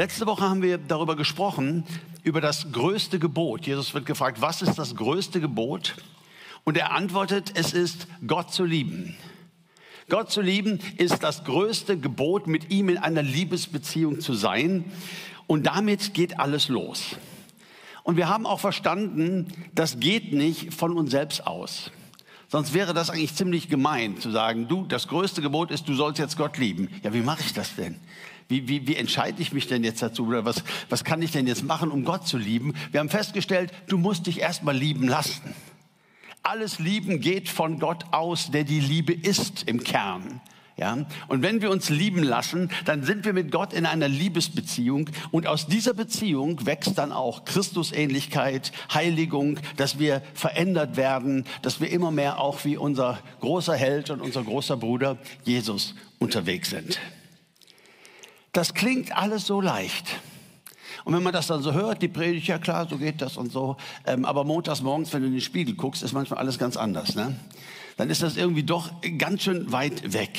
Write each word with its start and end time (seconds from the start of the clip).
Letzte 0.00 0.26
Woche 0.26 0.48
haben 0.48 0.62
wir 0.62 0.78
darüber 0.78 1.14
gesprochen, 1.14 1.84
über 2.22 2.40
das 2.40 2.72
größte 2.72 3.18
Gebot. 3.18 3.66
Jesus 3.66 3.92
wird 3.92 4.06
gefragt, 4.06 4.40
was 4.40 4.62
ist 4.62 4.78
das 4.78 4.96
größte 4.96 5.42
Gebot? 5.42 5.94
Und 6.64 6.78
er 6.78 6.92
antwortet, 6.92 7.52
es 7.54 7.74
ist 7.74 8.06
Gott 8.26 8.50
zu 8.50 8.64
lieben. 8.64 9.14
Gott 10.08 10.30
zu 10.30 10.40
lieben 10.40 10.78
ist 10.96 11.22
das 11.22 11.44
größte 11.44 11.98
Gebot, 11.98 12.46
mit 12.46 12.70
ihm 12.70 12.88
in 12.88 12.96
einer 12.96 13.22
Liebesbeziehung 13.22 14.20
zu 14.20 14.32
sein. 14.32 14.90
Und 15.46 15.66
damit 15.66 16.14
geht 16.14 16.40
alles 16.40 16.68
los. 16.68 17.16
Und 18.02 18.16
wir 18.16 18.26
haben 18.26 18.46
auch 18.46 18.60
verstanden, 18.60 19.48
das 19.74 20.00
geht 20.00 20.32
nicht 20.32 20.72
von 20.72 20.96
uns 20.96 21.10
selbst 21.10 21.46
aus. 21.46 21.90
Sonst 22.48 22.72
wäre 22.72 22.94
das 22.94 23.10
eigentlich 23.10 23.34
ziemlich 23.34 23.68
gemein 23.68 24.18
zu 24.18 24.30
sagen, 24.30 24.66
du, 24.66 24.86
das 24.86 25.08
größte 25.08 25.42
Gebot 25.42 25.70
ist, 25.70 25.86
du 25.90 25.94
sollst 25.94 26.18
jetzt 26.18 26.38
Gott 26.38 26.56
lieben. 26.56 26.88
Ja, 27.02 27.12
wie 27.12 27.20
mache 27.20 27.42
ich 27.44 27.52
das 27.52 27.76
denn? 27.76 27.96
Wie, 28.50 28.66
wie, 28.66 28.88
wie 28.88 28.96
entscheide 28.96 29.40
ich 29.40 29.52
mich 29.52 29.68
denn 29.68 29.84
jetzt 29.84 30.02
dazu? 30.02 30.26
Oder 30.26 30.44
was, 30.44 30.64
was 30.88 31.04
kann 31.04 31.22
ich 31.22 31.30
denn 31.30 31.46
jetzt 31.46 31.62
machen, 31.62 31.92
um 31.92 32.04
Gott 32.04 32.26
zu 32.26 32.36
lieben? 32.36 32.74
Wir 32.90 32.98
haben 32.98 33.08
festgestellt, 33.08 33.72
du 33.86 33.96
musst 33.96 34.26
dich 34.26 34.40
erstmal 34.40 34.76
lieben 34.76 35.06
lassen. 35.06 35.54
Alles 36.42 36.80
Lieben 36.80 37.20
geht 37.20 37.48
von 37.48 37.78
Gott 37.78 38.06
aus, 38.10 38.50
der 38.50 38.64
die 38.64 38.80
Liebe 38.80 39.12
ist 39.12 39.68
im 39.68 39.84
Kern. 39.84 40.40
Ja? 40.76 41.06
Und 41.28 41.42
wenn 41.42 41.62
wir 41.62 41.70
uns 41.70 41.90
lieben 41.90 42.24
lassen, 42.24 42.70
dann 42.86 43.04
sind 43.04 43.24
wir 43.24 43.34
mit 43.34 43.52
Gott 43.52 43.72
in 43.72 43.86
einer 43.86 44.08
Liebesbeziehung 44.08 45.10
und 45.30 45.46
aus 45.46 45.68
dieser 45.68 45.94
Beziehung 45.94 46.66
wächst 46.66 46.98
dann 46.98 47.12
auch 47.12 47.44
Christusähnlichkeit, 47.44 48.72
Heiligung, 48.92 49.60
dass 49.76 50.00
wir 50.00 50.22
verändert 50.34 50.96
werden, 50.96 51.44
dass 51.62 51.80
wir 51.80 51.90
immer 51.90 52.10
mehr 52.10 52.40
auch 52.40 52.64
wie 52.64 52.76
unser 52.76 53.20
großer 53.40 53.76
Held 53.76 54.10
und 54.10 54.20
unser 54.20 54.42
großer 54.42 54.76
Bruder 54.76 55.18
Jesus 55.44 55.94
unterwegs 56.18 56.70
sind. 56.70 56.98
Das 58.52 58.74
klingt 58.74 59.16
alles 59.16 59.46
so 59.46 59.60
leicht. 59.60 60.20
Und 61.04 61.14
wenn 61.14 61.22
man 61.22 61.32
das 61.32 61.46
dann 61.46 61.62
so 61.62 61.72
hört, 61.72 62.02
die 62.02 62.08
Predigt, 62.08 62.46
ja 62.48 62.58
klar, 62.58 62.86
so 62.88 62.98
geht 62.98 63.22
das 63.22 63.36
und 63.36 63.52
so. 63.52 63.76
Ähm, 64.06 64.24
aber 64.24 64.44
montags 64.44 64.82
morgens, 64.82 65.12
wenn 65.12 65.22
du 65.22 65.28
in 65.28 65.34
den 65.34 65.40
Spiegel 65.40 65.74
guckst, 65.74 66.02
ist 66.02 66.12
manchmal 66.12 66.40
alles 66.40 66.58
ganz 66.58 66.76
anders. 66.76 67.14
Ne? 67.14 67.36
Dann 67.96 68.10
ist 68.10 68.22
das 68.22 68.36
irgendwie 68.36 68.62
doch 68.62 68.90
ganz 69.18 69.42
schön 69.42 69.72
weit 69.72 70.12
weg. 70.12 70.38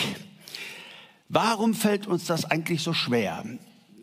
Warum 1.30 1.74
fällt 1.74 2.08
uns 2.08 2.26
das 2.26 2.46
eigentlich 2.46 2.84
so 2.84 2.94
schwer, 2.94 3.46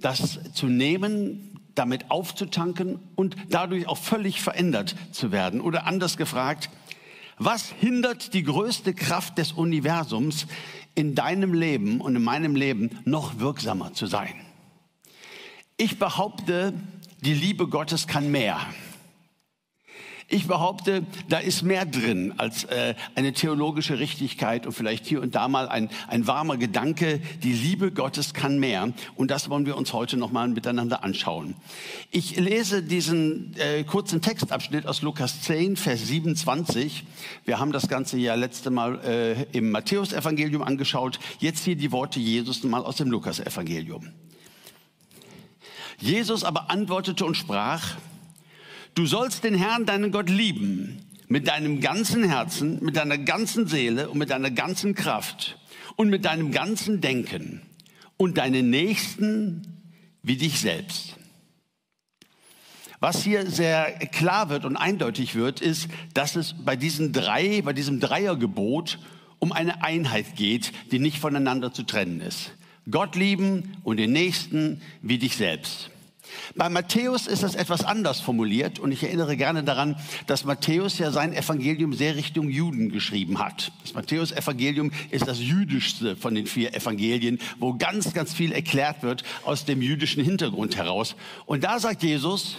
das 0.01 0.39
zu 0.55 0.67
nehmen, 0.67 1.61
damit 1.75 2.11
aufzutanken 2.11 2.99
und 3.15 3.37
dadurch 3.51 3.87
auch 3.87 3.99
völlig 3.99 4.41
verändert 4.41 4.97
zu 5.13 5.31
werden? 5.31 5.61
Oder 5.61 5.87
anders 5.87 6.17
gefragt, 6.17 6.71
was 7.39 7.71
hindert 7.71 8.35
die 8.35 8.43
größte 8.43 8.95
Kraft 8.95 9.39
des 9.39 9.53
Universums 9.53 10.47
in 10.95 11.15
deinem 11.15 11.55
Leben 11.55 12.01
und 12.01 12.17
in 12.17 12.25
meinem 12.25 12.57
Leben 12.57 12.91
noch 13.05 13.39
wirksamer 13.39 13.93
zu 13.93 14.07
sein? 14.07 14.35
Ich 15.77 15.99
behaupte, 15.99 16.75
die 17.21 17.35
Liebe 17.35 17.69
Gottes 17.69 18.07
kann 18.07 18.31
mehr. 18.31 18.59
Ich 20.31 20.47
behaupte, 20.47 21.07
da 21.31 21.39
ist 21.39 21.63
mehr 21.63 21.87
drin 21.87 22.35
als 22.37 22.65
äh, 22.65 22.95
eine 23.15 23.33
theologische 23.33 23.99
Richtigkeit 23.99 24.67
und 24.67 24.75
vielleicht 24.75 25.07
hier 25.07 25.23
und 25.23 25.35
da 25.35 25.49
mal 25.49 25.71
ein, 25.71 25.89
ein 26.07 26.27
warmer 26.27 26.59
Gedanke. 26.59 27.21
Die 27.43 27.55
Liebe 27.55 27.91
Gottes 27.93 28.35
kann 28.35 28.59
mehr. 28.59 28.93
Und 29.17 29.31
das 29.31 29.49
wollen 29.49 29.65
wir 29.65 29.75
uns 29.79 29.95
heute 29.95 30.19
nochmal 30.19 30.49
miteinander 30.49 31.03
anschauen. 31.03 31.55
Ich 32.11 32.37
lese 32.37 32.83
diesen 32.83 33.55
äh, 33.57 33.85
kurzen 33.85 34.21
Textabschnitt 34.21 34.87
aus 34.87 35.01
Lukas 35.01 35.41
10, 35.41 35.79
Vers 35.79 36.07
27. 36.09 37.05
Wir 37.47 37.59
haben 37.59 37.73
das 37.73 37.89
Ganze 37.89 38.19
ja 38.19 38.35
letzte 38.35 38.69
Mal 38.69 39.01
äh, 39.03 39.57
im 39.57 39.71
Matthäusevangelium 39.71 40.63
angeschaut. 40.63 41.19
Jetzt 41.39 41.65
hier 41.65 41.77
die 41.77 41.91
Worte 41.91 42.21
Jesus 42.21 42.63
mal 42.65 42.85
aus 42.85 42.97
dem 42.97 43.11
Lukasevangelium. 43.11 44.09
Jesus 45.99 46.45
aber 46.45 46.71
antwortete 46.71 47.25
und 47.25 47.35
sprach, 47.35 47.97
Du 48.99 49.07
sollst 49.07 49.45
den 49.45 49.55
Herrn, 49.55 49.87
deinen 49.87 50.11
Gott, 50.11 50.29
lieben 50.29 50.99
mit 51.29 51.47
deinem 51.47 51.81
ganzen 51.81 52.29
Herzen, 52.29 52.85
mit 52.85 52.97
deiner 52.97 53.17
ganzen 53.17 53.69
Seele 53.69 54.11
und 54.11 54.19
mit 54.19 54.31
deiner 54.31 54.51
ganzen 54.51 54.97
Kraft 54.97 55.57
und 55.95 56.11
mit 56.11 56.25
deinem 56.25 56.51
ganzen 56.51 57.01
Denken 57.01 57.63
und 58.17 58.39
deinen 58.39 58.71
Nächsten 58.71 59.85
wie 60.25 60.37
dich 60.37 60.59
selbst. 60.59 61.15
Was 62.99 63.23
hier 63.23 63.49
sehr 63.49 63.93
klar 64.09 64.49
wird 64.49 64.65
und 64.65 64.77
eindeutig 64.77 65.37
wird, 65.37 65.61
ist, 65.61 65.87
dass 66.13 66.35
es 66.35 66.57
bei 66.65 66.75
diesen 66.75 67.13
drei, 67.13 67.63
bei 67.63 67.73
diesem 67.73 68.01
Dreiergebot 68.01 68.99
um 69.39 69.53
eine 69.53 69.85
Einheit 69.85 70.35
geht, 70.35 70.73
die 70.91 70.99
nicht 70.99 71.21
voneinander 71.21 71.73
zu 71.73 71.85
trennen 71.85 72.21
ist. 72.21 72.51
Gott 72.91 73.15
lieben 73.15 73.77
und 73.85 73.99
den 73.99 74.11
Nächsten 74.11 74.83
wie 75.03 75.19
dich 75.19 75.37
selbst. 75.37 75.89
Bei 76.57 76.69
Matthäus 76.69 77.27
ist 77.27 77.43
das 77.43 77.55
etwas 77.55 77.85
anders 77.85 78.21
formuliert 78.21 78.79
und 78.79 78.93
ich 78.93 79.03
erinnere 79.03 79.37
gerne 79.37 79.65
daran, 79.65 79.97
dass 80.27 80.45
Matthäus 80.45 80.99
ja 80.99 81.11
sein 81.11 81.33
Evangelium 81.33 81.93
sehr 81.93 82.17
Richtung 82.17 82.49
Juden 82.49 82.91
geschrieben 82.91 83.39
hat. 83.39 83.73
Das 83.83 83.95
Matthäus-Evangelium 83.95 84.91
ist 85.11 85.29
das 85.29 85.41
jüdischste 85.41 86.17
von 86.17 86.35
den 86.35 86.47
vier 86.47 86.75
Evangelien, 86.75 87.39
wo 87.59 87.75
ganz, 87.75 88.13
ganz 88.13 88.33
viel 88.33 88.53
erklärt 88.53 89.03
wird 89.03 89.23
aus 89.45 89.65
dem 89.65 89.83
jüdischen 89.83 90.25
Hintergrund 90.25 90.77
heraus. 90.77 91.17
Und 91.47 91.65
da 91.65 91.79
sagt 91.79 92.03
Jesus, 92.03 92.57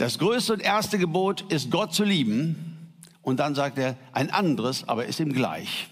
das 0.00 0.18
größte 0.18 0.54
und 0.54 0.60
erste 0.60 0.98
Gebot 0.98 1.44
ist 1.52 1.70
Gott 1.70 1.92
zu 1.92 2.04
lieben. 2.04 2.78
Und 3.20 3.38
dann 3.38 3.54
sagt 3.54 3.76
er, 3.76 3.96
ein 4.12 4.30
anderes, 4.30 4.88
aber 4.88 5.04
ist 5.04 5.20
ihm 5.20 5.34
gleich. 5.34 5.89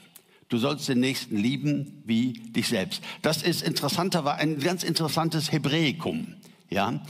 Du 0.48 0.56
sollst 0.56 0.88
den 0.88 1.00
Nächsten 1.00 1.36
lieben 1.36 2.02
wie 2.06 2.32
dich 2.32 2.68
selbst. 2.68 3.02
Das 3.20 3.42
ist 3.42 3.62
interessanter, 3.62 4.24
war 4.24 4.36
ein 4.36 4.58
ganz 4.60 4.82
interessantes 4.82 5.52
Hebräikum. 5.52 6.34
Ja. 6.70 7.02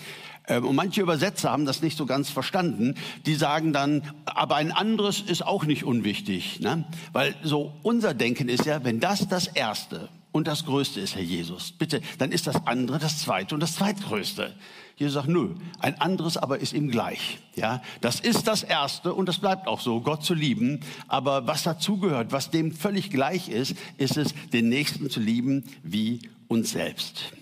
Ähm, 0.48 0.66
und 0.66 0.74
manche 0.74 1.02
Übersetzer 1.02 1.52
haben 1.52 1.64
das 1.64 1.80
nicht 1.80 1.96
so 1.96 2.04
ganz 2.04 2.30
verstanden. 2.30 2.96
Die 3.26 3.34
sagen 3.34 3.72
dann, 3.72 4.02
aber 4.24 4.56
ein 4.56 4.72
anderes 4.72 5.20
ist 5.20 5.46
auch 5.46 5.64
nicht 5.64 5.84
unwichtig. 5.84 6.58
Ne? 6.60 6.84
Weil 7.12 7.36
so 7.44 7.74
unser 7.82 8.12
Denken 8.12 8.48
ist 8.48 8.66
ja, 8.66 8.82
wenn 8.82 8.98
das 8.98 9.28
das 9.28 9.46
Erste 9.46 10.08
und 10.32 10.48
das 10.48 10.64
Größte 10.64 11.00
ist, 11.00 11.14
Herr 11.14 11.22
Jesus, 11.22 11.72
bitte, 11.72 12.00
dann 12.18 12.32
ist 12.32 12.48
das 12.48 12.66
andere 12.66 12.98
das 12.98 13.18
Zweite 13.18 13.54
und 13.54 13.60
das 13.60 13.76
Zweitgrößte. 13.76 14.52
Jesus 14.98 15.14
sagt, 15.14 15.28
nö, 15.28 15.54
ein 15.78 16.00
anderes 16.00 16.36
aber 16.36 16.58
ist 16.58 16.72
ihm 16.72 16.90
gleich. 16.90 17.38
Ja, 17.54 17.82
das 18.00 18.18
ist 18.18 18.48
das 18.48 18.64
Erste 18.64 19.14
und 19.14 19.26
das 19.26 19.38
bleibt 19.38 19.68
auch 19.68 19.80
so, 19.80 20.00
Gott 20.00 20.24
zu 20.24 20.34
lieben. 20.34 20.80
Aber 21.06 21.46
was 21.46 21.62
dazugehört, 21.62 22.32
was 22.32 22.50
dem 22.50 22.72
völlig 22.72 23.10
gleich 23.10 23.48
ist, 23.48 23.76
ist 23.96 24.16
es, 24.16 24.34
den 24.52 24.68
Nächsten 24.68 25.08
zu 25.08 25.20
lieben 25.20 25.64
wie 25.84 26.28
uns 26.48 26.72
selbst. 26.72 27.32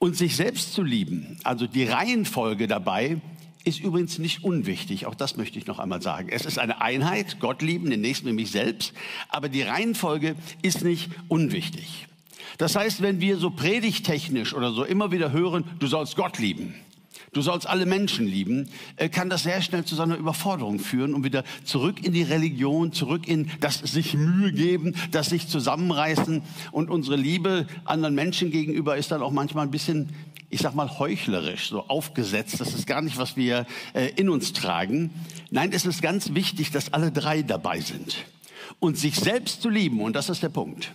Und 0.00 0.16
sich 0.16 0.34
selbst 0.34 0.74
zu 0.74 0.82
lieben, 0.82 1.38
also 1.44 1.68
die 1.68 1.84
Reihenfolge 1.84 2.66
dabei, 2.66 3.20
ist 3.62 3.80
übrigens 3.80 4.18
nicht 4.18 4.42
unwichtig. 4.42 5.06
Auch 5.06 5.14
das 5.14 5.36
möchte 5.36 5.58
ich 5.58 5.66
noch 5.66 5.78
einmal 5.78 6.02
sagen. 6.02 6.28
Es 6.30 6.44
ist 6.44 6.58
eine 6.58 6.80
Einheit, 6.80 7.38
Gott 7.38 7.62
lieben, 7.62 7.90
den 7.90 8.00
Nächsten 8.00 8.26
wie 8.26 8.32
mich 8.32 8.50
selbst. 8.50 8.92
Aber 9.28 9.48
die 9.48 9.62
Reihenfolge 9.62 10.34
ist 10.62 10.82
nicht 10.82 11.10
unwichtig. 11.28 12.08
Das 12.58 12.76
heißt, 12.76 13.02
wenn 13.02 13.20
wir 13.20 13.36
so 13.36 13.50
predigtechnisch 13.50 14.54
oder 14.54 14.72
so 14.72 14.84
immer 14.84 15.10
wieder 15.10 15.32
hören, 15.32 15.64
du 15.78 15.86
sollst 15.86 16.16
Gott 16.16 16.38
lieben, 16.38 16.74
du 17.32 17.42
sollst 17.42 17.66
alle 17.66 17.86
Menschen 17.86 18.26
lieben, 18.26 18.68
äh, 18.96 19.08
kann 19.08 19.28
das 19.28 19.42
sehr 19.42 19.60
schnell 19.60 19.84
zu 19.84 19.94
so 19.94 20.02
einer 20.02 20.16
Überforderung 20.16 20.78
führen 20.78 21.14
und 21.14 21.24
wieder 21.24 21.44
zurück 21.64 22.04
in 22.04 22.12
die 22.12 22.22
Religion, 22.22 22.92
zurück 22.92 23.28
in 23.28 23.50
das 23.60 23.78
sich 23.78 24.14
Mühe 24.14 24.52
geben, 24.52 24.94
das 25.10 25.26
sich 25.26 25.48
zusammenreißen. 25.48 26.42
Und 26.72 26.90
unsere 26.90 27.16
Liebe 27.16 27.66
anderen 27.84 28.14
Menschen 28.14 28.50
gegenüber 28.50 28.96
ist 28.96 29.10
dann 29.10 29.22
auch 29.22 29.32
manchmal 29.32 29.66
ein 29.66 29.70
bisschen, 29.70 30.10
ich 30.50 30.60
sag 30.60 30.74
mal, 30.74 30.98
heuchlerisch, 30.98 31.68
so 31.68 31.86
aufgesetzt. 31.88 32.60
Das 32.60 32.74
ist 32.74 32.86
gar 32.86 33.02
nicht, 33.02 33.18
was 33.18 33.36
wir 33.36 33.66
äh, 33.92 34.10
in 34.16 34.28
uns 34.28 34.52
tragen. 34.52 35.10
Nein, 35.50 35.70
es 35.72 35.84
ist 35.84 36.02
ganz 36.02 36.34
wichtig, 36.34 36.70
dass 36.70 36.92
alle 36.92 37.10
drei 37.10 37.42
dabei 37.42 37.80
sind. 37.80 38.16
Und 38.80 38.98
sich 38.98 39.16
selbst 39.16 39.62
zu 39.62 39.68
lieben, 39.68 40.00
und 40.00 40.14
das 40.16 40.28
ist 40.28 40.42
der 40.42 40.48
Punkt 40.48 40.92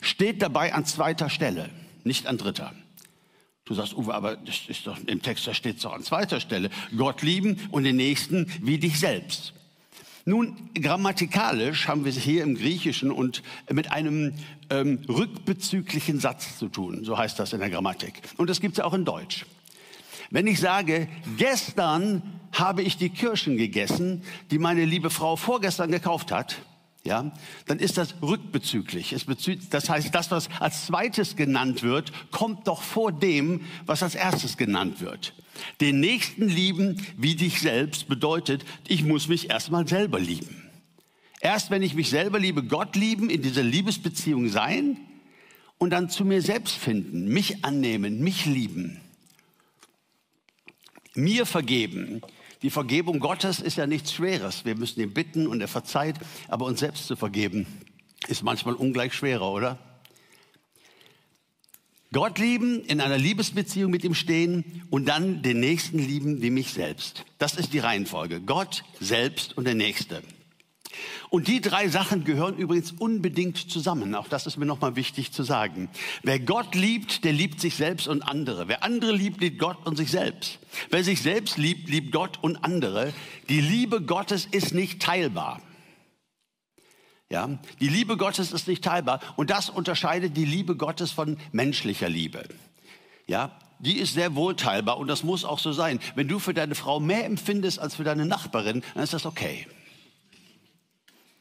steht 0.00 0.42
dabei 0.42 0.74
an 0.74 0.84
zweiter 0.84 1.30
Stelle, 1.30 1.70
nicht 2.04 2.26
an 2.26 2.38
dritter. 2.38 2.72
Du 3.64 3.74
sagst, 3.74 3.94
Uwe, 3.94 4.14
aber 4.14 4.36
das 4.36 4.62
ist 4.68 4.86
doch, 4.86 4.98
im 5.06 5.22
Text, 5.22 5.46
da 5.46 5.54
steht 5.54 5.76
es 5.76 5.82
doch 5.82 5.94
an 5.94 6.02
zweiter 6.02 6.38
Stelle. 6.40 6.68
Gott 6.96 7.22
lieben 7.22 7.58
und 7.70 7.84
den 7.84 7.96
Nächsten 7.96 8.46
wie 8.60 8.78
dich 8.78 9.00
selbst. 9.00 9.54
Nun, 10.26 10.70
grammatikalisch 10.74 11.86
haben 11.86 12.04
wir 12.04 12.10
es 12.10 12.18
hier 12.18 12.42
im 12.42 12.56
Griechischen 12.56 13.10
und 13.10 13.42
mit 13.70 13.92
einem 13.92 14.34
ähm, 14.70 15.00
rückbezüglichen 15.08 16.18
Satz 16.18 16.58
zu 16.58 16.68
tun. 16.68 17.04
So 17.04 17.18
heißt 17.18 17.38
das 17.38 17.52
in 17.52 17.60
der 17.60 17.70
Grammatik. 17.70 18.22
Und 18.38 18.48
das 18.48 18.60
gibt 18.60 18.78
es 18.78 18.84
auch 18.84 18.94
in 18.94 19.04
Deutsch. 19.04 19.44
Wenn 20.30 20.46
ich 20.46 20.60
sage, 20.60 21.08
gestern 21.36 22.22
habe 22.52 22.82
ich 22.82 22.96
die 22.96 23.10
Kirschen 23.10 23.56
gegessen, 23.56 24.22
die 24.50 24.58
meine 24.58 24.84
liebe 24.84 25.10
Frau 25.10 25.36
vorgestern 25.36 25.90
gekauft 25.90 26.32
hat, 26.32 26.56
ja, 27.04 27.32
dann 27.66 27.78
ist 27.78 27.98
das 27.98 28.14
rückbezüglich. 28.22 29.12
Es 29.12 29.24
bezügt, 29.24 29.74
das 29.74 29.90
heißt, 29.90 30.14
das, 30.14 30.30
was 30.30 30.48
als 30.58 30.86
zweites 30.86 31.36
genannt 31.36 31.82
wird, 31.82 32.12
kommt 32.30 32.66
doch 32.66 32.82
vor 32.82 33.12
dem, 33.12 33.60
was 33.84 34.02
als 34.02 34.14
erstes 34.14 34.56
genannt 34.56 35.00
wird. 35.00 35.34
Den 35.80 36.00
Nächsten 36.00 36.48
lieben 36.48 37.04
wie 37.16 37.36
dich 37.36 37.60
selbst 37.60 38.08
bedeutet, 38.08 38.64
ich 38.88 39.04
muss 39.04 39.28
mich 39.28 39.50
erstmal 39.50 39.86
selber 39.86 40.18
lieben. 40.18 40.70
Erst 41.40 41.70
wenn 41.70 41.82
ich 41.82 41.94
mich 41.94 42.08
selber 42.08 42.38
liebe, 42.38 42.64
Gott 42.64 42.96
lieben, 42.96 43.28
in 43.28 43.42
dieser 43.42 43.62
Liebesbeziehung 43.62 44.48
sein, 44.48 44.96
und 45.76 45.90
dann 45.90 46.08
zu 46.08 46.24
mir 46.24 46.40
selbst 46.40 46.76
finden, 46.76 47.28
mich 47.28 47.64
annehmen, 47.64 48.20
mich 48.20 48.46
lieben, 48.46 49.00
mir 51.14 51.44
vergeben. 51.44 52.22
Die 52.64 52.70
Vergebung 52.70 53.20
Gottes 53.20 53.60
ist 53.60 53.76
ja 53.76 53.86
nichts 53.86 54.14
Schweres. 54.14 54.64
Wir 54.64 54.74
müssen 54.74 54.98
ihn 54.98 55.12
bitten 55.12 55.46
und 55.46 55.60
er 55.60 55.68
verzeiht, 55.68 56.16
aber 56.48 56.64
uns 56.64 56.80
selbst 56.80 57.06
zu 57.06 57.14
vergeben 57.14 57.66
ist 58.26 58.42
manchmal 58.42 58.72
ungleich 58.72 59.12
schwerer, 59.12 59.52
oder? 59.52 59.78
Gott 62.10 62.38
lieben, 62.38 62.82
in 62.82 63.02
einer 63.02 63.18
Liebesbeziehung 63.18 63.90
mit 63.90 64.02
ihm 64.02 64.14
stehen 64.14 64.82
und 64.88 65.04
dann 65.04 65.42
den 65.42 65.60
Nächsten 65.60 65.98
lieben 65.98 66.40
wie 66.40 66.48
mich 66.48 66.72
selbst. 66.72 67.26
Das 67.36 67.54
ist 67.54 67.74
die 67.74 67.80
Reihenfolge. 67.80 68.40
Gott 68.40 68.82
selbst 68.98 69.58
und 69.58 69.64
der 69.66 69.74
Nächste. 69.74 70.22
Und 71.30 71.48
die 71.48 71.60
drei 71.60 71.88
Sachen 71.88 72.24
gehören 72.24 72.56
übrigens 72.56 72.92
unbedingt 72.92 73.58
zusammen. 73.70 74.14
Auch 74.14 74.28
das 74.28 74.46
ist 74.46 74.56
mir 74.56 74.66
nochmal 74.66 74.96
wichtig 74.96 75.32
zu 75.32 75.42
sagen. 75.42 75.88
Wer 76.22 76.38
Gott 76.40 76.74
liebt, 76.74 77.24
der 77.24 77.32
liebt 77.32 77.60
sich 77.60 77.76
selbst 77.76 78.08
und 78.08 78.22
andere. 78.22 78.68
Wer 78.68 78.82
andere 78.84 79.12
liebt, 79.12 79.40
liebt 79.40 79.58
Gott 79.58 79.86
und 79.86 79.96
sich 79.96 80.10
selbst. 80.10 80.58
Wer 80.90 81.04
sich 81.04 81.22
selbst 81.22 81.58
liebt, 81.58 81.88
liebt 81.88 82.12
Gott 82.12 82.38
und 82.42 82.56
andere. 82.64 83.12
Die 83.48 83.60
Liebe 83.60 84.00
Gottes 84.02 84.46
ist 84.50 84.74
nicht 84.74 85.00
teilbar. 85.00 85.60
Ja, 87.30 87.58
die 87.80 87.88
Liebe 87.88 88.16
Gottes 88.16 88.52
ist 88.52 88.68
nicht 88.68 88.84
teilbar 88.84 89.20
und 89.36 89.50
das 89.50 89.70
unterscheidet 89.70 90.36
die 90.36 90.44
Liebe 90.44 90.76
Gottes 90.76 91.10
von 91.10 91.38
menschlicher 91.52 92.08
Liebe. 92.08 92.44
Ja, 93.26 93.58
die 93.78 93.98
ist 93.98 94.14
sehr 94.14 94.34
wohl 94.34 94.54
teilbar 94.54 94.98
und 94.98 95.08
das 95.08 95.24
muss 95.24 95.44
auch 95.44 95.58
so 95.58 95.72
sein. 95.72 95.98
Wenn 96.14 96.28
du 96.28 96.38
für 96.38 96.54
deine 96.54 96.74
Frau 96.74 97.00
mehr 97.00 97.24
empfindest 97.24 97.78
als 97.78 97.96
für 97.96 98.04
deine 98.04 98.26
Nachbarin, 98.26 98.82
dann 98.94 99.02
ist 99.02 99.14
das 99.14 99.26
okay. 99.26 99.66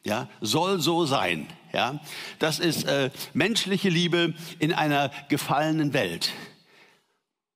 Ja, 0.05 0.29
soll 0.41 0.79
so 0.79 1.05
sein. 1.05 1.47
Ja, 1.73 1.99
das 2.39 2.59
ist 2.59 2.83
äh, 2.83 3.09
menschliche 3.33 3.89
Liebe 3.89 4.33
in 4.59 4.73
einer 4.73 5.11
gefallenen 5.29 5.93
Welt. 5.93 6.31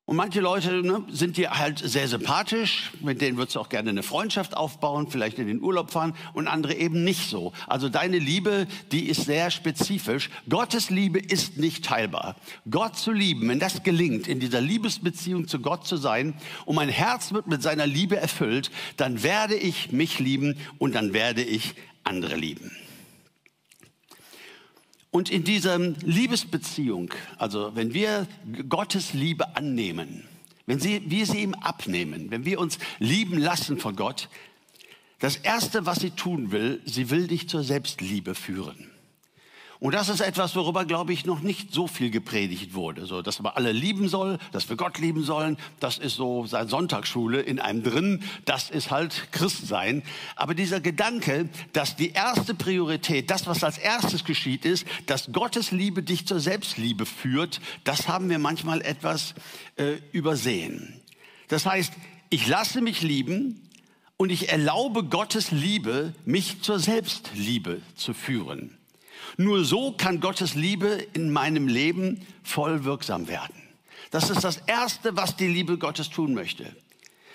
Und 0.10 0.16
manche 0.16 0.40
Leute 0.40 0.72
ne, 0.84 1.04
sind 1.10 1.36
dir 1.36 1.60
halt 1.60 1.80
sehr 1.80 2.08
sympathisch, 2.08 2.94
mit 3.02 3.20
denen 3.20 3.38
würdest 3.38 3.58
du 3.58 3.60
auch 3.60 3.68
gerne 3.68 3.90
eine 3.90 4.04
Freundschaft 4.04 4.56
aufbauen, 4.56 5.10
vielleicht 5.10 5.38
in 5.38 5.48
den 5.48 5.62
Urlaub 5.62 5.92
fahren 5.92 6.16
und 6.32 6.48
andere 6.48 6.76
eben 6.76 7.04
nicht 7.04 7.30
so. 7.30 7.52
Also 7.68 7.90
deine 7.90 8.18
Liebe, 8.18 8.68
die 8.94 9.10
ist 9.10 9.26
sehr 9.26 9.52
spezifisch. 9.52 10.30
Gottes 10.48 10.90
Liebe 10.90 11.20
ist 11.20 11.58
nicht 11.58 11.84
teilbar. 11.84 12.38
Gott 12.72 12.96
zu 12.96 13.12
lieben, 13.12 13.50
wenn 13.50 13.60
das 13.60 13.84
gelingt, 13.84 14.30
in 14.30 14.40
dieser 14.40 14.62
Liebesbeziehung 14.62 15.50
zu 15.50 15.60
Gott 15.60 15.86
zu 15.86 15.98
sein 15.98 16.36
und 16.64 16.78
mein 16.78 16.88
Herz 16.88 17.34
wird 17.34 17.48
mit 17.48 17.62
seiner 17.62 17.86
Liebe 17.86 18.16
erfüllt, 18.16 18.72
dann 18.96 19.24
werde 19.24 19.56
ich 19.56 19.92
mich 19.92 20.20
lieben 20.20 20.58
und 20.78 20.96
dann 20.96 21.12
werde 21.12 21.44
ich 21.44 21.76
andere 22.08 22.36
lieben. 22.36 22.72
Und 25.12 25.30
in 25.30 25.44
dieser 25.44 25.80
Liebesbeziehung, 25.80 27.14
also 27.38 27.76
wenn 27.76 27.94
wir 27.94 28.28
Gottes 28.70 29.14
Liebe 29.14 29.56
annehmen, 29.56 30.24
wenn 30.66 30.80
sie, 30.80 31.02
wir 31.10 31.26
sie 31.26 31.40
ihm 31.40 31.54
abnehmen, 31.54 32.30
wenn 32.30 32.46
wir 32.46 32.60
uns 32.60 32.78
lieben 33.00 33.38
lassen 33.38 33.80
von 33.80 33.96
Gott, 33.96 34.30
das 35.20 35.38
Erste, 35.38 35.86
was 35.86 36.00
sie 36.00 36.12
tun 36.12 36.52
will, 36.52 36.82
sie 36.86 37.10
will 37.10 37.28
dich 37.28 37.50
zur 37.50 37.64
Selbstliebe 37.64 38.36
führen. 38.36 38.92
Und 39.80 39.94
das 39.94 40.10
ist 40.10 40.22
etwas, 40.22 40.56
worüber, 40.56 40.86
glaube 40.86 41.14
ich, 41.14 41.26
noch 41.26 41.42
nicht 41.42 41.72
so 41.72 41.88
viel 41.88 42.10
gepredigt 42.10 42.74
wurde. 42.74 43.06
So, 43.06 43.22
dass 43.22 43.40
man 43.42 43.54
alle 43.54 43.72
lieben 43.72 44.08
soll, 44.10 44.40
dass 44.52 44.70
wir 44.70 44.76
Gott 44.76 44.98
lieben 44.98 45.24
sollen, 45.24 45.58
das 45.80 46.00
ist 46.00 46.16
so 46.16 46.48
seit 46.48 46.70
Sonntagsschule 46.70 47.42
in 47.42 47.60
einem 47.60 47.84
drin. 47.84 48.24
Das 48.46 48.70
ist 48.72 48.90
halt 48.90 49.32
Christsein. 49.32 50.02
Aber 50.36 50.56
dieser 50.56 50.80
Gedanke, 50.80 51.50
dass 51.74 51.96
die 51.96 52.12
erste 52.12 52.56
Priorität, 52.56 53.30
das, 53.30 53.46
was 53.46 53.64
als 53.64 53.78
erstes 53.78 54.24
geschieht, 54.24 54.66
ist, 54.66 54.86
dass 55.06 55.32
Gottes 55.32 55.72
Liebe 55.72 56.02
dich 56.02 56.26
zur 56.26 56.40
Selbstliebe 56.40 57.06
führt, 57.06 57.62
das 57.84 58.08
haben 58.08 58.30
wir 58.30 58.40
manchmal 58.40 58.82
etwas 58.82 59.36
äh, 59.76 59.98
übersehen. 60.12 61.00
Das 61.50 61.66
heißt, 61.66 61.94
ich 62.30 62.48
lasse 62.48 62.82
mich 62.82 63.04
lieben, 63.04 63.62
und 64.18 64.32
ich 64.32 64.50
erlaube 64.50 65.04
Gottes 65.04 65.52
Liebe, 65.52 66.14
mich 66.26 66.62
zur 66.62 66.80
Selbstliebe 66.80 67.82
zu 67.96 68.14
führen. 68.14 68.77
Nur 69.38 69.66
so 69.66 69.92
kann 69.92 70.20
Gottes 70.20 70.56
Liebe 70.56 71.06
in 71.14 71.32
meinem 71.32 71.68
Leben 71.68 72.26
voll 72.44 72.84
wirksam 72.84 73.28
werden. 73.28 73.56
Das 74.12 74.30
ist 74.30 74.44
das 74.44 74.58
Erste, 74.68 75.16
was 75.16 75.36
die 75.36 75.48
Liebe 75.48 75.78
Gottes 75.78 76.10
tun 76.10 76.34
möchte. 76.34 76.76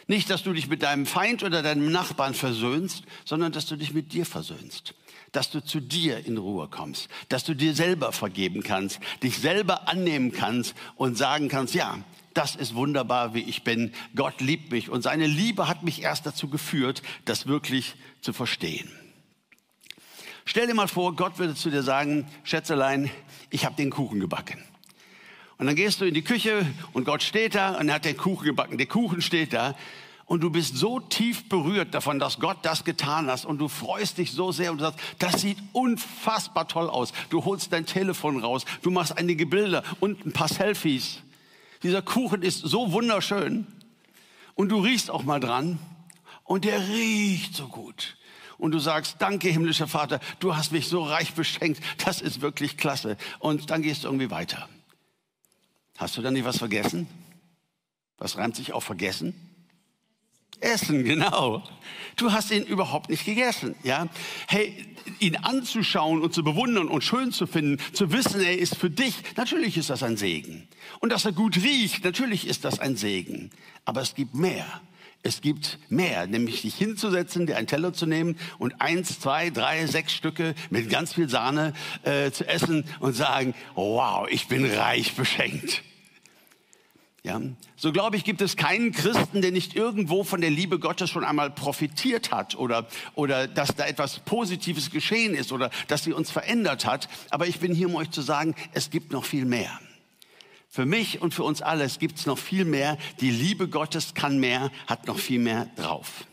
Nicht, 0.06 0.30
dass 0.30 0.42
du 0.42 0.52
dich 0.52 0.68
mit 0.68 0.82
deinem 0.82 1.06
Feind 1.06 1.42
oder 1.42 1.62
deinem 1.62 1.92
Nachbarn 1.92 2.34
versöhnst, 2.34 3.04
sondern 3.24 3.52
dass 3.52 3.66
du 3.66 3.76
dich 3.76 3.92
mit 3.92 4.12
dir 4.12 4.26
versöhnst. 4.26 4.94
Dass 5.30 5.50
du 5.50 5.64
zu 5.64 5.80
dir 5.80 6.26
in 6.26 6.38
Ruhe 6.38 6.68
kommst. 6.68 7.08
Dass 7.28 7.44
du 7.44 7.54
dir 7.54 7.74
selber 7.74 8.12
vergeben 8.12 8.62
kannst, 8.62 9.00
dich 9.22 9.38
selber 9.38 9.88
annehmen 9.88 10.32
kannst 10.32 10.74
und 10.96 11.16
sagen 11.16 11.48
kannst, 11.48 11.74
ja, 11.74 11.98
das 12.34 12.56
ist 12.56 12.74
wunderbar, 12.74 13.34
wie 13.34 13.42
ich 13.42 13.62
bin. 13.62 13.92
Gott 14.14 14.40
liebt 14.40 14.72
mich 14.72 14.90
und 14.90 15.02
seine 15.02 15.26
Liebe 15.26 15.68
hat 15.68 15.82
mich 15.82 16.02
erst 16.02 16.26
dazu 16.26 16.48
geführt, 16.48 17.02
das 17.24 17.46
wirklich 17.46 17.94
zu 18.20 18.32
verstehen. 18.32 18.90
Stell 20.44 20.66
dir 20.66 20.74
mal 20.74 20.88
vor, 20.88 21.14
Gott 21.14 21.38
würde 21.38 21.54
zu 21.54 21.70
dir 21.70 21.82
sagen, 21.82 22.26
Schätzelein, 22.42 23.10
ich 23.50 23.64
habe 23.64 23.76
den 23.76 23.90
Kuchen 23.90 24.18
gebacken. 24.18 24.62
Und 25.58 25.66
dann 25.66 25.76
gehst 25.76 26.00
du 26.00 26.04
in 26.04 26.14
die 26.14 26.22
Küche 26.22 26.66
und 26.92 27.04
Gott 27.04 27.22
steht 27.22 27.54
da 27.54 27.78
und 27.78 27.88
er 27.88 27.94
hat 27.96 28.04
den 28.04 28.16
Kuchen 28.16 28.44
gebacken. 28.46 28.78
Der 28.78 28.86
Kuchen 28.86 29.22
steht 29.22 29.52
da 29.52 29.76
und 30.26 30.40
du 30.40 30.50
bist 30.50 30.76
so 30.76 30.98
tief 30.98 31.48
berührt 31.48 31.94
davon, 31.94 32.18
dass 32.18 32.40
Gott 32.40 32.58
das 32.62 32.84
getan 32.84 33.28
hat 33.28 33.44
und 33.44 33.58
du 33.58 33.68
freust 33.68 34.18
dich 34.18 34.32
so 34.32 34.50
sehr 34.50 34.72
und 34.72 34.80
sagst, 34.80 34.98
das 35.20 35.40
sieht 35.40 35.58
unfassbar 35.72 36.66
toll 36.66 36.90
aus. 36.90 37.12
Du 37.30 37.44
holst 37.44 37.72
dein 37.72 37.86
Telefon 37.86 38.40
raus, 38.40 38.64
du 38.82 38.90
machst 38.90 39.16
einige 39.16 39.46
Bilder 39.46 39.84
und 40.00 40.26
ein 40.26 40.32
paar 40.32 40.48
Selfies. 40.48 41.18
Dieser 41.84 42.02
Kuchen 42.02 42.42
ist 42.42 42.58
so 42.58 42.90
wunderschön 42.90 43.66
und 44.54 44.70
du 44.70 44.80
riechst 44.80 45.10
auch 45.10 45.22
mal 45.22 45.38
dran 45.38 45.78
und 46.44 46.64
der 46.64 46.88
riecht 46.88 47.54
so 47.54 47.68
gut 47.68 48.16
und 48.62 48.70
du 48.70 48.78
sagst, 48.78 49.16
danke 49.18 49.48
himmlischer 49.48 49.88
Vater, 49.88 50.20
du 50.38 50.54
hast 50.54 50.70
mich 50.70 50.86
so 50.86 51.02
reich 51.02 51.34
beschenkt, 51.34 51.82
das 52.04 52.20
ist 52.20 52.42
wirklich 52.42 52.76
klasse. 52.76 53.16
Und 53.40 53.70
dann 53.70 53.82
gehst 53.82 54.04
du 54.04 54.08
irgendwie 54.08 54.30
weiter. 54.30 54.68
Hast 55.98 56.16
du 56.16 56.22
da 56.22 56.30
nicht 56.30 56.44
was 56.44 56.58
vergessen? 56.58 57.08
Was 58.18 58.36
reimt 58.36 58.54
sich 58.54 58.72
auf 58.72 58.84
vergessen? 58.84 59.34
Essen, 60.60 61.02
genau. 61.02 61.64
Du 62.14 62.30
hast 62.30 62.52
ihn 62.52 62.62
überhaupt 62.62 63.10
nicht 63.10 63.24
gegessen, 63.24 63.74
ja? 63.82 64.06
Hey, 64.46 64.94
ihn 65.18 65.34
anzuschauen 65.34 66.22
und 66.22 66.32
zu 66.32 66.44
bewundern 66.44 66.86
und 66.86 67.02
schön 67.02 67.32
zu 67.32 67.48
finden, 67.48 67.82
zu 67.92 68.12
wissen, 68.12 68.40
er 68.40 68.56
ist 68.56 68.76
für 68.76 68.90
dich, 68.90 69.16
natürlich 69.34 69.76
ist 69.76 69.90
das 69.90 70.04
ein 70.04 70.16
Segen. 70.16 70.68
Und 71.00 71.10
dass 71.10 71.24
er 71.24 71.32
gut 71.32 71.56
riecht, 71.56 72.04
natürlich 72.04 72.46
ist 72.46 72.64
das 72.64 72.78
ein 72.78 72.94
Segen. 72.94 73.50
Aber 73.84 74.02
es 74.02 74.14
gibt 74.14 74.36
mehr. 74.36 74.82
Es 75.24 75.40
gibt 75.40 75.78
mehr, 75.88 76.26
nämlich 76.26 76.62
dich 76.62 76.74
hinzusetzen, 76.74 77.46
dir 77.46 77.56
einen 77.56 77.68
Teller 77.68 77.92
zu 77.92 78.06
nehmen 78.06 78.36
und 78.58 78.80
eins, 78.80 79.20
zwei, 79.20 79.50
drei, 79.50 79.86
sechs 79.86 80.12
Stücke 80.12 80.54
mit 80.70 80.90
ganz 80.90 81.14
viel 81.14 81.28
Sahne 81.28 81.74
äh, 82.02 82.32
zu 82.32 82.46
essen 82.48 82.84
und 82.98 83.14
sagen, 83.14 83.54
wow, 83.74 84.26
ich 84.28 84.48
bin 84.48 84.64
reich 84.66 85.14
beschenkt. 85.14 85.82
Ja, 87.24 87.40
so 87.76 87.92
glaube 87.92 88.16
ich, 88.16 88.24
gibt 88.24 88.40
es 88.40 88.56
keinen 88.56 88.90
Christen, 88.90 89.42
der 89.42 89.52
nicht 89.52 89.76
irgendwo 89.76 90.24
von 90.24 90.40
der 90.40 90.50
Liebe 90.50 90.80
Gottes 90.80 91.08
schon 91.08 91.22
einmal 91.22 91.50
profitiert 91.50 92.32
hat 92.32 92.56
oder, 92.56 92.88
oder 93.14 93.46
dass 93.46 93.76
da 93.76 93.86
etwas 93.86 94.18
Positives 94.18 94.90
geschehen 94.90 95.34
ist 95.34 95.52
oder 95.52 95.70
dass 95.86 96.02
sie 96.02 96.12
uns 96.12 96.32
verändert 96.32 96.84
hat. 96.84 97.08
Aber 97.30 97.46
ich 97.46 97.60
bin 97.60 97.72
hier, 97.72 97.86
um 97.86 97.94
euch 97.94 98.10
zu 98.10 98.22
sagen, 98.22 98.56
es 98.72 98.90
gibt 98.90 99.12
noch 99.12 99.24
viel 99.24 99.44
mehr. 99.44 99.78
Für 100.74 100.86
mich 100.86 101.20
und 101.20 101.34
für 101.34 101.42
uns 101.44 101.60
alle 101.60 101.86
gibt 101.86 102.18
es 102.18 102.24
noch 102.24 102.38
viel 102.38 102.64
mehr. 102.64 102.96
Die 103.20 103.30
Liebe 103.30 103.68
Gottes 103.68 104.14
kann 104.14 104.40
mehr, 104.40 104.70
hat 104.86 105.06
noch 105.06 105.18
viel 105.18 105.38
mehr 105.38 105.66
drauf. 105.76 106.26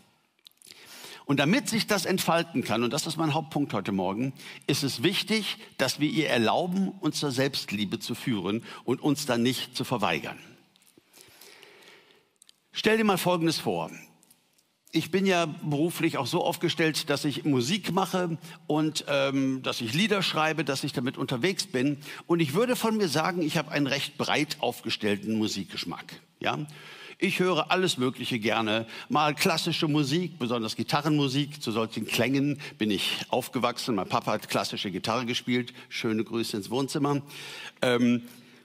Und 1.26 1.42
damit 1.42 1.68
sich 1.68 1.88
das 1.88 2.06
entfalten 2.06 2.64
kann, 2.64 2.84
und 2.84 2.94
das 2.94 3.06
ist 3.06 3.18
mein 3.18 3.34
Hauptpunkt 3.34 3.74
heute 3.74 3.92
Morgen, 3.92 4.32
ist 4.66 4.84
es 4.84 5.04
wichtig, 5.04 5.58
dass 5.78 6.00
wir 6.00 6.10
ihr 6.10 6.30
erlauben, 6.30 6.88
uns 6.88 7.20
zur 7.20 7.32
Selbstliebe 7.32 8.00
zu 8.00 8.16
führen 8.16 8.64
und 8.86 9.02
uns 9.02 9.26
dann 9.26 9.44
nicht 9.44 9.76
zu 9.76 9.84
verweigern. 9.84 10.40
Stell 12.72 12.96
dir 12.96 13.04
mal 13.04 13.18
Folgendes 13.18 13.60
vor 13.60 13.92
ich 14.92 15.12
bin 15.12 15.26
ja 15.26 15.46
beruflich 15.46 16.18
auch 16.18 16.26
so 16.26 16.44
aufgestellt, 16.44 17.10
dass 17.10 17.24
ich 17.24 17.46
Musik 17.46 17.92
mache 17.92 18.38
und 18.66 19.06
ähm, 19.08 19.62
dass 19.62 19.82
ich 19.82 19.94
Lieder 19.94 20.24
schreibe, 20.24 20.64
dass 20.64 20.84
ich 20.84 20.94
damit 20.94 21.18
unterwegs 21.18 21.68
bin. 21.68 21.98
Und 22.26 22.40
ich 22.40 22.56
würde 22.56 22.76
von 22.76 22.98
mir 22.98 23.08
sagen, 23.08 23.42
ich 23.42 23.58
habe 23.58 23.72
einen 23.72 23.86
recht 23.86 24.18
breit 24.18 24.58
aufgestellten 24.60 25.38
Musikgeschmack. 25.38 26.22
Ja, 26.40 26.58
ich 27.20 27.40
höre 27.40 27.70
alles 27.70 27.98
Mögliche 27.98 28.40
gerne. 28.40 28.88
Mal 29.10 29.36
klassische 29.36 29.88
Musik, 29.88 30.40
besonders 30.40 30.76
Gitarrenmusik. 30.76 31.62
Zu 31.62 31.72
solchen 31.72 32.08
Klängen 32.08 32.60
bin 32.78 32.90
ich 32.90 33.26
aufgewachsen. 33.30 33.96
Mein 33.96 34.08
Papa 34.08 34.32
hat 34.32 34.50
klassische 34.50 34.90
Gitarre 34.90 35.26
gespielt. 35.26 35.74
Schöne 35.90 36.24
Grüße 36.24 36.58
ins 36.58 36.72
Wohnzimmer. 36.72 37.22
Ähm, 37.82 38.24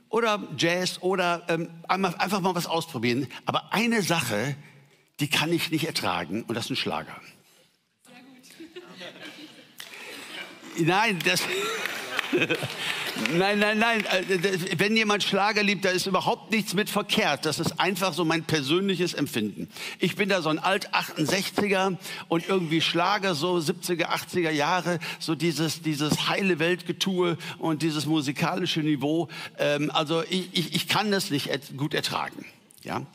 oder 0.09 0.41
Jazz 0.57 0.99
oder 1.03 1.43
ähm, 1.49 1.69
einfach 1.89 2.41
mal 2.41 2.55
was 2.55 2.67
ausprobieren. 2.67 3.27
Aber 3.45 3.73
eine 3.73 4.03
Sache, 4.03 4.55
die 5.21 5.29
kann 5.29 5.53
ich 5.53 5.71
nicht 5.71 5.87
ertragen 5.87 6.43
und 6.45 6.55
das 6.55 6.67
ist 6.67 6.71
ein 6.71 6.77
Schlager. 6.77 7.21
Nein, 10.77 11.21
das, 11.25 11.43
Nein, 13.33 13.59
nein, 13.59 13.79
nein. 13.79 14.05
Äh, 14.07 14.79
wenn 14.79 14.97
jemand 14.97 15.23
Schlager 15.23 15.63
liebt, 15.63 15.85
da 15.85 15.91
ist 15.91 16.07
überhaupt 16.07 16.51
nichts 16.51 16.75
mit 16.75 16.91
verkehrt. 16.91 17.47
Das 17.47 17.59
ist 17.61 17.79
einfach 17.79 18.13
so 18.13 18.25
mein 18.25 18.45
persönliches 18.45 19.15
Empfinden. 19.15 19.69
Ich 19.99 20.17
bin 20.17 20.29
da 20.29 20.43
so 20.43 20.49
ein 20.49 20.59
alt 20.59 20.93
68er 20.95 21.97
und 22.29 22.49
irgendwie 22.49 22.81
Schlager 22.81 23.35
so 23.35 23.57
70er, 23.57 24.07
80er 24.07 24.51
Jahre, 24.51 24.99
so 25.21 25.35
dieses, 25.35 25.83
dieses 25.83 26.29
heile 26.29 26.59
Weltgetue 26.59 27.37
und 27.59 27.83
dieses 27.83 28.07
musikalische 28.07 28.81
Niveau. 28.81 29.29
Ähm, 29.59 29.91
also 29.93 30.23
ich, 30.29 30.49
ich, 30.53 30.75
ich 30.75 30.89
kann 30.89 31.11
das 31.11 31.31
nicht 31.31 31.51
gut 31.77 31.95
ertragen. 31.95 32.45
Ja. 32.83 33.07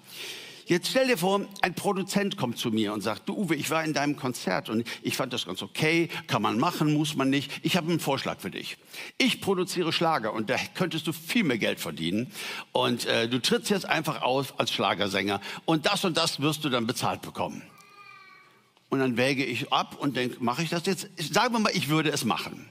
Jetzt 0.70 0.90
stell 0.90 1.08
dir 1.08 1.18
vor, 1.18 1.42
ein 1.64 1.74
Produzent 1.74 2.38
kommt 2.38 2.60
zu 2.60 2.70
mir 2.70 2.94
und 2.94 3.02
sagt, 3.02 3.28
du 3.28 3.36
Uwe, 3.36 3.56
ich 3.56 3.72
war 3.72 3.84
in 3.84 3.94
deinem 3.94 4.16
Konzert 4.16 4.70
und 4.70 4.88
ich 5.02 5.18
fand 5.18 5.34
das 5.34 5.48
ganz 5.48 5.64
okay, 5.64 6.10
kann 6.28 6.44
man 6.44 6.60
machen, 6.60 6.94
muss 6.94 7.16
man 7.16 7.32
nicht. 7.32 7.52
Ich 7.64 7.76
habe 7.76 7.90
einen 7.90 8.00
Vorschlag 8.00 8.40
für 8.40 8.52
dich. 8.52 8.78
Ich 9.18 9.42
produziere 9.42 9.92
Schlager 9.92 10.32
und 10.32 10.52
da 10.52 10.58
könntest 10.76 11.08
du 11.08 11.12
viel 11.12 11.44
mehr 11.44 11.58
Geld 11.58 11.80
verdienen 11.80 12.32
und 12.72 13.08
äh, 13.08 13.28
du 13.28 13.42
trittst 13.42 13.72
jetzt 13.72 13.88
einfach 13.88 14.22
aus 14.22 14.54
als 14.60 14.72
Schlagersänger 14.72 15.42
und 15.66 15.88
das 15.88 16.06
und 16.06 16.18
das 16.18 16.40
wirst 16.40 16.64
du 16.64 16.70
dann 16.70 16.86
bezahlt 16.86 17.24
bekommen. 17.24 17.64
Und 18.90 19.00
dann 19.00 19.18
wäge 19.18 19.44
ich 19.44 19.74
ab 19.74 19.96
und 20.00 20.18
denke, 20.18 20.38
mache 20.40 20.62
ich 20.62 20.70
das 20.70 20.86
jetzt? 20.86 21.08
Sagen 21.18 21.56
wir 21.56 21.60
mal, 21.62 21.72
ich 21.74 21.90
würde 21.90 22.12
es 22.12 22.26
machen. 22.26 22.70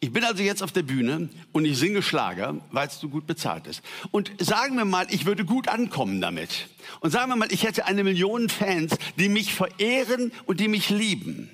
Ich 0.00 0.12
bin 0.12 0.24
also 0.24 0.42
jetzt 0.42 0.62
auf 0.62 0.72
der 0.72 0.82
Bühne 0.82 1.28
und 1.52 1.64
ich 1.64 1.78
singe 1.78 2.02
Schlager, 2.02 2.60
weil 2.70 2.88
es 2.88 3.00
so 3.00 3.08
gut 3.08 3.26
bezahlt 3.26 3.66
ist. 3.66 3.82
Und 4.10 4.30
sagen 4.38 4.76
wir 4.76 4.84
mal, 4.84 5.06
ich 5.10 5.26
würde 5.26 5.44
gut 5.44 5.68
ankommen 5.68 6.20
damit. 6.20 6.68
Und 7.00 7.10
sagen 7.10 7.30
wir 7.30 7.36
mal, 7.36 7.52
ich 7.52 7.64
hätte 7.64 7.86
eine 7.86 8.04
Million 8.04 8.48
Fans, 8.48 8.96
die 9.18 9.28
mich 9.28 9.54
verehren 9.54 10.32
und 10.44 10.60
die 10.60 10.68
mich 10.68 10.90
lieben. 10.90 11.48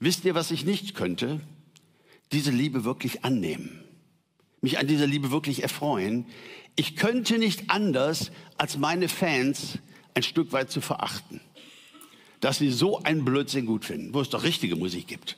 Wisst 0.00 0.24
ihr, 0.24 0.34
was 0.34 0.50
ich 0.50 0.64
nicht 0.64 0.94
könnte? 0.94 1.40
Diese 2.32 2.50
Liebe 2.50 2.84
wirklich 2.84 3.24
annehmen. 3.24 3.82
Mich 4.60 4.78
an 4.78 4.86
dieser 4.86 5.06
Liebe 5.06 5.30
wirklich 5.30 5.62
erfreuen. 5.62 6.26
Ich 6.76 6.96
könnte 6.96 7.38
nicht 7.38 7.70
anders, 7.70 8.30
als 8.56 8.78
meine 8.78 9.08
Fans 9.08 9.78
ein 10.14 10.22
Stück 10.22 10.52
weit 10.52 10.70
zu 10.70 10.80
verachten. 10.80 11.40
Dass 12.40 12.58
sie 12.58 12.70
so 12.70 13.02
einen 13.02 13.24
Blödsinn 13.24 13.66
gut 13.66 13.84
finden, 13.84 14.14
wo 14.14 14.20
es 14.20 14.30
doch 14.30 14.44
richtige 14.44 14.76
Musik 14.76 15.08
gibt. 15.08 15.36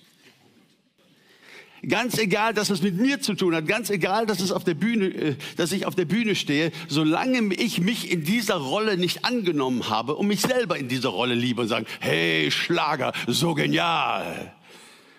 Ganz 1.88 2.18
egal, 2.18 2.52
dass 2.52 2.68
es 2.68 2.82
mit 2.82 2.96
mir 2.96 3.20
zu 3.22 3.34
tun 3.34 3.54
hat, 3.54 3.66
ganz 3.66 3.88
egal, 3.88 4.26
dass 4.26 4.40
es 4.40 4.52
auf 4.52 4.64
der 4.64 4.74
Bühne, 4.74 5.06
äh, 5.06 5.36
dass 5.56 5.72
ich 5.72 5.86
auf 5.86 5.94
der 5.94 6.04
Bühne 6.04 6.34
stehe, 6.34 6.72
solange 6.88 7.54
ich 7.54 7.80
mich 7.80 8.10
in 8.10 8.22
dieser 8.22 8.56
Rolle 8.56 8.98
nicht 8.98 9.24
angenommen 9.24 9.88
habe 9.88 10.14
und 10.16 10.26
mich 10.26 10.42
selber 10.42 10.76
in 10.76 10.88
dieser 10.88 11.08
Rolle 11.08 11.34
liebe 11.34 11.62
und 11.62 11.68
sagen, 11.68 11.86
hey, 12.00 12.50
Schlager, 12.50 13.12
so 13.26 13.54
genial. 13.54 14.52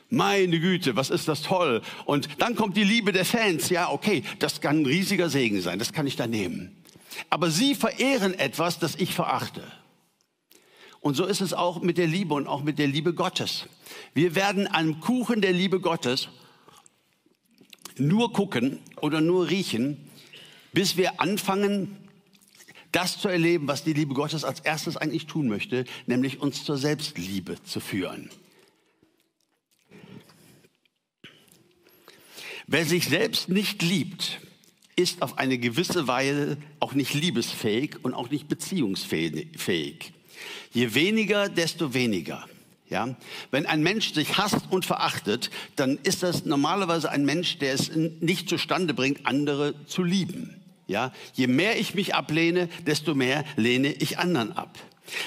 Meine 0.09 0.59
Güte, 0.59 0.95
was 0.95 1.09
ist 1.09 1.27
das 1.27 1.41
toll? 1.41 1.81
Und 2.05 2.27
dann 2.37 2.55
kommt 2.55 2.77
die 2.77 2.83
Liebe 2.83 3.11
der 3.11 3.25
Fans. 3.25 3.69
Ja, 3.69 3.89
okay, 3.89 4.23
das 4.39 4.61
kann 4.61 4.81
ein 4.81 4.85
riesiger 4.85 5.29
Segen 5.29 5.61
sein, 5.61 5.79
das 5.79 5.93
kann 5.93 6.05
ich 6.05 6.15
da 6.15 6.27
nehmen. 6.27 6.75
Aber 7.29 7.49
sie 7.49 7.75
verehren 7.75 8.37
etwas, 8.37 8.77
das 8.77 8.95
ich 8.95 9.15
verachte. 9.15 9.63
Und 10.99 11.15
so 11.15 11.25
ist 11.25 11.41
es 11.41 11.53
auch 11.53 11.81
mit 11.81 11.97
der 11.97 12.07
Liebe 12.07 12.35
und 12.35 12.45
auch 12.45 12.61
mit 12.61 12.77
der 12.77 12.87
Liebe 12.87 13.13
Gottes. 13.13 13.65
Wir 14.13 14.35
werden 14.35 14.67
am 14.71 14.99
Kuchen 14.99 15.41
der 15.41 15.53
Liebe 15.53 15.79
Gottes 15.79 16.29
nur 18.07 18.33
gucken 18.33 18.79
oder 19.01 19.21
nur 19.21 19.49
riechen, 19.49 19.97
bis 20.73 20.97
wir 20.97 21.19
anfangen, 21.19 21.97
das 22.91 23.19
zu 23.19 23.29
erleben, 23.29 23.67
was 23.67 23.83
die 23.83 23.93
Liebe 23.93 24.13
Gottes 24.13 24.43
als 24.43 24.59
erstes 24.59 24.97
eigentlich 24.97 25.25
tun 25.25 25.47
möchte, 25.47 25.85
nämlich 26.07 26.39
uns 26.41 26.65
zur 26.65 26.77
Selbstliebe 26.77 27.61
zu 27.63 27.79
führen. 27.79 28.29
Wer 32.67 32.85
sich 32.85 33.05
selbst 33.05 33.49
nicht 33.49 33.81
liebt, 33.81 34.39
ist 34.95 35.21
auf 35.21 35.37
eine 35.37 35.57
gewisse 35.57 36.07
Weise 36.07 36.57
auch 36.79 36.93
nicht 36.93 37.13
liebesfähig 37.13 37.97
und 38.03 38.13
auch 38.13 38.29
nicht 38.29 38.47
beziehungsfähig. 38.47 40.13
Je 40.73 40.93
weniger, 40.93 41.49
desto 41.49 41.93
weniger. 41.93 42.47
Ja? 42.91 43.15
Wenn 43.49 43.65
ein 43.65 43.81
Mensch 43.81 44.13
sich 44.13 44.37
hasst 44.37 44.67
und 44.69 44.85
verachtet, 44.85 45.49
dann 45.75 45.97
ist 46.03 46.21
das 46.21 46.45
normalerweise 46.45 47.09
ein 47.09 47.25
Mensch, 47.25 47.57
der 47.57 47.73
es 47.73 47.89
nicht 47.95 48.47
zustande 48.47 48.93
bringt, 48.93 49.25
andere 49.25 49.73
zu 49.87 50.03
lieben. 50.03 50.61
Ja? 50.87 51.11
Je 51.33 51.47
mehr 51.47 51.79
ich 51.79 51.95
mich 51.95 52.13
ablehne, 52.13 52.69
desto 52.85 53.15
mehr 53.15 53.45
lehne 53.55 53.93
ich 53.93 54.19
anderen 54.19 54.51
ab. 54.55 54.77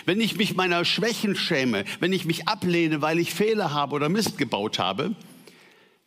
Wenn 0.05 0.21
ich 0.21 0.37
mich 0.37 0.55
meiner 0.55 0.85
Schwächen 0.85 1.35
schäme, 1.35 1.85
wenn 2.01 2.13
ich 2.13 2.27
mich 2.27 2.47
ablehne, 2.47 3.03
weil 3.03 3.19
ich 3.19 3.35
Fehler 3.35 3.73
habe 3.73 3.95
oder 3.95 4.09
Mist 4.09 4.39
gebaut 4.39 4.79
habe, 4.79 5.15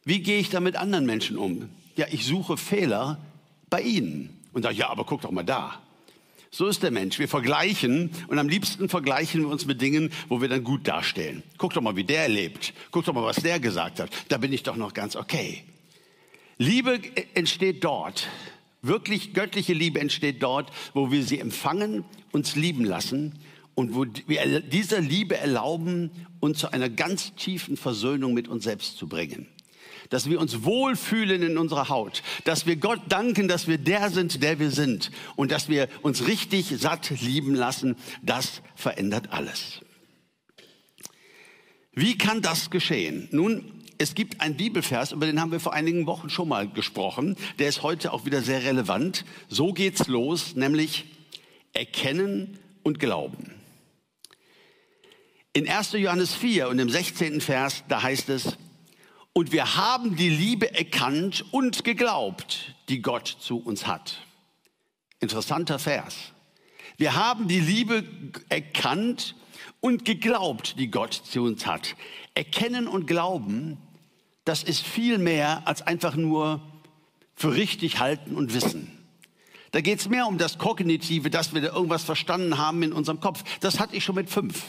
wie 0.06 0.22
gehe 0.22 0.40
ich 0.40 0.50
da 0.50 0.60
mit 0.60 0.76
anderen 0.76 1.06
Menschen 1.06 1.38
um? 1.38 1.70
Ja, 1.96 2.06
ich 2.12 2.26
suche 2.26 2.56
Fehler 2.56 3.18
bei 3.70 3.82
ihnen 3.82 4.42
und 4.54 4.62
sage, 4.62 4.76
ja, 4.76 4.90
aber 4.90 5.04
guck 5.04 5.22
doch 5.22 5.32
mal 5.32 5.44
da. 5.44 5.82
So 6.52 6.68
ist 6.68 6.84
der 6.84 6.92
Mensch. 6.92 7.20
Wir 7.20 7.28
vergleichen 7.28 8.12
und 8.28 8.40
am 8.40 8.48
liebsten 8.48 8.90
vergleichen 8.90 9.42
wir 9.42 9.50
uns 9.50 9.66
mit 9.66 9.82
Dingen, 9.82 10.12
wo 10.30 10.42
wir 10.42 10.48
dann 10.48 10.64
gut 10.64 10.88
dastehen. 10.88 11.44
Guck 11.58 11.74
doch 11.74 11.82
mal, 11.82 11.96
wie 11.96 12.04
der 12.04 12.30
lebt. 12.30 12.74
Guck 12.92 13.06
doch 13.06 13.14
mal, 13.14 13.24
was 13.24 13.38
der 13.38 13.60
gesagt 13.60 14.00
hat. 14.00 14.10
Da 14.30 14.38
bin 14.38 14.54
ich 14.54 14.64
doch 14.64 14.76
noch 14.76 14.94
ganz 14.94 15.16
okay. 15.16 15.64
Liebe 16.58 17.00
entsteht 17.34 17.84
dort. 17.84 18.28
Wirklich 18.82 19.34
göttliche 19.34 19.74
Liebe 19.74 20.00
entsteht 20.00 20.42
dort, 20.42 20.72
wo 20.94 21.12
wir 21.12 21.24
sie 21.24 21.40
empfangen, 21.40 22.06
uns 22.32 22.56
lieben 22.56 22.86
lassen 22.86 23.40
und 23.76 23.94
wo 23.94 24.06
wir 24.28 24.62
dieser 24.62 25.02
Liebe 25.02 25.38
erlauben, 25.38 26.12
uns 26.40 26.60
zu 26.60 26.72
einer 26.72 26.90
ganz 26.90 27.36
tiefen 27.36 27.76
Versöhnung 27.76 28.34
mit 28.34 28.48
uns 28.48 28.64
selbst 28.64 28.98
zu 28.98 29.08
bringen 29.08 29.48
dass 30.10 30.30
wir 30.30 30.40
uns 30.40 30.64
wohlfühlen 30.64 31.44
in 31.44 31.58
unserer 31.58 31.90
Haut, 31.90 32.24
dass 32.44 32.66
wir 32.66 32.76
Gott 32.76 33.02
danken, 33.10 33.48
dass 33.48 33.68
wir 33.68 33.78
der 33.78 34.10
sind, 34.10 34.42
der 34.44 34.60
wir 34.60 34.72
sind 34.72 35.12
und 35.36 35.52
dass 35.52 35.70
wir 35.70 35.88
uns 36.02 36.28
richtig 36.28 36.74
satt 36.78 37.10
lieben 37.22 37.56
lassen, 37.56 37.96
das 38.22 38.62
verändert 38.76 39.32
alles. 39.32 39.82
Wie 41.94 42.18
kann 42.18 42.42
das 42.42 42.70
geschehen? 42.70 43.28
Nun, 43.32 43.78
es 43.98 44.14
gibt 44.14 44.42
einen 44.42 44.56
Bibelvers, 44.56 45.12
über 45.12 45.26
den 45.26 45.42
haben 45.42 45.52
wir 45.52 45.60
vor 45.60 45.74
einigen 45.74 46.06
Wochen 46.06 46.30
schon 46.30 46.48
mal 46.48 46.70
gesprochen. 46.70 47.36
Der 47.58 47.68
ist 47.68 47.82
heute 47.82 48.14
auch 48.14 48.26
wieder 48.26 48.42
sehr 48.42 48.64
relevant. 48.64 49.26
So 49.50 49.74
geht's 49.74 50.08
los, 50.08 50.56
nämlich 50.56 51.06
erkennen 51.74 52.60
und 52.84 53.00
glauben. 53.00 53.52
In 55.54 55.68
1. 55.68 55.94
Johannes 55.94 56.36
4 56.36 56.70
und 56.70 56.78
im 56.78 56.90
16. 56.90 57.42
Vers, 57.42 57.84
da 57.90 58.04
heißt 58.04 58.30
es, 58.30 58.58
und 59.38 59.52
wir 59.52 59.76
haben 59.76 60.16
die 60.16 60.30
Liebe 60.30 60.74
erkannt 60.74 61.46
und 61.52 61.84
geglaubt, 61.84 62.74
die 62.90 63.04
Gott 63.04 63.28
zu 63.40 63.60
uns 63.60 63.86
hat. 63.86 64.18
Interessanter 65.20 65.78
Vers. 65.78 66.34
Wir 66.98 67.14
haben 67.14 67.48
die 67.48 67.60
Liebe 67.60 68.04
erkannt 68.50 69.36
und 69.80 70.06
geglaubt, 70.06 70.80
die 70.80 70.90
Gott 70.90 71.14
zu 71.14 71.44
uns 71.44 71.68
hat. 71.68 71.96
Erkennen 72.34 72.88
und 72.88 73.06
glauben, 73.06 73.78
das 74.44 74.64
ist 74.64 74.82
viel 74.82 75.20
mehr 75.20 75.68
als 75.68 75.84
einfach 75.84 76.16
nur 76.16 76.60
für 77.36 77.54
richtig 77.54 78.00
halten 78.00 78.36
und 78.36 78.56
wissen. 78.56 78.92
Da 79.70 79.82
geht 79.82 80.00
es 80.00 80.10
mehr 80.10 80.26
um 80.26 80.40
das 80.40 80.58
Kognitive, 80.58 81.30
dass 81.30 81.54
wir 81.54 81.62
da 81.62 81.76
irgendwas 81.76 82.04
verstanden 82.04 82.58
haben 82.58 82.82
in 82.82 82.92
unserem 82.92 83.20
Kopf. 83.20 83.44
Das 83.60 83.80
hatte 83.80 83.96
ich 83.96 84.04
schon 84.04 84.16
mit 84.16 84.32
fünf. 84.32 84.64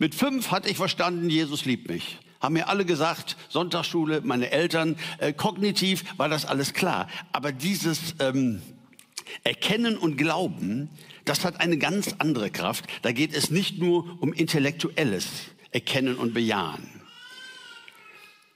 Mit 0.00 0.16
fünf 0.16 0.50
hatte 0.50 0.68
ich 0.68 0.76
verstanden, 0.76 1.30
Jesus 1.30 1.66
liebt 1.66 1.88
mich 1.88 2.18
haben 2.46 2.52
mir 2.52 2.68
alle 2.68 2.84
gesagt, 2.84 3.36
Sonntagsschule, 3.48 4.20
meine 4.20 4.52
Eltern, 4.52 4.94
äh, 5.18 5.32
kognitiv 5.32 6.04
war 6.16 6.28
das 6.28 6.46
alles 6.46 6.74
klar. 6.74 7.08
Aber 7.32 7.50
dieses 7.50 8.14
ähm, 8.20 8.62
Erkennen 9.42 9.98
und 9.98 10.16
Glauben, 10.16 10.88
das 11.24 11.44
hat 11.44 11.60
eine 11.60 11.76
ganz 11.76 12.14
andere 12.18 12.50
Kraft. 12.50 12.84
Da 13.02 13.10
geht 13.10 13.34
es 13.34 13.50
nicht 13.50 13.80
nur 13.80 14.22
um 14.22 14.32
intellektuelles 14.32 15.26
Erkennen 15.72 16.14
und 16.14 16.34
Bejahen. 16.34 16.88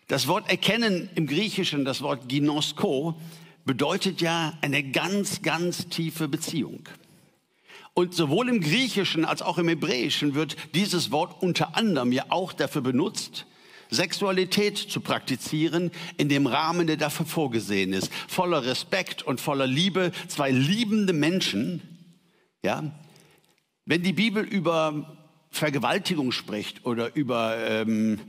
Das 0.07 0.29
Wort 0.29 0.49
Erkennen 0.49 1.11
im 1.17 1.27
Griechischen, 1.27 1.85
das 1.85 2.01
Wort 2.01 2.29
Ginosko, 2.29 3.21
bedeutet 3.65 4.21
ja 4.21 4.57
eine 4.61 4.85
ganz, 4.85 5.43
ganz 5.43 5.89
tiefe 5.89 6.29
Beziehung. 6.29 6.89
Und 7.95 8.15
sowohl 8.15 8.49
im 8.49 8.61
Griechischen 8.61 9.25
als 9.25 9.43
auch 9.43 9.59
im 9.59 9.67
Hebräischen 9.67 10.37
wird 10.37 10.57
dieses 10.77 11.11
Wort 11.11 11.43
unter 11.43 11.77
anderem 11.77 12.13
ja 12.13 12.27
auch 12.29 12.53
dafür 12.53 12.83
benutzt, 12.83 13.47
Sexualität 13.91 14.79
zu 14.79 15.01
praktizieren 15.01 15.91
in 16.17 16.29
dem 16.29 16.47
Rahmen, 16.47 16.87
der 16.87 16.97
dafür 16.97 17.27
vorgesehen 17.27 17.93
ist. 17.93 18.13
Voller 18.29 18.65
Respekt 18.65 19.23
und 19.23 19.41
voller 19.41 19.67
Liebe. 19.67 20.13
Zwei 20.29 20.51
liebende 20.51 21.13
Menschen. 21.13 21.83
Ja. 22.63 22.85
Wenn 23.85 24.03
die 24.03 24.13
Bibel 24.13 24.45
über 24.45 25.17
Vergewaltigung 25.51 26.33
spricht 26.33 26.87
oder 26.87 27.15
über 27.17 27.57
ähm, 27.59 28.21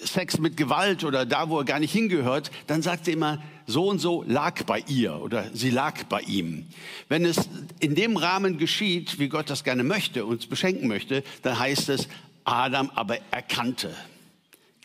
Sex 0.00 0.38
mit 0.38 0.56
Gewalt 0.56 1.04
oder 1.04 1.24
da, 1.24 1.48
wo 1.48 1.58
er 1.58 1.64
gar 1.64 1.80
nicht 1.80 1.92
hingehört, 1.92 2.50
dann 2.66 2.82
sagt 2.82 3.06
sie 3.06 3.12
immer, 3.12 3.42
so 3.66 3.88
und 3.88 3.98
so 3.98 4.22
lag 4.26 4.62
bei 4.64 4.84
ihr 4.86 5.20
oder 5.22 5.50
sie 5.54 5.70
lag 5.70 6.04
bei 6.04 6.20
ihm. 6.20 6.66
Wenn 7.08 7.24
es 7.24 7.48
in 7.80 7.94
dem 7.94 8.16
Rahmen 8.16 8.58
geschieht, 8.58 9.18
wie 9.18 9.28
Gott 9.28 9.48
das 9.48 9.64
gerne 9.64 9.82
möchte, 9.82 10.26
uns 10.26 10.46
beschenken 10.46 10.88
möchte, 10.88 11.24
dann 11.42 11.58
heißt 11.58 11.88
es, 11.88 12.08
Adam 12.44 12.90
aber 12.94 13.18
erkannte 13.30 13.94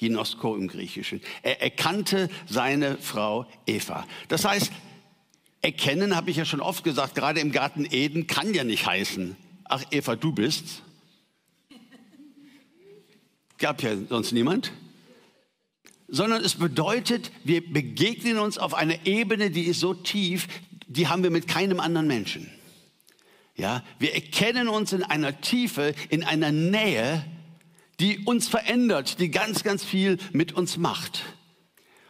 Ginosko 0.01 0.55
im 0.55 0.67
Griechischen. 0.67 1.21
Er 1.43 1.61
erkannte 1.61 2.27
seine 2.49 2.97
Frau 2.97 3.45
Eva. 3.67 4.07
Das 4.29 4.45
heißt, 4.45 4.71
erkennen, 5.61 6.15
habe 6.15 6.31
ich 6.31 6.37
ja 6.37 6.45
schon 6.45 6.59
oft 6.59 6.83
gesagt, 6.83 7.13
gerade 7.13 7.39
im 7.39 7.51
Garten 7.51 7.87
Eden 7.89 8.25
kann 8.25 8.51
ja 8.55 8.63
nicht 8.63 8.87
heißen, 8.87 9.37
ach 9.63 9.83
Eva, 9.91 10.15
du 10.15 10.33
bist. 10.33 10.81
Gab 13.59 13.83
ja 13.83 13.95
sonst 14.09 14.31
niemand. 14.31 14.71
Sondern 16.07 16.43
es 16.43 16.55
bedeutet, 16.55 17.31
wir 17.43 17.61
begegnen 17.71 18.39
uns 18.39 18.57
auf 18.57 18.73
einer 18.73 19.05
Ebene, 19.05 19.51
die 19.51 19.65
ist 19.65 19.79
so 19.79 19.93
tief, 19.93 20.47
die 20.87 21.09
haben 21.09 21.21
wir 21.21 21.29
mit 21.29 21.47
keinem 21.47 21.79
anderen 21.79 22.07
Menschen. 22.07 22.49
Ja, 23.55 23.83
wir 23.99 24.15
erkennen 24.15 24.67
uns 24.67 24.93
in 24.93 25.03
einer 25.03 25.41
Tiefe, 25.41 25.93
in 26.09 26.23
einer 26.23 26.51
Nähe, 26.51 27.23
die 28.01 28.19
uns 28.25 28.47
verändert, 28.47 29.19
die 29.19 29.29
ganz, 29.29 29.63
ganz 29.63 29.83
viel 29.83 30.17
mit 30.33 30.53
uns 30.53 30.77
macht. 30.77 31.23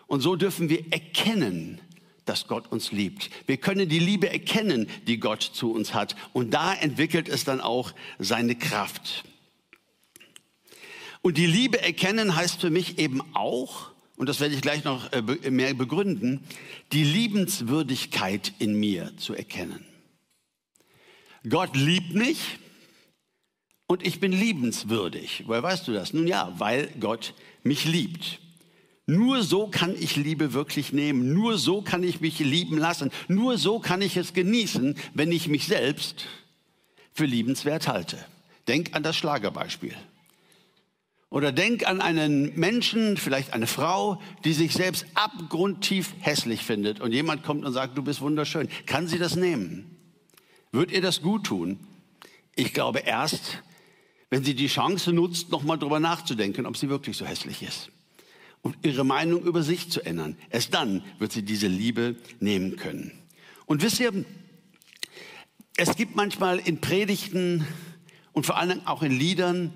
Und 0.08 0.22
so 0.22 0.36
dürfen 0.36 0.70
wir 0.70 0.92
erkennen, 0.92 1.82
dass 2.26 2.48
Gott 2.48 2.72
uns 2.72 2.92
liebt. 2.92 3.30
Wir 3.46 3.58
können 3.58 3.90
die 3.90 4.00
Liebe 4.00 4.30
erkennen, 4.30 4.88
die 5.08 5.20
Gott 5.20 5.42
zu 5.42 5.74
uns 5.74 5.94
hat. 5.94 6.16
Und 6.32 6.54
da 6.54 6.74
entwickelt 6.74 7.28
es 7.28 7.44
dann 7.44 7.60
auch 7.60 7.94
seine 8.20 8.56
Kraft. 8.56 9.26
Und 11.22 11.38
die 11.38 11.46
Liebe 11.46 11.82
erkennen 11.82 12.36
heißt 12.36 12.62
für 12.62 12.70
mich 12.70 12.98
eben 12.98 13.22
auch, 13.34 13.92
und 14.16 14.30
das 14.30 14.40
werde 14.40 14.56
ich 14.56 14.62
gleich 14.62 14.84
noch 14.84 15.12
äh, 15.12 15.52
mehr 15.52 15.74
begründen, 15.74 16.42
die 16.94 17.04
Liebenswürdigkeit 17.04 18.54
in 18.60 18.80
mir 18.80 19.16
zu 19.18 19.34
erkennen. 19.34 19.86
Gott 21.48 21.76
liebt 21.76 22.14
mich 22.14 22.60
und 23.92 24.08
ich 24.08 24.22
bin 24.22 24.32
liebenswürdig. 24.32 25.44
Woher 25.48 25.64
weißt 25.64 25.86
du 25.86 25.92
das? 25.92 26.14
Nun 26.14 26.26
ja, 26.26 26.54
weil 26.58 26.88
Gott 27.02 27.34
mich 27.62 27.84
liebt. 27.84 28.40
Nur 29.06 29.44
so 29.44 29.68
kann 29.68 29.94
ich 30.00 30.16
Liebe 30.16 30.54
wirklich 30.54 30.94
nehmen. 30.94 31.34
Nur 31.34 31.58
so 31.58 31.82
kann 31.82 32.02
ich 32.02 32.22
mich 32.22 32.40
lieben 32.40 32.78
lassen. 32.78 33.12
Nur 33.28 33.58
so 33.58 33.80
kann 33.80 34.02
ich 34.02 34.16
es 34.16 34.34
genießen, 34.34 34.96
wenn 35.14 35.34
ich 35.34 35.50
mich 35.50 35.66
selbst 35.68 36.26
für 37.12 37.26
liebenswert 37.26 37.90
halte. 37.90 38.18
Denk 38.70 38.96
an 38.96 39.04
das 39.04 39.18
Schlagerbeispiel. 39.18 39.94
Oder 41.30 41.52
denk 41.52 41.86
an 41.86 42.00
einen 42.00 42.58
Menschen, 42.58 43.18
vielleicht 43.18 43.52
eine 43.52 43.68
Frau, 43.68 44.22
die 44.46 44.54
sich 44.54 44.72
selbst 44.72 45.06
abgrundtief 45.16 46.14
hässlich 46.22 46.64
findet 46.64 47.02
und 47.02 47.12
jemand 47.12 47.44
kommt 47.44 47.66
und 47.66 47.74
sagt, 47.74 47.98
du 47.98 48.04
bist 48.04 48.22
wunderschön. 48.22 48.70
Kann 48.86 49.10
sie 49.10 49.20
das 49.20 49.36
nehmen? 49.36 49.98
Wird 50.72 50.94
ihr 50.94 51.02
das 51.02 51.22
gut 51.22 51.48
tun? 51.48 51.78
Ich 52.56 52.74
glaube 52.74 53.00
erst, 53.00 53.62
wenn 54.32 54.44
sie 54.46 54.56
die 54.56 54.68
Chance 54.68 55.12
nutzt, 55.12 55.52
nochmal 55.52 55.78
drüber 55.78 56.00
nachzudenken, 56.00 56.66
ob 56.66 56.78
sie 56.78 56.90
wirklich 56.90 57.18
so 57.18 57.26
hässlich 57.26 57.62
ist. 57.62 57.92
Und 58.62 58.78
ihre 58.82 59.04
Meinung 59.04 59.44
über 59.44 59.62
sich 59.62 59.92
zu 59.92 60.02
ändern. 60.02 60.38
Erst 60.50 60.74
dann 60.74 61.04
wird 61.20 61.34
sie 61.34 61.44
diese 61.44 61.68
Liebe 61.68 62.16
nehmen 62.40 62.78
können. 62.78 63.12
Und 63.66 63.84
wisst 63.84 64.00
ihr, 64.00 64.26
es 65.76 65.96
gibt 65.96 66.16
manchmal 66.16 66.60
in 66.60 66.80
Predigten 66.80 67.68
und 68.32 68.46
vor 68.46 68.58
allem 68.58 68.82
auch 68.86 69.04
in 69.04 69.12
Liedern 69.12 69.74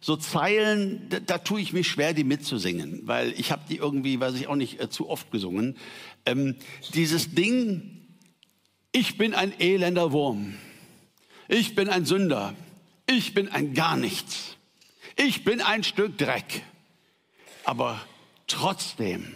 so 0.00 0.16
Zeilen, 0.16 1.08
da, 1.08 1.18
da 1.18 1.38
tue 1.38 1.60
ich 1.60 1.72
mich 1.72 1.88
schwer, 1.88 2.14
die 2.14 2.22
mitzusingen, 2.22 3.00
weil 3.04 3.32
ich 3.36 3.50
habe 3.50 3.62
die 3.68 3.76
irgendwie, 3.76 4.20
weiß 4.20 4.34
ich 4.34 4.46
auch 4.46 4.54
nicht, 4.54 4.80
äh, 4.80 4.88
zu 4.88 5.08
oft 5.08 5.32
gesungen. 5.32 5.76
Ähm, 6.26 6.54
dieses 6.94 7.34
Ding, 7.34 8.06
ich 8.92 9.18
bin 9.18 9.34
ein 9.34 9.58
elender 9.58 10.12
Wurm. 10.12 10.54
Ich 11.48 11.74
bin 11.74 11.88
ein 11.88 12.04
Sünder. 12.04 12.54
Ich 13.06 13.34
bin 13.34 13.48
ein 13.48 13.74
gar 13.74 13.96
nichts. 13.96 14.56
Ich 15.16 15.44
bin 15.44 15.60
ein 15.60 15.84
Stück 15.84 16.18
Dreck. 16.18 16.62
Aber 17.64 18.00
trotzdem 18.46 19.26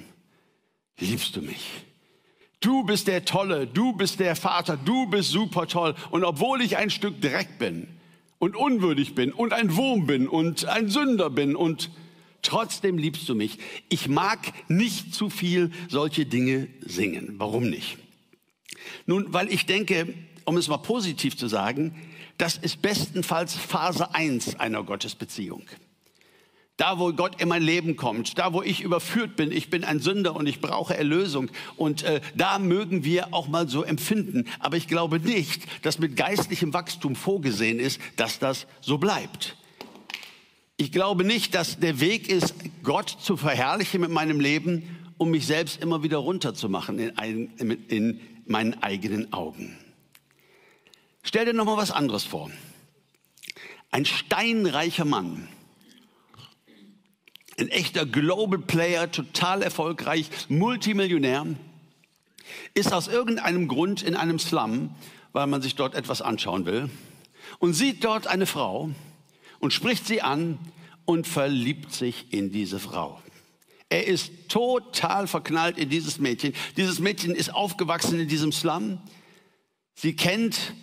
liebst 0.99 1.37
du 1.37 1.43
mich. 1.43 1.67
Du 2.61 2.85
bist 2.85 3.07
der 3.07 3.25
Tolle, 3.25 3.67
du 3.67 3.95
bist 3.95 4.21
der 4.21 4.37
Vater, 4.37 4.77
du 4.77 5.07
bist 5.07 5.31
super 5.31 5.67
toll. 5.67 5.95
Und 6.11 6.25
obwohl 6.25 6.61
ich 6.61 6.77
ein 6.77 6.91
Stück 6.91 7.21
Dreck 7.23 7.59
bin 7.59 7.89
und 8.39 8.55
unwürdig 8.55 9.15
bin 9.15 9.33
und 9.33 9.53
ein 9.53 9.77
Wurm 9.77 10.07
bin 10.07 10.29
und 10.29 10.67
ein 10.67 10.89
Sünder 10.89 11.31
bin 11.31 11.57
und 11.57 11.91
trotzdem 12.43 12.99
liebst 12.99 13.29
du 13.29 13.35
mich. 13.35 13.59
Ich 13.89 14.09
mag 14.09 14.53
nicht 14.69 15.15
zu 15.15 15.31
viel 15.31 15.71
solche 15.89 16.27
Dinge 16.27 16.69
singen. 16.81 17.35
Warum 17.39 17.71
nicht? 17.71 17.99
Nun, 19.07 19.33
weil 19.33 19.51
ich 19.53 19.67
denke, 19.67 20.13
um 20.45 20.57
es 20.57 20.69
mal 20.69 20.79
positiv 20.79 21.37
zu 21.37 21.49
sagen, 21.49 21.95
das 22.41 22.57
ist 22.57 22.81
bestenfalls 22.81 23.55
Phase 23.55 24.15
1 24.15 24.59
einer 24.59 24.83
Gottesbeziehung. 24.83 25.63
Da, 26.79 26.99
wo 26.99 27.13
Gott 27.13 27.43
in 27.43 27.49
mein 27.49 27.63
Leben 27.63 27.97
kommt, 27.97 28.39
da, 28.39 28.55
wo 28.55 28.63
ich 28.63 28.81
überführt 28.81 29.37
bin, 29.37 29.53
ich 29.53 29.69
bin 29.69 29.85
ein 29.85 30.01
Sünder 30.01 30.35
und 30.35 30.47
ich 30.47 30.63
brauche 30.63 30.97
Erlösung. 30.97 31.51
Und 31.77 32.03
äh, 32.05 32.23
da 32.35 32.59
mögen 32.59 33.05
wir 33.05 33.35
auch 33.35 33.49
mal 33.49 33.69
so 33.69 33.83
empfinden. 33.83 34.47
Aber 34.61 34.79
ich 34.79 34.89
glaube 34.89 35.21
nicht, 35.21 35.65
dass 35.85 35.99
mit 35.99 36.17
geistlichem 36.17 36.73
Wachstum 36.73 37.17
vorgesehen 37.17 37.79
ist, 37.79 38.01
dass 38.17 38.39
das 38.39 38.67
so 38.81 38.97
bleibt. 38.97 39.59
Ich 40.79 40.91
glaube 40.91 41.25
nicht, 41.25 41.55
dass 41.55 41.79
der 41.79 42.01
Weg 42.01 42.31
ist, 42.31 42.55
Gott 42.83 43.11
zu 43.11 43.37
verherrlichen 43.37 44.01
mit 44.01 44.11
meinem 44.11 44.41
Leben, 44.41 45.13
um 45.19 45.31
mich 45.31 45.47
selbst 45.47 45.83
immer 45.83 46.03
wieder 46.03 46.17
runterzumachen 46.17 46.99
in, 46.99 47.19
ein, 47.19 47.51
in 47.59 48.21
meinen 48.47 48.83
eigenen 48.83 49.35
Augen. 49.35 49.77
Stell 51.23 51.45
dir 51.45 51.53
noch 51.53 51.65
mal 51.65 51.77
was 51.77 51.91
anderes 51.91 52.25
vor. 52.25 52.51
Ein 53.91 54.05
steinreicher 54.05 55.05
Mann, 55.05 55.49
ein 57.59 57.69
echter 57.69 58.07
Global 58.07 58.59
Player, 58.59 59.11
total 59.11 59.63
erfolgreich, 59.63 60.31
Multimillionär, 60.49 61.47
ist 62.75 62.93
aus 62.93 63.09
irgendeinem 63.09 63.69
Grund 63.69 64.03
in 64.03 64.17
einem 64.17 64.39
Slum, 64.39 64.95
weil 65.33 65.47
man 65.47 65.63
sich 65.63 65.75
dort 65.75 65.95
etwas 65.95 66.23
anschauen 66.23 66.67
will, 66.67 66.91
und 67.59 67.75
sieht 67.75 68.05
dort 68.05 68.27
eine 68.27 68.47
Frau 68.47 68.91
und 69.59 69.73
spricht 69.73 70.07
sie 70.07 70.23
an 70.23 70.59
und 71.05 71.27
verliebt 71.27 71.93
sich 71.93 72.33
in 72.33 72.51
diese 72.51 72.79
Frau. 72.79 73.21
Er 73.89 74.07
ist 74.07 74.49
total 74.49 75.27
verknallt 75.27 75.77
in 75.77 75.91
dieses 75.91 76.19
Mädchen. 76.19 76.55
Dieses 76.77 77.01
Mädchen 77.01 77.35
ist 77.35 77.53
aufgewachsen 77.53 78.21
in 78.21 78.29
diesem 78.29 78.53
Slum. 78.53 79.01
Sie 79.95 80.15
kennt 80.15 80.75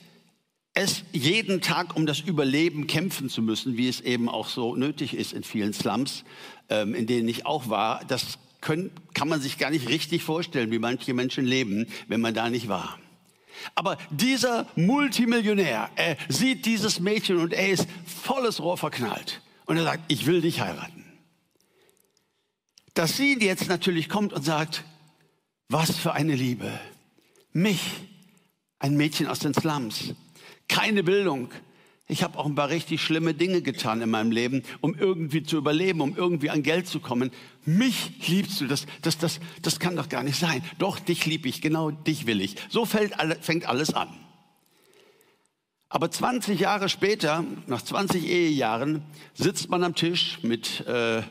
es 0.78 1.04
jeden 1.12 1.62
Tag, 1.62 1.96
um 1.96 2.06
das 2.06 2.20
Überleben 2.20 2.88
kämpfen 2.88 3.30
zu 3.30 3.42
müssen, 3.42 3.78
wie 3.78 3.88
es 3.88 4.02
eben 4.02 4.30
auch 4.30 4.48
so 4.48 4.76
nötig 4.76 5.14
ist 5.14 5.34
in 5.34 5.44
vielen 5.44 5.74
Slums, 5.74 6.24
ähm, 6.70 6.94
in 6.96 7.08
denen 7.08 7.28
ich 7.28 7.46
auch 7.46 7.70
war. 7.70 8.04
Das 8.08 8.38
können, 8.62 8.92
kann 9.14 9.28
man 9.28 9.42
sich 9.42 9.58
gar 9.58 9.72
nicht 9.72 9.90
richtig 9.90 10.24
vorstellen, 10.24 10.72
wie 10.72 10.80
manche 10.80 11.14
Menschen 11.14 11.46
leben, 11.46 11.88
wenn 12.08 12.22
man 12.22 12.34
da 12.34 12.50
nicht 12.50 12.68
war. 12.68 13.00
Aber 13.76 13.98
dieser 14.12 14.68
Multimillionär, 14.76 15.90
er 15.96 16.18
sieht 16.30 16.66
dieses 16.66 17.00
Mädchen 17.00 17.38
und 17.38 17.54
er 17.54 17.70
ist 17.70 17.88
volles 18.06 18.62
Rohr 18.62 18.78
verknallt. 18.78 19.42
Und 19.66 19.78
er 19.78 19.84
sagt, 19.84 20.04
ich 20.08 20.26
will 20.26 20.42
dich 20.42 20.62
heiraten 20.62 21.08
dass 22.98 23.16
sie 23.16 23.38
jetzt 23.40 23.68
natürlich 23.68 24.10
kommt 24.10 24.34
und 24.34 24.44
sagt, 24.44 24.84
was 25.70 25.96
für 25.96 26.14
eine 26.14 26.34
Liebe. 26.34 26.80
Mich, 27.54 27.82
ein 28.80 28.98
Mädchen 28.98 29.28
aus 29.28 29.40
den 29.40 29.54
Slums, 29.54 30.16
keine 30.68 31.04
Bildung. 31.04 31.50
Ich 32.10 32.24
habe 32.24 32.38
auch 32.40 32.46
ein 32.46 32.56
paar 32.56 32.70
richtig 32.70 33.02
schlimme 33.02 33.34
Dinge 33.34 33.62
getan 33.62 34.02
in 34.02 34.10
meinem 34.10 34.32
Leben, 34.32 34.64
um 34.80 34.96
irgendwie 34.96 35.44
zu 35.44 35.58
überleben, 35.58 36.00
um 36.00 36.16
irgendwie 36.16 36.50
an 36.50 36.64
Geld 36.64 36.88
zu 36.88 37.02
kommen. 37.02 37.32
Mich 37.66 38.28
liebst 38.28 38.62
du, 38.62 38.68
das, 38.68 38.86
das, 39.02 39.18
das, 39.18 39.42
das 39.62 39.80
kann 39.80 39.98
doch 39.98 40.08
gar 40.08 40.24
nicht 40.24 40.40
sein. 40.40 40.64
Doch, 40.78 41.00
dich 41.00 41.26
lieb 41.26 41.46
ich, 41.46 41.62
genau 41.62 41.92
dich 41.92 42.26
will 42.26 42.40
ich. 42.40 42.56
So 42.70 42.86
fällt, 42.86 43.14
fängt 43.42 43.68
alles 43.68 43.94
an. 43.94 44.08
Aber 45.90 46.10
20 46.10 46.60
Jahre 46.60 46.88
später, 46.88 47.44
nach 47.66 47.82
20 47.82 48.26
Ehejahren, 48.26 49.04
sitzt 49.34 49.70
man 49.70 49.84
am 49.84 49.96
Tisch 49.96 50.40
mit 50.44 50.86
äh, 50.88 51.24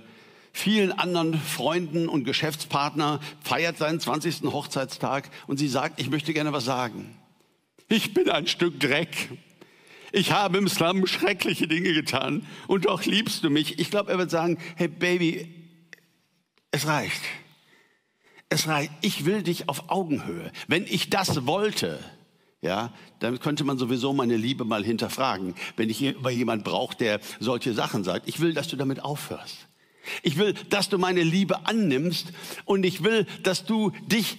vielen 0.53 0.92
anderen 0.92 1.38
Freunden 1.38 2.09
und 2.09 2.25
Geschäftspartner, 2.25 3.20
feiert 3.42 3.79
seinen 3.79 4.01
20. 4.01 4.42
Hochzeitstag 4.44 5.31
und 5.46 5.59
sie 5.59 5.68
sagt, 5.68 6.01
ich 6.01 6.11
möchte 6.11 6.33
gerne 6.35 6.53
was 6.53 6.64
sagen. 6.64 7.16
Ich 7.88 8.14
bin 8.14 8.29
ein 8.29 8.46
Stück 8.46 8.81
Dreck. 8.81 9.31
Ich 10.12 10.33
habe 10.33 10.59
im 10.59 10.68
Slum 10.68 11.07
schreckliche 11.07 11.68
Dinge 11.68 11.92
getan 11.92 12.46
und 12.68 12.87
doch 12.87 13.05
liebst 13.05 13.44
du 13.44 13.51
mich. 13.51 13.79
Ich 13.79 13.90
glaube, 13.90 14.11
er 14.11 14.18
wird 14.18 14.31
sagen, 14.31 14.59
hey 14.77 14.88
Baby, 14.88 15.53
es 16.70 16.87
reicht. 16.87 17.20
Es 18.49 18.66
reicht. 18.66 18.92
Ich 19.03 19.25
will 19.25 19.42
dich 19.42 19.68
auf 19.68 19.90
Augenhöhe. 19.90 20.53
Wenn 20.68 20.85
ich 20.85 21.11
das 21.11 21.46
wollte, 21.46 21.99
ja, 22.61 22.92
dann 23.20 23.38
könnte 23.40 23.64
man 23.64 23.79
sowieso 23.79 24.12
meine 24.12 24.37
Liebe 24.37 24.64
mal 24.64 24.85
hinterfragen, 24.85 25.55
wenn 25.77 25.90
ich 25.90 26.01
jemand 26.01 26.64
brauche, 26.64 26.96
der 26.96 27.20
solche 27.38 27.75
Sachen 27.75 28.03
sagt. 28.03 28.29
Ich 28.29 28.40
will, 28.40 28.55
dass 28.55 28.68
du 28.68 28.77
damit 28.77 29.03
aufhörst. 29.03 29.68
Ich 30.22 30.38
will, 30.38 30.55
dass 30.70 30.88
du 30.88 30.99
meine 30.99 31.22
Liebe 31.22 31.66
annimmst 31.66 32.33
und 32.64 32.85
ich 32.85 33.03
will, 33.03 33.27
dass 33.42 33.64
du 33.64 33.92
dich 34.07 34.38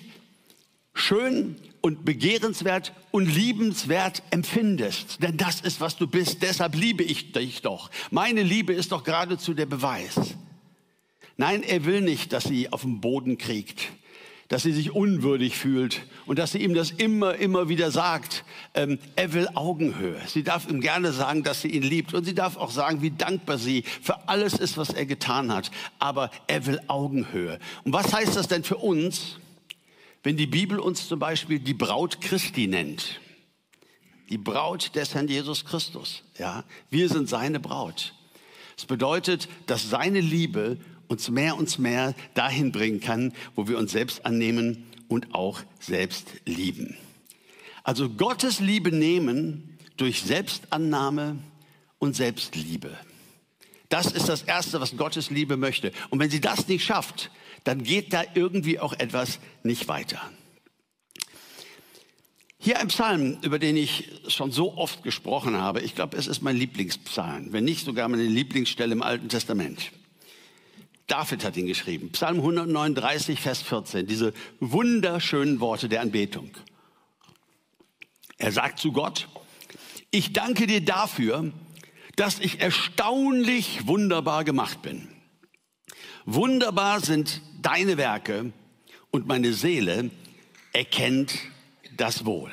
schön 0.93 1.57
und 1.87 2.03
begehrenswert 2.03 2.91
und 3.11 3.33
liebenswert 3.33 4.21
empfindest. 4.29 5.23
Denn 5.23 5.37
das 5.37 5.61
ist, 5.61 5.79
was 5.79 5.95
du 5.95 6.05
bist. 6.05 6.43
Deshalb 6.43 6.75
liebe 6.75 7.01
ich 7.01 7.31
dich 7.31 7.61
doch. 7.61 7.89
Meine 8.11 8.43
Liebe 8.43 8.73
ist 8.73 8.91
doch 8.91 9.05
geradezu 9.05 9.53
der 9.53 9.67
Beweis, 9.67 10.35
Nein, 11.39 11.61
er 11.61 11.85
will 11.85 12.01
nicht, 12.01 12.33
dass 12.33 12.45
sie 12.45 12.73
auf 12.73 12.81
dem 12.81 12.99
Boden 12.99 13.37
kriegt, 13.37 13.91
dass 14.47 14.63
sie 14.63 14.71
sich 14.71 14.95
unwürdig 14.95 15.55
fühlt 15.55 16.01
und 16.25 16.39
dass 16.39 16.51
sie 16.51 16.57
ihm 16.57 16.73
das 16.73 16.89
immer, 16.89 17.35
immer 17.35 17.69
wieder 17.69 17.91
sagt. 17.91 18.43
Ähm, 18.73 18.97
er 19.15 19.33
will 19.33 19.47
Augenhöhe. 19.53 20.19
Sie 20.25 20.41
darf 20.41 20.67
ihm 20.67 20.81
gerne 20.81 21.13
sagen, 21.13 21.43
dass 21.43 21.61
sie 21.61 21.67
ihn 21.67 21.83
liebt 21.83 22.15
und 22.15 22.23
sie 22.23 22.33
darf 22.33 22.57
auch 22.57 22.71
sagen, 22.71 23.03
wie 23.03 23.11
dankbar 23.11 23.59
sie 23.59 23.83
für 24.01 24.27
alles 24.27 24.55
ist, 24.55 24.77
was 24.77 24.89
er 24.89 25.05
getan 25.05 25.53
hat. 25.53 25.69
Aber 25.99 26.31
er 26.47 26.65
will 26.65 26.81
Augenhöhe. 26.87 27.59
Und 27.83 27.93
was 27.93 28.11
heißt 28.11 28.35
das 28.35 28.47
denn 28.47 28.63
für 28.63 28.77
uns, 28.77 29.37
wenn 30.23 30.37
die 30.37 30.47
Bibel 30.47 30.79
uns 30.79 31.07
zum 31.07 31.19
Beispiel 31.19 31.59
die 31.59 31.73
Braut 31.73 32.21
Christi 32.21 32.67
nennt? 32.67 33.19
Die 34.29 34.37
Braut 34.37 34.95
des 34.95 35.13
Herrn 35.13 35.27
Jesus 35.27 35.63
Christus. 35.65 36.23
Ja, 36.37 36.63
wir 36.89 37.07
sind 37.07 37.29
seine 37.29 37.59
Braut. 37.59 38.13
Es 38.77 38.85
bedeutet, 38.85 39.47
dass 39.65 39.89
seine 39.89 40.19
Liebe 40.19 40.77
uns 41.07 41.29
mehr 41.29 41.57
und 41.57 41.79
mehr 41.79 42.13
dahin 42.33 42.71
bringen 42.71 42.99
kann, 42.99 43.33
wo 43.55 43.67
wir 43.67 43.77
uns 43.77 43.91
selbst 43.91 44.25
annehmen 44.25 44.85
und 45.07 45.33
auch 45.33 45.61
selbst 45.79 46.27
lieben. 46.45 46.97
Also 47.83 48.09
Gottes 48.09 48.59
Liebe 48.59 48.91
nehmen 48.91 49.77
durch 49.95 50.21
Selbstannahme 50.21 51.37
und 51.99 52.15
Selbstliebe. 52.15 52.95
Das 53.89 54.07
ist 54.11 54.27
das 54.27 54.41
Erste, 54.41 54.81
was 54.81 54.97
Gottes 54.97 55.29
Liebe 55.29 55.55
möchte. 55.55 55.93
Und 56.09 56.19
wenn 56.19 56.29
sie 56.29 56.41
das 56.41 56.67
nicht 56.67 56.83
schafft, 56.83 57.31
dann 57.67 57.83
geht 57.83 58.13
da 58.13 58.23
irgendwie 58.33 58.79
auch 58.79 58.93
etwas 58.93 59.39
nicht 59.63 59.87
weiter. 59.87 60.21
Hier 62.57 62.79
ein 62.79 62.87
Psalm, 62.87 63.37
über 63.43 63.59
den 63.59 63.77
ich 63.77 64.09
schon 64.29 64.51
so 64.51 64.77
oft 64.77 65.03
gesprochen 65.03 65.57
habe. 65.57 65.81
Ich 65.81 65.93
glaube, 65.93 66.17
es 66.17 66.27
ist 66.27 66.41
mein 66.41 66.55
Lieblingspsalm, 66.55 67.51
wenn 67.51 67.65
nicht 67.65 67.85
sogar 67.85 68.07
meine 68.07 68.23
Lieblingsstelle 68.23 68.93
im 68.93 69.03
Alten 69.03 69.29
Testament. 69.29 69.91
David 71.07 71.43
hat 71.43 71.55
ihn 71.55 71.67
geschrieben. 71.67 72.11
Psalm 72.11 72.37
139, 72.37 73.39
Vers 73.39 73.61
14. 73.61 74.07
Diese 74.07 74.33
wunderschönen 74.59 75.59
Worte 75.59 75.87
der 75.87 76.01
Anbetung. 76.01 76.51
Er 78.37 78.51
sagt 78.51 78.79
zu 78.79 78.91
Gott, 78.91 79.27
ich 80.11 80.33
danke 80.33 80.67
dir 80.67 80.81
dafür, 80.81 81.51
dass 82.15 82.39
ich 82.39 82.61
erstaunlich 82.61 83.87
wunderbar 83.87 84.43
gemacht 84.43 84.81
bin. 84.81 85.07
Wunderbar 86.25 86.99
sind 86.99 87.41
deine 87.67 87.97
Werke 87.97 88.53
und 89.11 89.27
meine 89.27 89.51
Seele 89.53 90.09
erkennt 90.71 91.37
das 91.97 92.25
Wohl. 92.25 92.51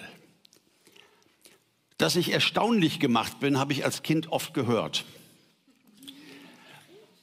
Dass 1.98 2.16
ich 2.16 2.32
erstaunlich 2.32 2.98
gemacht 2.98 3.38
bin, 3.38 3.58
habe 3.58 3.72
ich 3.72 3.84
als 3.84 4.02
Kind 4.02 4.32
oft 4.32 4.54
gehört. 4.54 5.04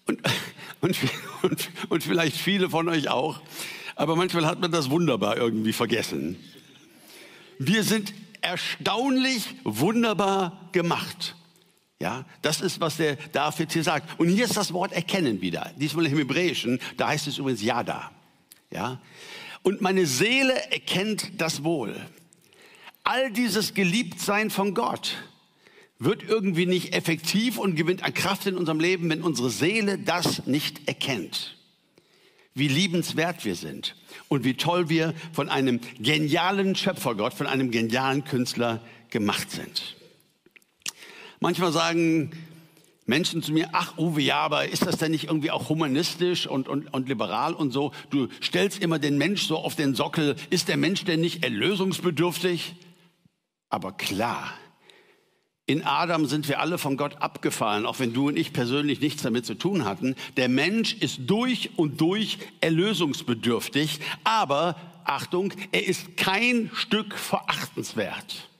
Und 0.05 0.21
und, 0.81 0.97
und, 1.43 1.69
und 1.89 2.03
vielleicht 2.03 2.35
viele 2.35 2.69
von 2.69 2.89
euch 2.89 3.09
auch. 3.09 3.41
Aber 3.95 4.15
manchmal 4.15 4.45
hat 4.45 4.59
man 4.59 4.71
das 4.71 4.89
wunderbar 4.89 5.37
irgendwie 5.37 5.73
vergessen. 5.73 6.37
Wir 7.59 7.83
sind 7.83 8.13
erstaunlich 8.41 9.45
wunderbar 9.63 10.69
gemacht. 10.71 11.35
Ja, 12.01 12.25
das 12.41 12.61
ist, 12.61 12.81
was 12.81 12.97
der 12.97 13.15
David 13.31 13.71
hier 13.71 13.83
sagt. 13.83 14.19
Und 14.19 14.27
hier 14.27 14.45
ist 14.45 14.57
das 14.57 14.73
Wort 14.73 14.91
erkennen 14.91 15.39
wieder. 15.39 15.71
Diesmal 15.77 16.07
im 16.07 16.17
Hebräischen, 16.17 16.79
da 16.97 17.09
heißt 17.09 17.27
es 17.27 17.37
übrigens 17.37 17.61
Yada. 17.61 18.09
Ja. 18.71 18.99
Und 19.61 19.81
meine 19.81 20.07
Seele 20.07 20.55
erkennt 20.71 21.39
das 21.39 21.63
wohl. 21.63 21.95
All 23.03 23.31
dieses 23.31 23.75
Geliebtsein 23.75 24.49
von 24.49 24.73
Gott, 24.73 25.15
wird 25.99 26.23
irgendwie 26.23 26.65
nicht 26.65 26.95
effektiv 26.95 27.59
und 27.59 27.75
gewinnt 27.75 28.01
an 28.01 28.15
Kraft 28.15 28.47
in 28.47 28.57
unserem 28.57 28.79
Leben, 28.79 29.07
wenn 29.11 29.21
unsere 29.21 29.51
Seele 29.51 29.99
das 29.99 30.47
nicht 30.47 30.87
erkennt. 30.87 31.55
Wie 32.55 32.67
liebenswert 32.67 33.45
wir 33.45 33.55
sind 33.55 33.95
und 34.27 34.43
wie 34.43 34.55
toll 34.55 34.89
wir 34.89 35.13
von 35.33 35.49
einem 35.49 35.79
genialen 35.99 36.75
Schöpfergott, 36.75 37.35
von 37.35 37.45
einem 37.45 37.69
genialen 37.69 38.25
Künstler 38.25 38.81
gemacht 39.11 39.51
sind. 39.51 40.00
Manchmal 41.41 41.71
sagen 41.71 42.31
Menschen 43.07 43.41
zu 43.41 43.51
mir, 43.51 43.69
ach 43.73 43.97
Uwe, 43.97 44.21
ja, 44.21 44.37
aber 44.37 44.69
ist 44.69 44.85
das 44.85 44.97
denn 44.97 45.11
nicht 45.11 45.25
irgendwie 45.25 45.49
auch 45.49 45.69
humanistisch 45.69 46.45
und, 46.45 46.69
und, 46.69 46.93
und 46.93 47.09
liberal 47.09 47.55
und 47.55 47.71
so? 47.71 47.91
Du 48.11 48.27
stellst 48.43 48.79
immer 48.79 48.99
den 48.99 49.17
Mensch 49.17 49.47
so 49.47 49.57
auf 49.57 49.75
den 49.75 49.95
Sockel. 49.95 50.35
Ist 50.51 50.67
der 50.67 50.77
Mensch 50.77 51.03
denn 51.03 51.19
nicht 51.19 51.43
erlösungsbedürftig? 51.43 52.75
Aber 53.69 53.91
klar, 53.91 54.53
in 55.65 55.83
Adam 55.83 56.27
sind 56.27 56.47
wir 56.47 56.59
alle 56.59 56.77
von 56.77 56.95
Gott 56.95 57.23
abgefallen, 57.23 57.87
auch 57.87 57.97
wenn 57.97 58.13
du 58.13 58.27
und 58.27 58.37
ich 58.37 58.53
persönlich 58.53 59.01
nichts 59.01 59.23
damit 59.23 59.47
zu 59.47 59.55
tun 59.55 59.83
hatten. 59.83 60.15
Der 60.37 60.47
Mensch 60.47 60.93
ist 60.93 61.21
durch 61.25 61.71
und 61.75 61.99
durch 61.99 62.37
erlösungsbedürftig, 62.59 63.99
aber 64.23 64.75
Achtung, 65.05 65.51
er 65.71 65.87
ist 65.87 66.17
kein 66.17 66.69
Stück 66.75 67.15
verachtenswert. 67.15 68.50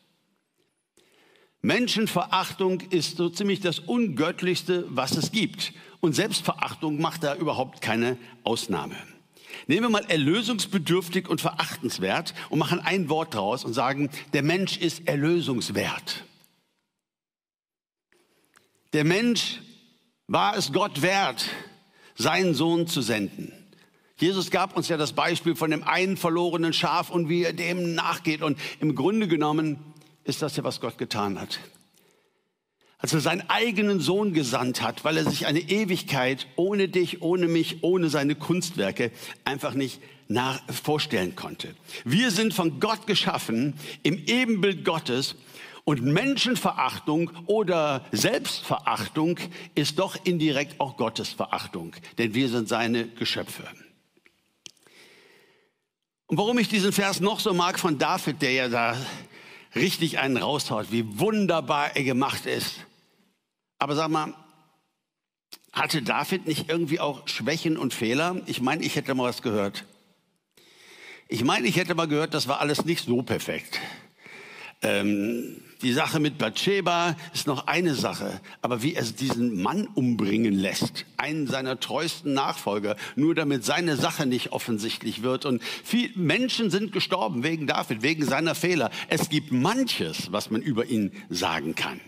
Menschenverachtung 1.62 2.82
ist 2.90 3.18
so 3.18 3.30
ziemlich 3.30 3.60
das 3.60 3.80
Ungöttlichste, 3.80 4.86
was 4.90 5.16
es 5.16 5.32
gibt. 5.32 5.74
Und 6.00 6.16
Selbstverachtung 6.16 7.00
macht 7.00 7.24
da 7.24 7.36
überhaupt 7.36 7.82
keine 7.82 8.18
Ausnahme. 8.44 8.96
Nehmen 9.68 9.84
wir 9.84 9.90
mal 9.90 10.06
erlösungsbedürftig 10.10 11.30
und 11.30 11.42
verachtenswert 11.42 12.34
und 12.50 12.58
machen 12.58 12.80
ein 12.80 13.10
Wort 13.10 13.36
draus 13.36 13.64
und 13.64 13.74
sagen, 13.74 14.10
der 14.34 14.42
Mensch 14.42 14.78
ist 14.78 15.08
erlösungswert. 15.08 16.24
Der 18.94 19.04
Mensch 19.04 19.62
war 20.28 20.58
es 20.58 20.74
Gott 20.74 21.02
wert, 21.02 21.46
seinen 22.16 22.56
Sohn 22.56 22.88
zu 22.88 23.02
senden. 23.02 23.54
Jesus 24.18 24.52
gab 24.52 24.76
uns 24.76 24.88
ja 24.88 24.98
das 24.98 25.14
Beispiel 25.14 25.56
von 25.56 25.72
dem 25.72 25.84
einen 25.84 26.18
verlorenen 26.18 26.74
Schaf 26.74 27.10
und 27.10 27.30
wie 27.30 27.44
er 27.44 27.54
dem 27.54 27.96
nachgeht. 27.96 28.42
Und 28.42 28.60
im 28.80 28.96
Grunde 28.96 29.28
genommen 29.28 29.80
ist 30.24 30.42
das 30.42 30.56
ja, 30.56 30.64
was 30.64 30.80
Gott 30.80 30.98
getan 30.98 31.40
hat. 31.40 31.60
Als 32.98 33.14
er 33.14 33.20
seinen 33.20 33.50
eigenen 33.50 34.00
Sohn 34.00 34.34
gesandt 34.34 34.82
hat, 34.82 35.04
weil 35.04 35.18
er 35.18 35.28
sich 35.28 35.48
eine 35.48 35.60
Ewigkeit 35.60 36.48
ohne 36.56 36.88
dich, 36.88 37.24
ohne 37.24 37.48
mich, 37.48 37.84
ohne 37.84 38.10
seine 38.10 38.36
Kunstwerke 38.36 39.12
einfach 39.44 39.74
nicht 39.74 40.00
nach 40.28 40.62
vorstellen 40.72 41.36
konnte. 41.36 41.76
Wir 42.06 42.32
sind 42.32 42.54
von 42.54 42.80
Gott 42.80 43.08
geschaffen 43.08 43.74
im 44.04 44.24
Ebenbild 44.28 44.86
Gottes 44.86 45.36
und 45.84 46.04
Menschenverachtung 46.04 47.32
oder 47.48 48.06
Selbstverachtung 48.12 49.40
ist 49.74 49.98
doch 49.98 50.16
indirekt 50.24 50.80
auch 50.80 50.96
Gottesverachtung, 50.96 51.96
denn 52.18 52.34
wir 52.34 52.50
sind 52.50 52.70
seine 52.70 53.08
Geschöpfe. 53.08 53.64
Und 56.28 56.38
warum 56.38 56.60
ich 56.60 56.70
diesen 56.70 56.94
Vers 56.94 57.20
noch 57.20 57.40
so 57.40 57.54
mag 57.54 57.78
von 57.78 57.98
David, 57.98 58.42
der 58.42 58.52
ja 58.54 58.70
da 58.70 58.96
richtig 59.76 60.20
einen 60.20 60.38
raushaut, 60.38 60.92
wie 60.92 61.20
wunderbar 61.20 61.96
er 61.96 62.04
gemacht 62.04 62.46
ist. 62.46 62.76
Aber 63.78 63.96
sag 63.96 64.10
mal, 64.10 64.34
hatte 65.72 66.02
David 66.02 66.48
nicht 66.48 66.70
irgendwie 66.70 67.00
auch 67.00 67.28
Schwächen 67.28 67.78
und 67.78 67.94
Fehler? 67.94 68.42
Ich 68.46 68.62
meine, 68.62 68.84
ich 68.84 68.96
hätte 68.96 69.16
mal 69.16 69.30
was 69.30 69.42
gehört. 69.42 69.86
Ich 71.28 71.44
meine, 71.44 71.68
ich 71.68 71.78
hätte 71.78 71.96
mal 71.96 72.08
gehört, 72.08 72.34
das 72.34 72.48
war 72.48 72.60
alles 72.60 72.84
nicht 72.84 73.06
so 73.06 73.24
perfekt. 73.24 73.80
Ähm, 74.82 75.62
die 75.82 75.94
Sache 75.94 76.20
mit 76.20 76.38
Bathsheba 76.38 77.16
ist 77.34 77.48
noch 77.48 77.66
eine 77.66 77.96
Sache, 77.96 78.40
aber 78.62 78.84
wie 78.84 78.94
er 78.94 79.04
diesen 79.04 79.62
Mann 79.62 79.88
umbringen 79.88 80.54
lässt, 80.54 81.06
einen 81.18 81.48
seiner 81.48 81.80
treuesten 81.80 82.34
Nachfolger, 82.34 82.96
nur 83.16 83.34
damit 83.34 83.66
seine 83.66 83.96
Sache 83.96 84.28
nicht 84.28 84.52
offensichtlich 84.52 85.24
wird. 85.24 85.46
Und 85.46 85.64
viele 85.84 86.16
Menschen 86.16 86.70
sind 86.70 86.92
gestorben 86.92 87.44
wegen 87.44 87.66
David, 87.66 88.04
wegen 88.04 88.26
seiner 88.26 88.54
Fehler. 88.54 88.92
Es 89.08 89.30
gibt 89.30 89.52
manches, 89.52 90.32
was 90.32 90.52
man 90.52 90.62
über 90.62 90.86
ihn 90.86 91.12
sagen 91.30 91.74
kann. 91.74 92.00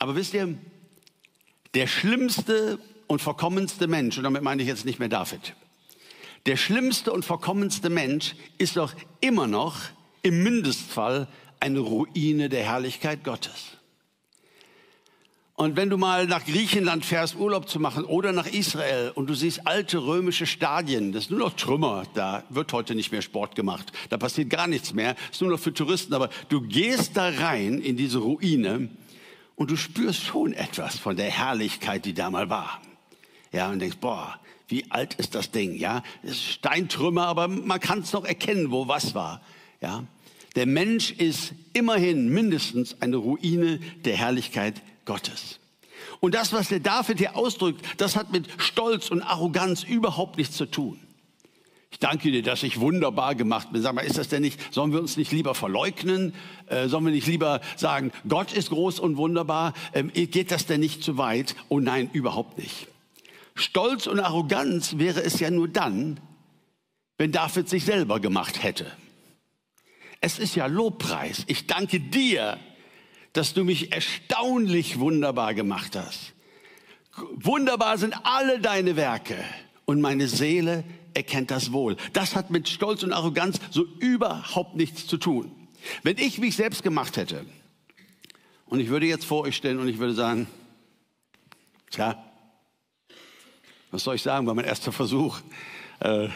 Aber 0.00 0.16
wisst 0.16 0.34
ihr, 0.34 0.58
der 1.74 1.86
schlimmste 1.86 2.78
und 3.06 3.22
verkommenste 3.22 3.86
Mensch, 3.86 4.16
und 4.18 4.24
damit 4.24 4.42
meine 4.42 4.62
ich 4.62 4.68
jetzt 4.68 4.84
nicht 4.84 4.98
mehr 4.98 5.08
David, 5.08 5.54
der 6.46 6.56
schlimmste 6.56 7.12
und 7.12 7.24
verkommenste 7.24 7.88
Mensch 7.88 8.34
ist 8.58 8.76
doch 8.76 8.94
immer 9.20 9.46
noch 9.46 9.76
im 10.22 10.42
Mindestfall 10.42 11.28
eine 11.60 11.80
Ruine 11.80 12.48
der 12.48 12.64
Herrlichkeit 12.64 13.24
Gottes. 13.24 13.78
Und 15.54 15.76
wenn 15.76 15.90
du 15.90 15.98
mal 15.98 16.26
nach 16.26 16.44
Griechenland 16.44 17.04
fährst, 17.04 17.36
Urlaub 17.36 17.68
zu 17.68 17.78
machen 17.78 18.04
oder 18.04 18.32
nach 18.32 18.46
Israel 18.46 19.12
und 19.14 19.28
du 19.28 19.34
siehst 19.34 19.66
alte 19.66 19.98
römische 20.04 20.46
Stadien, 20.46 21.12
das 21.12 21.24
ist 21.24 21.30
nur 21.30 21.38
noch 21.38 21.52
Trümmer, 21.52 22.04
da 22.14 22.42
wird 22.48 22.72
heute 22.72 22.94
nicht 22.94 23.12
mehr 23.12 23.22
Sport 23.22 23.54
gemacht, 23.54 23.92
da 24.08 24.16
passiert 24.16 24.50
gar 24.50 24.66
nichts 24.66 24.92
mehr, 24.92 25.14
das 25.14 25.32
ist 25.32 25.40
nur 25.42 25.50
noch 25.50 25.60
für 25.60 25.74
Touristen, 25.74 26.14
aber 26.14 26.30
du 26.48 26.62
gehst 26.62 27.16
da 27.16 27.28
rein 27.28 27.80
in 27.80 27.96
diese 27.96 28.18
Ruine 28.18 28.88
und 29.54 29.70
du 29.70 29.76
spürst 29.76 30.24
schon 30.24 30.52
etwas 30.52 30.98
von 30.98 31.16
der 31.16 31.30
Herrlichkeit, 31.30 32.06
die 32.06 32.14
da 32.14 32.30
mal 32.30 32.48
war. 32.48 32.80
Ja, 33.52 33.70
und 33.70 33.78
denkst, 33.78 33.98
boah, 34.00 34.40
wie 34.68 34.90
alt 34.90 35.14
ist 35.14 35.34
das 35.34 35.50
Ding, 35.50 35.76
ja? 35.76 36.02
Es 36.22 36.32
ist 36.32 36.44
Steintrümmer, 36.44 37.26
aber 37.26 37.46
man 37.46 37.78
kann 37.78 38.00
es 38.00 38.12
noch 38.14 38.24
erkennen, 38.24 38.70
wo 38.70 38.88
was 38.88 39.14
war, 39.14 39.42
ja? 39.82 40.04
Der 40.54 40.66
Mensch 40.66 41.12
ist 41.12 41.52
immerhin 41.72 42.28
mindestens 42.28 43.00
eine 43.00 43.16
Ruine 43.16 43.80
der 44.04 44.16
Herrlichkeit 44.16 44.82
Gottes. 45.04 45.58
Und 46.20 46.34
das, 46.34 46.52
was 46.52 46.68
der 46.68 46.80
David 46.80 47.18
hier 47.18 47.36
ausdrückt, 47.36 47.84
das 47.96 48.16
hat 48.16 48.32
mit 48.32 48.46
Stolz 48.58 49.10
und 49.10 49.22
Arroganz 49.22 49.82
überhaupt 49.82 50.38
nichts 50.38 50.56
zu 50.56 50.66
tun. 50.66 51.00
Ich 51.90 51.98
danke 51.98 52.30
dir, 52.30 52.42
dass 52.42 52.62
ich 52.62 52.80
wunderbar 52.80 53.34
gemacht 53.34 53.72
bin. 53.72 53.82
Sag 53.82 53.94
mal, 53.94 54.02
ist 54.02 54.18
das 54.18 54.28
denn 54.28 54.42
nicht, 54.42 54.58
sollen 54.72 54.92
wir 54.92 55.00
uns 55.00 55.16
nicht 55.16 55.30
lieber 55.30 55.54
verleugnen? 55.54 56.34
Äh, 56.66 56.88
sollen 56.88 57.04
wir 57.04 57.12
nicht 57.12 57.26
lieber 57.26 57.60
sagen, 57.76 58.12
Gott 58.28 58.52
ist 58.52 58.70
groß 58.70 58.98
und 58.98 59.16
wunderbar? 59.16 59.74
Ähm, 59.92 60.10
geht 60.12 60.50
das 60.50 60.66
denn 60.66 60.80
nicht 60.80 61.02
zu 61.02 61.18
weit? 61.18 61.54
Oh 61.68 61.80
nein, 61.80 62.08
überhaupt 62.12 62.56
nicht. 62.56 62.88
Stolz 63.54 64.06
und 64.06 64.20
Arroganz 64.20 64.96
wäre 64.98 65.22
es 65.22 65.38
ja 65.38 65.50
nur 65.50 65.68
dann, 65.68 66.18
wenn 67.18 67.30
David 67.30 67.68
sich 67.68 67.84
selber 67.84 68.20
gemacht 68.20 68.62
hätte. 68.62 68.86
Es 70.22 70.38
ist 70.38 70.54
ja 70.54 70.66
Lobpreis. 70.66 71.42
Ich 71.48 71.66
danke 71.66 71.98
dir, 71.98 72.56
dass 73.32 73.54
du 73.54 73.64
mich 73.64 73.92
erstaunlich 73.92 75.00
wunderbar 75.00 75.52
gemacht 75.52 75.96
hast. 75.96 76.32
Wunderbar 77.34 77.98
sind 77.98 78.14
alle 78.22 78.60
deine 78.60 78.94
Werke 78.94 79.36
und 79.84 80.00
meine 80.00 80.28
Seele 80.28 80.84
erkennt 81.12 81.50
das 81.50 81.72
wohl. 81.72 81.96
Das 82.12 82.36
hat 82.36 82.50
mit 82.50 82.68
Stolz 82.68 83.02
und 83.02 83.12
Arroganz 83.12 83.58
so 83.70 83.84
überhaupt 83.98 84.76
nichts 84.76 85.08
zu 85.08 85.16
tun. 85.16 85.50
Wenn 86.04 86.16
ich 86.18 86.38
mich 86.38 86.54
selbst 86.54 86.84
gemacht 86.84 87.16
hätte 87.16 87.44
und 88.66 88.78
ich 88.78 88.90
würde 88.90 89.06
jetzt 89.06 89.24
vor 89.24 89.42
euch 89.42 89.56
stellen 89.56 89.80
und 89.80 89.88
ich 89.88 89.98
würde 89.98 90.14
sagen, 90.14 90.46
tja, 91.90 92.24
was 93.90 94.04
soll 94.04 94.14
ich 94.14 94.22
sagen, 94.22 94.46
war 94.46 94.54
mein 94.54 94.64
erster 94.66 94.92
Versuch. 94.92 95.40
Äh, 95.98 96.28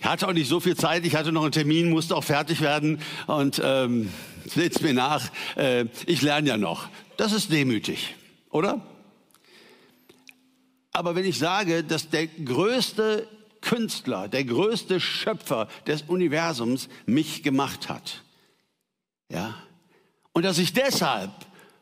ich 0.00 0.06
hatte 0.06 0.26
auch 0.26 0.32
nicht 0.32 0.48
so 0.48 0.60
viel 0.60 0.76
Zeit, 0.76 1.04
ich 1.04 1.14
hatte 1.14 1.30
noch 1.30 1.42
einen 1.42 1.52
Termin, 1.52 1.90
musste 1.90 2.16
auch 2.16 2.24
fertig 2.24 2.62
werden 2.62 3.00
und 3.26 3.60
ähm, 3.62 4.10
seht's 4.46 4.80
mir 4.80 4.94
nach, 4.94 5.30
äh, 5.56 5.84
ich 6.06 6.22
lerne 6.22 6.48
ja 6.48 6.56
noch. 6.56 6.88
Das 7.18 7.32
ist 7.32 7.52
demütig, 7.52 8.14
oder? 8.48 8.80
Aber 10.92 11.14
wenn 11.14 11.26
ich 11.26 11.38
sage, 11.38 11.84
dass 11.84 12.08
der 12.08 12.26
größte 12.26 13.28
Künstler, 13.60 14.28
der 14.28 14.44
größte 14.44 15.00
Schöpfer 15.00 15.68
des 15.86 16.02
Universums 16.02 16.88
mich 17.04 17.42
gemacht 17.42 17.90
hat. 17.90 18.22
Ja? 19.28 19.54
Und 20.32 20.44
dass 20.44 20.58
ich 20.58 20.72
deshalb 20.72 21.30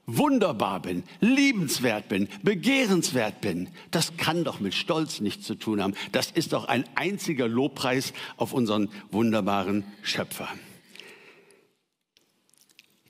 wunderbar 0.09 0.81
bin, 0.81 1.05
liebenswert 1.21 2.09
bin, 2.09 2.29
begehrenswert 2.43 3.41
bin, 3.41 3.69
das 3.91 4.17
kann 4.17 4.43
doch 4.43 4.59
mit 4.59 4.75
Stolz 4.75 5.21
nichts 5.21 5.47
zu 5.47 5.55
tun 5.55 5.81
haben. 5.81 5.95
Das 6.11 6.31
ist 6.31 6.55
doch 6.55 6.65
ein 6.65 6.85
einziger 6.97 7.47
Lobpreis 7.47 8.13
auf 8.37 8.53
unseren 8.53 8.89
wunderbaren 9.13 9.85
Schöpfer. 10.03 10.49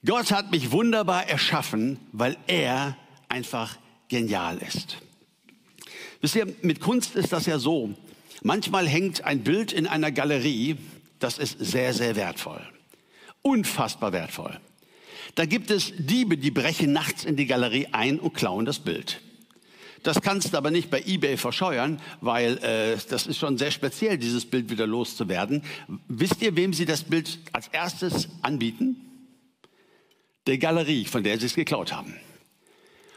Gott 0.04 0.32
hat 0.32 0.50
mich 0.50 0.72
wunderbar 0.72 1.28
erschaffen, 1.28 1.98
weil 2.12 2.36
er 2.46 2.96
einfach 3.28 3.78
genial 4.08 4.58
ist. 4.58 4.98
Wisst 6.20 6.34
ihr, 6.34 6.52
mit 6.62 6.80
Kunst 6.80 7.14
ist 7.14 7.32
das 7.32 7.46
ja 7.46 7.58
so. 7.58 7.94
Manchmal 8.42 8.88
hängt 8.88 9.24
ein 9.24 9.42
Bild 9.42 9.72
in 9.72 9.86
einer 9.86 10.10
Galerie, 10.10 10.76
das 11.18 11.38
ist 11.38 11.58
sehr, 11.58 11.94
sehr 11.94 12.16
wertvoll. 12.16 12.60
Unfassbar 13.42 14.12
wertvoll. 14.12 14.58
Da 15.34 15.44
gibt 15.44 15.70
es 15.70 15.92
Diebe, 15.96 16.36
die 16.36 16.50
brechen 16.50 16.92
nachts 16.92 17.24
in 17.24 17.36
die 17.36 17.46
Galerie 17.46 17.88
ein 17.92 18.18
und 18.18 18.34
klauen 18.34 18.64
das 18.64 18.78
Bild. 18.78 19.20
Das 20.02 20.22
kannst 20.22 20.52
du 20.52 20.56
aber 20.56 20.70
nicht 20.70 20.90
bei 20.90 21.02
eBay 21.04 21.36
verscheuern, 21.36 22.00
weil 22.20 22.58
äh, 22.58 22.96
das 23.08 23.26
ist 23.26 23.38
schon 23.38 23.58
sehr 23.58 23.70
speziell, 23.70 24.16
dieses 24.16 24.46
Bild 24.46 24.70
wieder 24.70 24.86
loszuwerden. 24.86 25.62
Wisst 26.06 26.40
ihr, 26.40 26.56
wem 26.56 26.72
sie 26.72 26.84
das 26.84 27.02
Bild 27.02 27.38
als 27.52 27.68
erstes 27.68 28.28
anbieten? 28.42 28.96
Der 30.46 30.58
Galerie, 30.58 31.04
von 31.04 31.24
der 31.24 31.38
sie 31.38 31.46
es 31.46 31.54
geklaut 31.54 31.92
haben. 31.92 32.14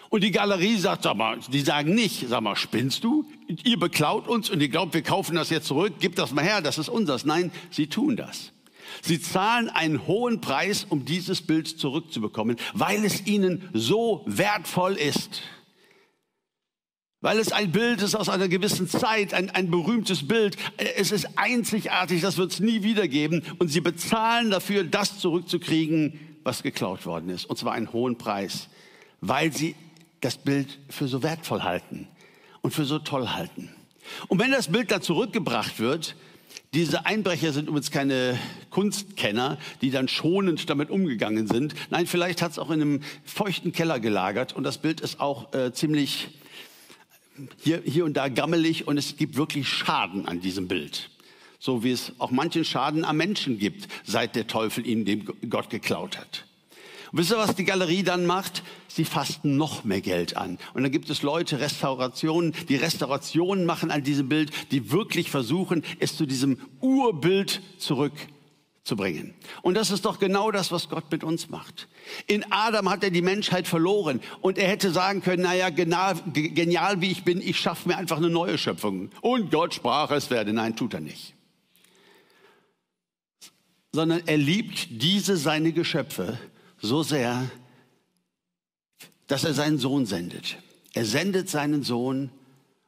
Und 0.09 0.23
die 0.23 0.31
Galerie 0.31 0.75
sagt, 0.75 1.03
sag 1.03 1.15
mal, 1.15 1.39
die 1.53 1.61
sagen 1.61 1.95
nicht, 1.95 2.27
sag 2.27 2.41
mal, 2.41 2.57
spinnst 2.57 3.05
du? 3.05 3.25
Ihr 3.63 3.79
beklaut 3.79 4.27
uns 4.27 4.49
und 4.49 4.59
ihr 4.59 4.67
glaubt, 4.67 4.93
wir 4.93 5.03
kaufen 5.03 5.35
das 5.35 5.49
jetzt 5.49 5.67
zurück, 5.67 5.93
gib 5.99 6.15
das 6.17 6.33
mal 6.33 6.43
her, 6.43 6.61
das 6.61 6.77
ist 6.77 6.89
unseres. 6.89 7.23
Nein, 7.23 7.51
sie 7.69 7.87
tun 7.87 8.17
das. 8.17 8.51
Sie 9.01 9.21
zahlen 9.21 9.69
einen 9.69 10.07
hohen 10.07 10.41
Preis, 10.41 10.85
um 10.87 11.05
dieses 11.05 11.41
Bild 11.41 11.67
zurückzubekommen, 11.67 12.57
weil 12.73 13.03
es 13.05 13.25
ihnen 13.25 13.69
so 13.73 14.23
wertvoll 14.25 14.93
ist. 14.93 15.41
Weil 17.21 17.37
es 17.37 17.51
ein 17.51 17.71
Bild 17.71 18.01
ist 18.01 18.15
aus 18.15 18.29
einer 18.29 18.47
gewissen 18.47 18.87
Zeit, 18.87 19.35
ein, 19.35 19.51
ein 19.51 19.69
berühmtes 19.69 20.27
Bild. 20.27 20.57
Es 20.97 21.11
ist 21.11 21.37
einzigartig, 21.37 22.21
das 22.21 22.37
wird 22.37 22.51
es 22.51 22.59
nie 22.59 22.81
wiedergeben. 22.81 23.43
Und 23.59 23.67
sie 23.67 23.81
bezahlen 23.81 24.49
dafür, 24.49 24.83
das 24.83 25.19
zurückzukriegen, 25.19 26.19
was 26.43 26.63
geklaut 26.63 27.05
worden 27.05 27.29
ist. 27.29 27.45
Und 27.45 27.57
zwar 27.57 27.73
einen 27.73 27.93
hohen 27.93 28.17
Preis, 28.17 28.69
weil 29.21 29.53
sie 29.53 29.75
das 30.19 30.37
Bild 30.37 30.79
für 30.89 31.07
so 31.07 31.21
wertvoll 31.21 31.61
halten 31.61 32.07
und 32.61 32.73
für 32.73 32.85
so 32.85 32.97
toll 32.97 33.29
halten. 33.29 33.69
Und 34.27 34.39
wenn 34.39 34.51
das 34.51 34.71
Bild 34.71 34.89
dann 34.89 35.03
zurückgebracht 35.03 35.79
wird, 35.79 36.15
diese 36.73 37.05
Einbrecher 37.05 37.51
sind 37.51 37.67
übrigens 37.67 37.91
keine 37.91 38.39
Kunstkenner, 38.69 39.57
die 39.81 39.91
dann 39.91 40.07
schonend 40.07 40.69
damit 40.69 40.89
umgegangen 40.89 41.45
sind. 41.47 41.75
Nein, 41.89 42.07
vielleicht 42.07 42.41
hat 42.41 42.51
es 42.51 42.59
auch 42.59 42.69
in 42.69 42.81
einem 42.81 43.01
feuchten 43.25 43.73
Keller 43.73 43.99
gelagert 43.99 44.55
und 44.55 44.63
das 44.63 44.77
Bild 44.77 45.01
ist 45.01 45.19
auch 45.19 45.53
äh, 45.53 45.73
ziemlich 45.73 46.29
hier, 47.57 47.81
hier 47.83 48.05
und 48.05 48.15
da 48.15 48.29
gammelig 48.29 48.87
und 48.87 48.97
es 48.97 49.17
gibt 49.17 49.35
wirklich 49.35 49.67
Schaden 49.67 50.27
an 50.27 50.39
diesem 50.39 50.69
Bild. 50.69 51.09
So 51.59 51.83
wie 51.83 51.91
es 51.91 52.13
auch 52.19 52.31
manchen 52.31 52.63
Schaden 52.63 53.03
am 53.03 53.17
Menschen 53.17 53.59
gibt, 53.59 53.89
seit 54.05 54.35
der 54.35 54.47
Teufel 54.47 54.87
ihm 54.87 55.03
dem 55.03 55.25
Gott 55.49 55.69
geklaut 55.69 56.17
hat. 56.17 56.45
Und 57.11 57.17
wisst 57.19 57.31
ihr, 57.31 57.37
was 57.37 57.55
die 57.55 57.65
Galerie 57.65 58.03
dann 58.03 58.25
macht? 58.25 58.63
Sie 58.87 59.03
fasten 59.03 59.57
noch 59.57 59.83
mehr 59.83 59.99
Geld 59.99 60.37
an. 60.37 60.57
Und 60.73 60.83
dann 60.83 60.91
gibt 60.91 61.09
es 61.09 61.23
Leute, 61.23 61.59
Restaurationen, 61.59 62.53
die 62.69 62.77
Restaurationen 62.77 63.65
machen 63.65 63.91
an 63.91 64.03
diesem 64.03 64.29
Bild, 64.29 64.51
die 64.71 64.91
wirklich 64.91 65.29
versuchen, 65.29 65.83
es 65.99 66.15
zu 66.15 66.25
diesem 66.25 66.57
Urbild 66.79 67.61
zurückzubringen. 67.77 69.33
Und 69.61 69.75
das 69.75 69.91
ist 69.91 70.05
doch 70.05 70.19
genau 70.19 70.51
das, 70.51 70.71
was 70.71 70.87
Gott 70.87 71.11
mit 71.11 71.25
uns 71.25 71.49
macht. 71.49 71.89
In 72.27 72.45
Adam 72.49 72.89
hat 72.89 73.03
er 73.03 73.11
die 73.11 73.21
Menschheit 73.21 73.67
verloren 73.67 74.21
und 74.39 74.57
er 74.57 74.69
hätte 74.69 74.91
sagen 74.91 75.21
können, 75.21 75.43
naja, 75.43 75.69
genial, 75.69 76.15
genial 76.33 77.01
wie 77.01 77.11
ich 77.11 77.25
bin, 77.25 77.41
ich 77.41 77.59
schaffe 77.59 77.89
mir 77.89 77.97
einfach 77.97 78.17
eine 78.17 78.29
neue 78.29 78.57
Schöpfung. 78.57 79.09
Und 79.19 79.51
Gott 79.51 79.73
sprach, 79.73 80.11
es 80.11 80.29
werde. 80.29 80.53
Nein, 80.53 80.77
tut 80.77 80.93
er 80.93 81.01
nicht. 81.01 81.33
Sondern 83.91 84.21
er 84.25 84.37
liebt 84.37 84.87
diese 84.89 85.35
seine 85.35 85.73
Geschöpfe 85.73 86.39
so 86.81 87.03
sehr, 87.03 87.49
dass 89.27 89.43
er 89.43 89.53
seinen 89.53 89.77
Sohn 89.77 90.05
sendet. 90.05 90.57
Er 90.93 91.05
sendet 91.05 91.49
seinen 91.49 91.83
Sohn, 91.83 92.31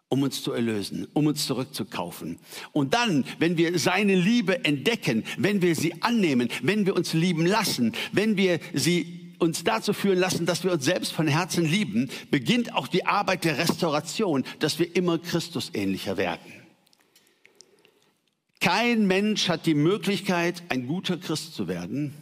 um 0.10 0.24
uns 0.24 0.44
zu 0.44 0.52
erlösen, 0.52 1.08
um 1.14 1.26
uns 1.26 1.48
zurückzukaufen. 1.48 2.38
Und 2.72 2.94
dann, 2.94 3.26
wenn 3.40 3.58
wir 3.58 3.80
seine 3.80 4.16
Liebe 4.16 4.64
entdecken, 4.66 5.24
wenn 5.38 5.62
wir 5.62 5.76
sie 5.76 6.02
annehmen, 6.04 6.50
wenn 6.62 6.86
wir 6.86 6.96
uns 6.96 7.14
lieben 7.14 7.46
lassen, 7.46 7.94
wenn 8.12 8.38
wir 8.38 8.60
sie 8.74 9.36
uns 9.40 9.64
dazu 9.64 9.94
führen 9.94 10.20
lassen, 10.20 10.46
dass 10.46 10.64
wir 10.64 10.72
uns 10.72 10.86
selbst 10.86 11.14
von 11.14 11.28
Herzen 11.28 11.66
lieben, 11.66 12.10
beginnt 12.30 12.76
auch 12.76 12.88
die 12.88 13.06
Arbeit 13.06 13.44
der 13.44 13.58
Restauration, 13.58 14.44
dass 14.60 14.80
wir 14.80 14.96
immer 14.96 15.18
Christus 15.18 15.72
ähnlicher 15.74 16.18
werden. 16.18 16.54
Kein 18.60 19.08
Mensch 19.08 19.50
hat 19.50 19.66
die 19.66 19.74
Möglichkeit, 19.74 20.64
ein 20.70 20.88
guter 20.88 21.18
Christ 21.18 21.56
zu 21.56 21.68
werden, 21.68 22.14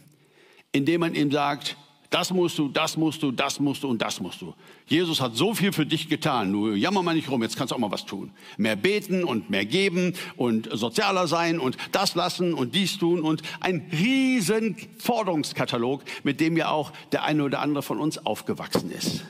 indem 0.72 1.00
man 1.00 1.14
ihm 1.14 1.30
sagt, 1.30 1.76
das 2.12 2.30
musst 2.30 2.58
du, 2.58 2.68
das 2.68 2.98
musst 2.98 3.22
du, 3.22 3.32
das 3.32 3.58
musst 3.58 3.82
du 3.82 3.88
und 3.88 4.02
das 4.02 4.20
musst 4.20 4.42
du. 4.42 4.54
Jesus 4.86 5.22
hat 5.22 5.34
so 5.34 5.54
viel 5.54 5.72
für 5.72 5.86
dich 5.86 6.10
getan. 6.10 6.52
Du 6.52 6.74
jammer 6.74 7.02
mal 7.02 7.14
nicht 7.14 7.30
rum, 7.30 7.42
jetzt 7.42 7.56
kannst 7.56 7.70
du 7.70 7.74
auch 7.74 7.80
mal 7.80 7.90
was 7.90 8.04
tun. 8.04 8.32
Mehr 8.58 8.76
beten 8.76 9.24
und 9.24 9.48
mehr 9.48 9.64
geben 9.64 10.14
und 10.36 10.68
sozialer 10.70 11.26
sein 11.26 11.58
und 11.58 11.78
das 11.90 12.14
lassen 12.14 12.52
und 12.52 12.74
dies 12.74 12.98
tun 12.98 13.22
und 13.22 13.42
ein 13.60 13.88
riesen 13.92 14.76
Forderungskatalog, 14.98 16.02
mit 16.22 16.38
dem 16.40 16.58
ja 16.58 16.70
auch 16.70 16.92
der 17.12 17.24
eine 17.24 17.44
oder 17.44 17.60
andere 17.60 17.82
von 17.82 17.98
uns 17.98 18.18
aufgewachsen 18.26 18.90
ist. 18.90 19.24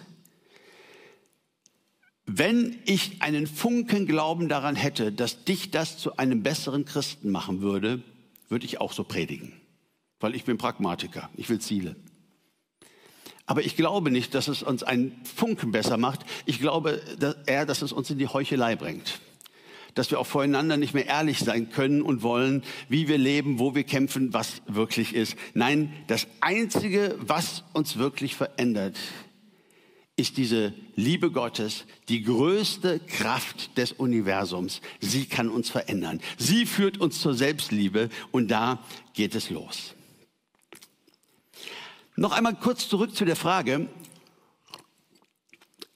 Wenn 2.26 2.80
ich 2.84 3.22
einen 3.22 3.46
Funken 3.46 4.06
Glauben 4.06 4.48
daran 4.48 4.74
hätte, 4.74 5.12
dass 5.12 5.44
dich 5.44 5.70
das 5.70 5.98
zu 5.98 6.16
einem 6.16 6.42
besseren 6.42 6.84
Christen 6.84 7.30
machen 7.30 7.60
würde, 7.60 8.02
würde 8.48 8.64
ich 8.64 8.80
auch 8.80 8.92
so 8.92 9.04
predigen 9.04 9.61
weil 10.22 10.34
ich 10.34 10.44
bin 10.44 10.58
Pragmatiker, 10.58 11.28
ich 11.36 11.48
will 11.48 11.60
Ziele. 11.60 11.96
Aber 13.46 13.62
ich 13.64 13.76
glaube 13.76 14.10
nicht, 14.10 14.34
dass 14.34 14.48
es 14.48 14.62
uns 14.62 14.82
einen 14.82 15.20
Funken 15.24 15.72
besser 15.72 15.96
macht. 15.96 16.20
Ich 16.46 16.60
glaube 16.60 17.02
eher, 17.46 17.66
dass 17.66 17.82
es 17.82 17.92
uns 17.92 18.08
in 18.10 18.18
die 18.18 18.28
Heuchelei 18.28 18.76
bringt. 18.76 19.20
Dass 19.94 20.10
wir 20.10 20.20
auch 20.20 20.26
voreinander 20.26 20.76
nicht 20.76 20.94
mehr 20.94 21.06
ehrlich 21.06 21.40
sein 21.40 21.68
können 21.70 22.02
und 22.02 22.22
wollen, 22.22 22.62
wie 22.88 23.08
wir 23.08 23.18
leben, 23.18 23.58
wo 23.58 23.74
wir 23.74 23.84
kämpfen, 23.84 24.32
was 24.32 24.62
wirklich 24.66 25.14
ist. 25.14 25.36
Nein, 25.54 25.92
das 26.06 26.28
Einzige, 26.40 27.16
was 27.20 27.64
uns 27.72 27.98
wirklich 27.98 28.36
verändert, 28.36 28.96
ist 30.16 30.36
diese 30.36 30.72
Liebe 30.94 31.30
Gottes, 31.30 31.84
die 32.08 32.22
größte 32.22 33.00
Kraft 33.00 33.76
des 33.76 33.92
Universums. 33.92 34.80
Sie 35.00 35.26
kann 35.26 35.48
uns 35.48 35.68
verändern. 35.68 36.20
Sie 36.38 36.64
führt 36.64 36.98
uns 36.98 37.20
zur 37.20 37.34
Selbstliebe 37.34 38.08
und 38.30 38.50
da 38.50 38.82
geht 39.14 39.34
es 39.34 39.50
los. 39.50 39.94
Noch 42.16 42.32
einmal 42.32 42.54
kurz 42.54 42.88
zurück 42.88 43.14
zu 43.14 43.24
der 43.24 43.36
Frage, 43.36 43.88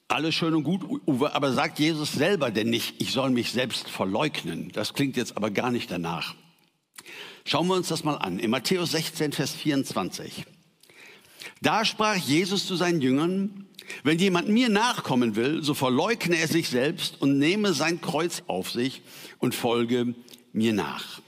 Alles 0.09 0.35
schön 0.35 0.55
und 0.55 0.63
gut, 0.63 0.83
Uwe, 1.05 1.35
aber 1.35 1.51
sagt 1.51 1.79
Jesus 1.79 2.13
selber 2.13 2.49
denn 2.49 2.69
nicht, 2.69 3.01
ich 3.01 3.11
soll 3.11 3.29
mich 3.29 3.51
selbst 3.51 3.89
verleugnen? 3.89 4.71
Das 4.71 4.93
klingt 4.93 5.17
jetzt 5.17 5.35
aber 5.35 5.51
gar 5.51 5.69
nicht 5.69 5.91
danach. 5.91 6.33
Schauen 7.43 7.67
wir 7.67 7.75
uns 7.75 7.89
das 7.89 8.03
mal 8.03 8.15
an. 8.15 8.39
In 8.39 8.49
Matthäus 8.49 8.91
16, 8.91 9.33
Vers 9.33 9.51
24. 9.51 10.45
Da 11.61 11.85
sprach 11.85 12.15
Jesus 12.15 12.65
zu 12.65 12.75
seinen 12.75 13.01
Jüngern, 13.01 13.67
wenn 14.03 14.17
jemand 14.17 14.47
mir 14.47 14.69
nachkommen 14.69 15.35
will, 15.35 15.61
so 15.61 15.73
verleugne 15.73 16.37
er 16.37 16.47
sich 16.47 16.69
selbst 16.69 17.21
und 17.21 17.37
nehme 17.37 17.73
sein 17.73 18.01
Kreuz 18.01 18.43
auf 18.47 18.71
sich 18.71 19.01
und 19.39 19.55
folge 19.55 20.15
mir 20.51 20.73
nach. 20.73 21.21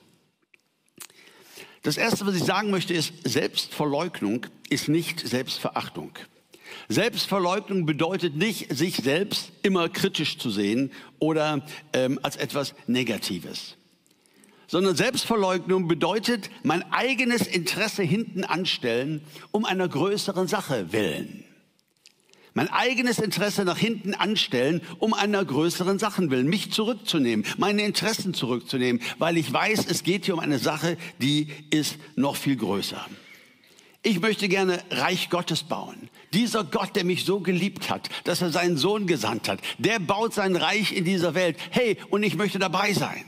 Das 1.83 1.97
Erste, 1.97 2.25
was 2.25 2.35
ich 2.35 2.43
sagen 2.43 2.71
möchte, 2.71 2.93
ist, 2.93 3.13
Selbstverleugnung 3.23 4.45
ist 4.69 4.87
nicht 4.87 5.19
Selbstverachtung. 5.27 6.11
Selbstverleugnung 6.87 7.85
bedeutet 7.85 8.35
nicht, 8.35 8.75
sich 8.75 8.97
selbst 8.97 9.51
immer 9.63 9.89
kritisch 9.89 10.37
zu 10.37 10.49
sehen 10.49 10.91
oder 11.19 11.65
ähm, 11.93 12.19
als 12.23 12.35
etwas 12.35 12.73
Negatives. 12.87 13.75
Sondern 14.67 14.95
Selbstverleugnung 14.95 15.87
bedeutet 15.87 16.49
mein 16.63 16.83
eigenes 16.91 17.47
Interesse 17.47 18.03
hinten 18.03 18.43
anstellen, 18.43 19.21
um 19.51 19.65
einer 19.65 19.87
größeren 19.87 20.47
Sache 20.47 20.91
willen. 20.91 21.43
Mein 22.53 22.69
eigenes 22.69 23.19
Interesse 23.19 23.63
nach 23.63 23.77
hinten 23.77 24.13
anstellen, 24.13 24.81
um 24.97 25.13
einer 25.13 25.45
größeren 25.45 25.99
Sache 25.99 26.29
willen. 26.29 26.47
Mich 26.47 26.71
zurückzunehmen, 26.71 27.45
meine 27.57 27.83
Interessen 27.83 28.33
zurückzunehmen, 28.33 29.01
weil 29.17 29.37
ich 29.37 29.51
weiß, 29.51 29.85
es 29.87 30.03
geht 30.03 30.25
hier 30.25 30.33
um 30.33 30.39
eine 30.39 30.59
Sache, 30.59 30.97
die 31.19 31.47
ist 31.69 31.97
noch 32.15 32.35
viel 32.35 32.55
größer. 32.55 33.05
Ich 34.01 34.21
möchte 34.21 34.47
gerne 34.47 34.81
Reich 34.91 35.29
Gottes 35.29 35.63
bauen. 35.63 36.09
Dieser 36.33 36.63
Gott, 36.63 36.95
der 36.95 37.03
mich 37.03 37.25
so 37.25 37.41
geliebt 37.41 37.89
hat, 37.89 38.09
dass 38.23 38.41
er 38.41 38.49
seinen 38.49 38.77
Sohn 38.77 39.07
gesandt 39.07 39.49
hat, 39.49 39.59
der 39.77 39.99
baut 39.99 40.33
sein 40.33 40.55
Reich 40.55 40.93
in 40.93 41.03
dieser 41.03 41.33
Welt. 41.33 41.57
Hey, 41.71 41.97
und 42.09 42.23
ich 42.23 42.35
möchte 42.35 42.59
dabei 42.59 42.93
sein. 42.93 43.25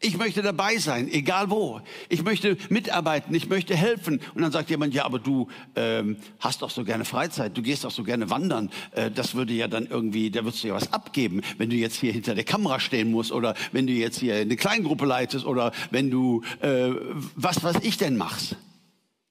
Ich 0.00 0.18
möchte 0.18 0.42
dabei 0.42 0.76
sein, 0.76 1.08
egal 1.10 1.50
wo. 1.50 1.80
Ich 2.08 2.22
möchte 2.22 2.56
mitarbeiten, 2.68 3.34
ich 3.34 3.48
möchte 3.48 3.74
helfen. 3.74 4.20
Und 4.34 4.42
dann 4.42 4.52
sagt 4.52 4.70
jemand, 4.70 4.94
ja, 4.94 5.04
aber 5.04 5.18
du 5.18 5.48
ähm, 5.74 6.18
hast 6.38 6.62
doch 6.62 6.70
so 6.70 6.84
gerne 6.84 7.04
Freizeit, 7.04 7.56
du 7.56 7.62
gehst 7.62 7.82
doch 7.82 7.90
so 7.90 8.04
gerne 8.04 8.28
wandern. 8.30 8.70
Äh, 8.92 9.10
das 9.10 9.34
würde 9.34 9.54
ja 9.54 9.68
dann 9.68 9.86
irgendwie, 9.86 10.30
da 10.30 10.44
würdest 10.44 10.62
du 10.62 10.68
ja 10.68 10.74
was 10.74 10.92
abgeben, 10.92 11.40
wenn 11.58 11.70
du 11.70 11.76
jetzt 11.76 11.96
hier 11.96 12.12
hinter 12.12 12.34
der 12.34 12.44
Kamera 12.44 12.78
stehen 12.78 13.10
musst 13.10 13.32
oder 13.32 13.54
wenn 13.72 13.86
du 13.86 13.94
jetzt 13.94 14.20
hier 14.20 14.36
eine 14.36 14.56
Kleingruppe 14.56 15.06
leitest 15.06 15.46
oder 15.46 15.72
wenn 15.90 16.10
du, 16.10 16.42
äh, 16.60 16.90
was 17.34 17.64
was 17.64 17.76
ich 17.82 17.96
denn 17.96 18.16
machst. 18.16 18.56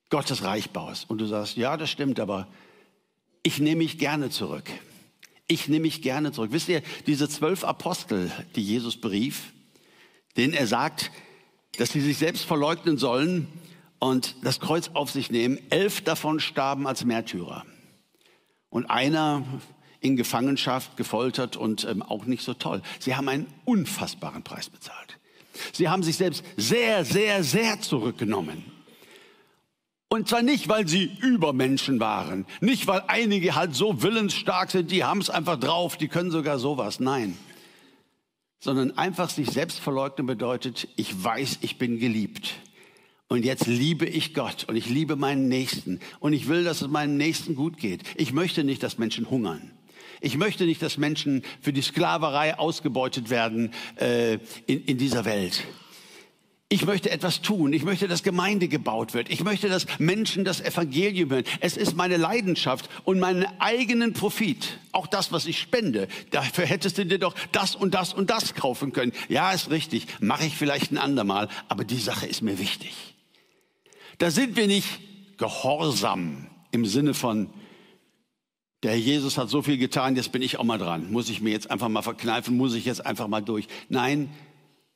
Gottes 0.10 0.44
Reich 0.44 0.70
baust. 0.72 1.10
Und 1.10 1.20
du 1.20 1.26
sagst, 1.26 1.58
ja, 1.58 1.78
das 1.78 1.90
stimmt, 1.90 2.20
aber 2.20 2.48
ich 3.44 3.60
nehme 3.60 3.78
mich 3.78 3.98
gerne 3.98 4.30
zurück. 4.30 4.70
Ich 5.48 5.68
nehme 5.68 5.82
mich 5.82 6.02
gerne 6.02 6.32
zurück. 6.32 6.52
Wisst 6.52 6.70
ihr, 6.70 6.82
diese 7.06 7.30
zwölf 7.30 7.64
Apostel, 7.64 8.32
die 8.56 8.64
Jesus 8.64 8.98
berief, 8.98 9.54
denen 10.38 10.54
er 10.54 10.68
sagt, 10.68 11.12
dass 11.78 11.92
sie 11.92 12.02
sich 12.02 12.18
selbst 12.18 12.46
verleugnen 12.46 12.98
sollen 12.98 13.48
und 14.00 14.36
das 14.44 14.60
Kreuz 14.60 14.90
auf 14.94 15.12
sich 15.12 15.30
nehmen, 15.30 15.60
elf 15.70 16.02
davon 16.02 16.40
starben 16.40 16.88
als 16.88 17.06
Märtyrer. 17.06 17.66
Und 18.70 18.86
einer 18.88 19.44
in 20.02 20.16
Gefangenschaft, 20.16 20.98
gefoltert 20.98 21.58
und 21.58 21.84
ähm, 21.86 22.04
auch 22.04 22.26
nicht 22.26 22.44
so 22.44 22.54
toll. 22.54 22.82
Sie 23.00 23.16
haben 23.16 23.28
einen 23.28 23.48
unfassbaren 23.66 24.44
Preis 24.44 24.70
bezahlt. 24.70 25.18
Sie 25.74 25.90
haben 25.90 26.04
sich 26.04 26.18
selbst 26.18 26.44
sehr, 26.58 27.06
sehr, 27.06 27.44
sehr 27.44 27.82
zurückgenommen. 27.82 28.75
Und 30.08 30.30
zwar 30.30 30.44
nicht, 30.44 30.70
weil 30.70 30.88
sie 30.88 31.12
Übermenschen 31.22 32.00
waren, 32.00 32.46
nicht, 32.62 32.88
weil 32.88 33.04
einige 33.08 33.56
halt 33.56 33.76
so 33.76 34.02
willensstark 34.04 34.72
sind, 34.72 34.92
die 34.92 35.04
haben 35.04 35.20
es 35.20 35.30
einfach 35.30 35.60
drauf, 35.60 35.98
die 35.98 36.08
können 36.08 36.32
sogar 36.32 36.60
sowas. 36.60 37.00
Nein, 37.00 37.38
sondern 38.60 38.98
einfach 38.98 39.30
sich 39.30 39.50
selbst 39.50 39.80
verleugnen 39.80 40.28
bedeutet, 40.28 40.88
ich 40.96 41.24
weiß, 41.24 41.60
ich 41.62 41.78
bin 41.78 42.00
geliebt. 42.00 42.56
Und 43.28 43.44
jetzt 43.44 43.66
liebe 43.66 44.06
ich 44.06 44.34
Gott 44.34 44.66
und 44.68 44.76
ich 44.76 44.88
liebe 44.88 45.16
meinen 45.16 45.48
Nächsten 45.48 46.00
und 46.20 46.34
ich 46.34 46.48
will, 46.48 46.64
dass 46.64 46.82
es 46.82 46.88
meinem 46.88 47.18
Nächsten 47.18 47.56
gut 47.56 47.78
geht. 47.78 48.02
Ich 48.16 48.34
möchte 48.34 48.64
nicht, 48.64 48.84
dass 48.84 48.98
Menschen 48.98 49.30
hungern. 49.30 49.72
Ich 50.22 50.38
möchte 50.38 50.66
nicht, 50.66 50.82
dass 50.82 50.98
Menschen 50.98 51.44
für 51.62 51.74
die 51.74 51.82
Sklaverei 51.82 52.58
ausgebeutet 52.58 53.30
werden 53.30 53.72
äh, 53.98 54.36
in, 54.68 54.84
in 54.86 54.98
dieser 54.98 55.26
Welt. 55.26 55.64
Ich 56.68 56.84
möchte 56.86 57.12
etwas 57.12 57.42
tun. 57.42 57.74
Ich 57.74 57.84
möchte, 57.84 58.08
dass 58.08 58.24
Gemeinde 58.24 58.68
gebaut 58.68 59.14
wird. 59.14 59.30
Ich 59.30 59.44
möchte, 59.44 59.70
dass 59.70 59.86
Menschen 60.00 60.44
das 60.44 60.62
Evangelium 60.62 61.30
hören. 61.30 61.44
Es 61.60 61.78
ist 61.78 61.96
meine 61.96 62.18
Leidenschaft 62.18 62.90
und 63.04 63.20
meinen 63.20 63.46
eigenen 63.60 64.14
Profit. 64.14 64.80
Auch 64.92 65.06
das, 65.06 65.32
was 65.32 65.46
ich 65.46 65.60
spende. 65.60 66.08
Dafür 66.32 66.66
hättest 66.66 66.98
du 66.98 67.06
dir 67.06 67.20
doch 67.20 67.36
das 67.52 67.76
und 67.76 67.94
das 67.94 68.16
und 68.16 68.32
das 68.32 68.56
kaufen 68.56 68.94
können. 68.94 69.12
Ja, 69.30 69.52
ist 69.52 69.70
richtig. 69.70 70.08
Mache 70.22 70.46
ich 70.46 70.58
vielleicht 70.58 70.92
ein 70.92 70.98
andermal. 70.98 71.50
Aber 71.70 71.84
die 71.84 72.00
Sache 72.00 72.26
ist 72.26 72.42
mir 72.42 72.58
wichtig. 72.58 72.96
Da 74.18 74.32
sind 74.32 74.56
wir 74.56 74.66
nicht 74.66 74.90
gehorsam 75.38 76.48
im 76.72 76.86
Sinne 76.86 77.14
von, 77.14 77.50
der 78.82 78.92
Herr 78.92 79.00
Jesus 79.00 79.38
hat 79.38 79.50
so 79.50 79.62
viel 79.62 79.78
getan, 79.78 80.16
jetzt 80.16 80.32
bin 80.32 80.42
ich 80.42 80.58
auch 80.58 80.64
mal 80.64 80.78
dran. 80.78 81.12
Muss 81.12 81.30
ich 81.30 81.42
mir 81.42 81.52
jetzt 81.52 81.70
einfach 81.70 81.90
mal 81.90 82.02
verkneifen? 82.02 82.58
Muss 82.58 82.74
ich 82.74 82.86
jetzt 82.86 83.06
einfach 83.06 83.28
mal 83.28 83.42
durch? 83.42 83.68
Nein, 83.90 84.30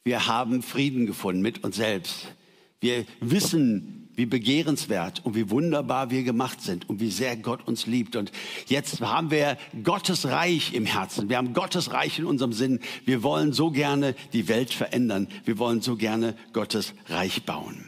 wir 0.09 0.25
haben 0.25 0.63
Frieden 0.63 1.05
gefunden 1.05 1.43
mit 1.43 1.63
uns 1.63 1.75
selbst. 1.75 2.29
Wir 2.81 3.05
wissen, 3.19 4.09
wie 4.15 4.25
begehrenswert 4.25 5.23
und 5.23 5.35
wie 5.35 5.51
wunderbar 5.51 6.09
wir 6.09 6.23
gemacht 6.23 6.61
sind 6.61 6.89
und 6.89 6.99
wie 6.99 7.11
sehr 7.11 7.37
Gott 7.37 7.67
uns 7.67 7.85
liebt. 7.85 8.15
Und 8.15 8.31
jetzt 8.65 9.01
haben 9.01 9.29
wir 9.29 9.55
Gottes 9.83 10.25
Reich 10.25 10.73
im 10.73 10.87
Herzen. 10.87 11.29
Wir 11.29 11.37
haben 11.37 11.53
Gottes 11.53 11.93
Reich 11.93 12.17
in 12.17 12.25
unserem 12.25 12.53
Sinn. 12.53 12.79
Wir 13.05 13.21
wollen 13.21 13.53
so 13.53 13.69
gerne 13.69 14.15
die 14.33 14.47
Welt 14.47 14.73
verändern. 14.73 15.27
Wir 15.45 15.59
wollen 15.59 15.81
so 15.81 15.95
gerne 15.95 16.35
Gottes 16.53 16.95
Reich 17.07 17.43
bauen. 17.43 17.85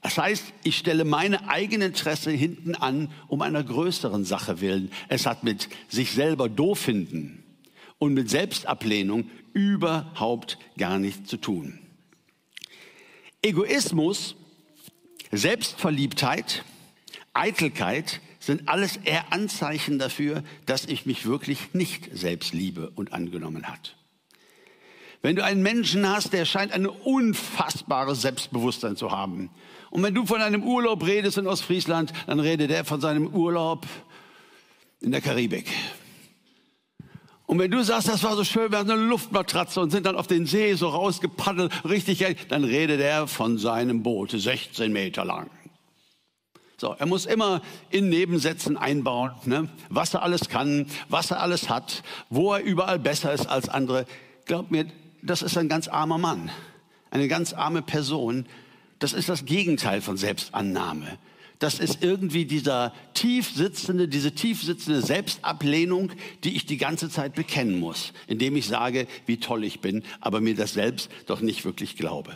Das 0.00 0.16
heißt, 0.16 0.54
ich 0.64 0.78
stelle 0.78 1.04
meine 1.04 1.50
eigenen 1.50 1.88
Interesse 1.88 2.30
hinten 2.30 2.74
an, 2.76 3.10
um 3.28 3.42
einer 3.42 3.62
größeren 3.62 4.24
Sache 4.24 4.62
willen. 4.62 4.90
Es 5.08 5.26
hat 5.26 5.44
mit 5.44 5.68
sich 5.90 6.12
selber 6.12 6.48
doof 6.48 6.78
finden 6.78 7.41
und 8.02 8.14
mit 8.14 8.28
Selbstablehnung 8.28 9.30
überhaupt 9.52 10.58
gar 10.76 10.98
nichts 10.98 11.30
zu 11.30 11.36
tun. 11.36 11.78
Egoismus, 13.42 14.34
Selbstverliebtheit, 15.30 16.64
Eitelkeit 17.32 18.20
sind 18.40 18.68
alles 18.68 18.96
eher 18.96 19.32
Anzeichen 19.32 20.00
dafür, 20.00 20.42
dass 20.66 20.86
ich 20.86 21.06
mich 21.06 21.26
wirklich 21.26 21.74
nicht 21.74 22.10
selbst 22.12 22.52
liebe 22.52 22.90
und 22.96 23.12
angenommen 23.12 23.68
hat. 23.68 23.96
Wenn 25.22 25.36
du 25.36 25.44
einen 25.44 25.62
Menschen 25.62 26.08
hast, 26.08 26.32
der 26.32 26.44
scheint 26.44 26.72
ein 26.72 26.86
unfassbares 26.86 28.20
Selbstbewusstsein 28.20 28.96
zu 28.96 29.12
haben. 29.12 29.48
Und 29.90 30.02
wenn 30.02 30.12
du 30.12 30.26
von 30.26 30.42
einem 30.42 30.64
Urlaub 30.64 31.06
redest 31.06 31.38
in 31.38 31.46
Ostfriesland, 31.46 32.12
dann 32.26 32.40
redet 32.40 32.72
er 32.72 32.84
von 32.84 33.00
seinem 33.00 33.28
Urlaub 33.28 33.86
in 35.00 35.12
der 35.12 35.20
Karibik. 35.20 35.68
Und 37.52 37.58
wenn 37.58 37.70
du 37.70 37.84
sagst, 37.84 38.08
das 38.08 38.22
war 38.22 38.34
so 38.34 38.44
schön, 38.44 38.72
wir 38.72 38.78
hatten 38.78 38.92
eine 38.92 39.02
Luftmatratze 39.02 39.78
und 39.78 39.90
sind 39.90 40.06
dann 40.06 40.16
auf 40.16 40.26
den 40.26 40.46
See 40.46 40.72
so 40.72 40.88
rausgepaddelt, 40.88 41.70
richtig, 41.84 42.24
dann 42.48 42.64
redet 42.64 42.98
er 42.98 43.26
von 43.26 43.58
seinem 43.58 44.02
Boot, 44.02 44.30
16 44.30 44.90
Meter 44.90 45.26
lang. 45.26 45.50
So, 46.78 46.96
er 46.98 47.04
muss 47.04 47.26
immer 47.26 47.60
in 47.90 48.08
Nebensätzen 48.08 48.78
einbauen, 48.78 49.32
ne? 49.44 49.68
was 49.90 50.14
er 50.14 50.22
alles 50.22 50.48
kann, 50.48 50.86
was 51.10 51.30
er 51.30 51.42
alles 51.42 51.68
hat, 51.68 52.02
wo 52.30 52.54
er 52.54 52.62
überall 52.62 52.98
besser 52.98 53.34
ist 53.34 53.46
als 53.46 53.68
andere. 53.68 54.06
Glaub 54.46 54.70
mir, 54.70 54.86
das 55.20 55.42
ist 55.42 55.58
ein 55.58 55.68
ganz 55.68 55.88
armer 55.88 56.16
Mann, 56.16 56.50
eine 57.10 57.28
ganz 57.28 57.52
arme 57.52 57.82
Person. 57.82 58.46
Das 58.98 59.12
ist 59.12 59.28
das 59.28 59.44
Gegenteil 59.44 60.00
von 60.00 60.16
Selbstannahme 60.16 61.18
das 61.62 61.78
ist 61.78 62.02
irgendwie 62.02 62.44
dieser 62.44 62.92
tief 63.14 63.52
sitzende, 63.54 64.08
diese 64.08 64.32
tief 64.32 64.62
sitzende 64.62 65.00
Selbstablehnung, 65.00 66.12
die 66.42 66.56
ich 66.56 66.66
die 66.66 66.76
ganze 66.76 67.08
Zeit 67.08 67.34
bekennen 67.34 67.78
muss, 67.78 68.12
indem 68.26 68.56
ich 68.56 68.66
sage, 68.66 69.06
wie 69.26 69.36
toll 69.36 69.62
ich 69.62 69.80
bin, 69.80 70.02
aber 70.20 70.40
mir 70.40 70.56
das 70.56 70.72
selbst 70.72 71.08
doch 71.26 71.40
nicht 71.40 71.64
wirklich 71.64 71.96
glaube. 71.96 72.34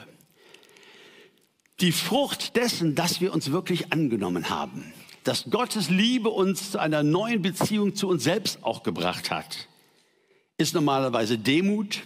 Die 1.80 1.90
Frucht 1.90 2.54
dessen, 2.54 2.94
dass 2.94 3.20
wir 3.20 3.34
uns 3.34 3.50
wirklich 3.50 3.92
angenommen 3.92 4.48
haben, 4.48 4.92
dass 5.24 5.50
Gottes 5.50 5.90
Liebe 5.90 6.28
uns 6.28 6.70
zu 6.70 6.78
einer 6.78 7.02
neuen 7.02 7.42
Beziehung 7.42 7.96
zu 7.96 8.08
uns 8.08 8.22
selbst 8.22 8.62
auch 8.62 8.84
gebracht 8.84 9.32
hat, 9.32 9.68
ist 10.56 10.72
normalerweise 10.72 11.36
Demut, 11.36 12.04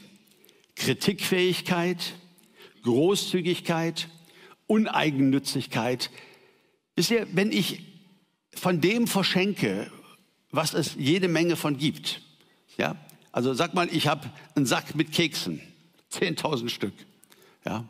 Kritikfähigkeit, 0.75 2.14
Großzügigkeit, 2.83 4.09
Uneigennützigkeit, 4.66 6.11
Wisst 6.97 7.11
ihr, 7.11 7.26
wenn 7.32 7.53
ich 7.53 7.82
von 8.55 8.80
dem 8.80 9.07
verschenke, 9.07 9.91
was 10.51 10.74
es 10.74 10.95
jede 10.97 11.28
Menge 11.28 11.57
von 11.57 11.78
gibt, 11.78 12.20
ja, 12.76 12.97
also 13.32 13.55
sag 13.55 13.74
mal, 13.74 13.88
ich 13.93 14.09
habe 14.09 14.30
einen 14.55 14.66
Sack 14.66 14.95
mit 14.95 15.12
Keksen, 15.12 15.61
10.000 16.12 16.68
Stück, 16.68 16.95
ja, 17.64 17.84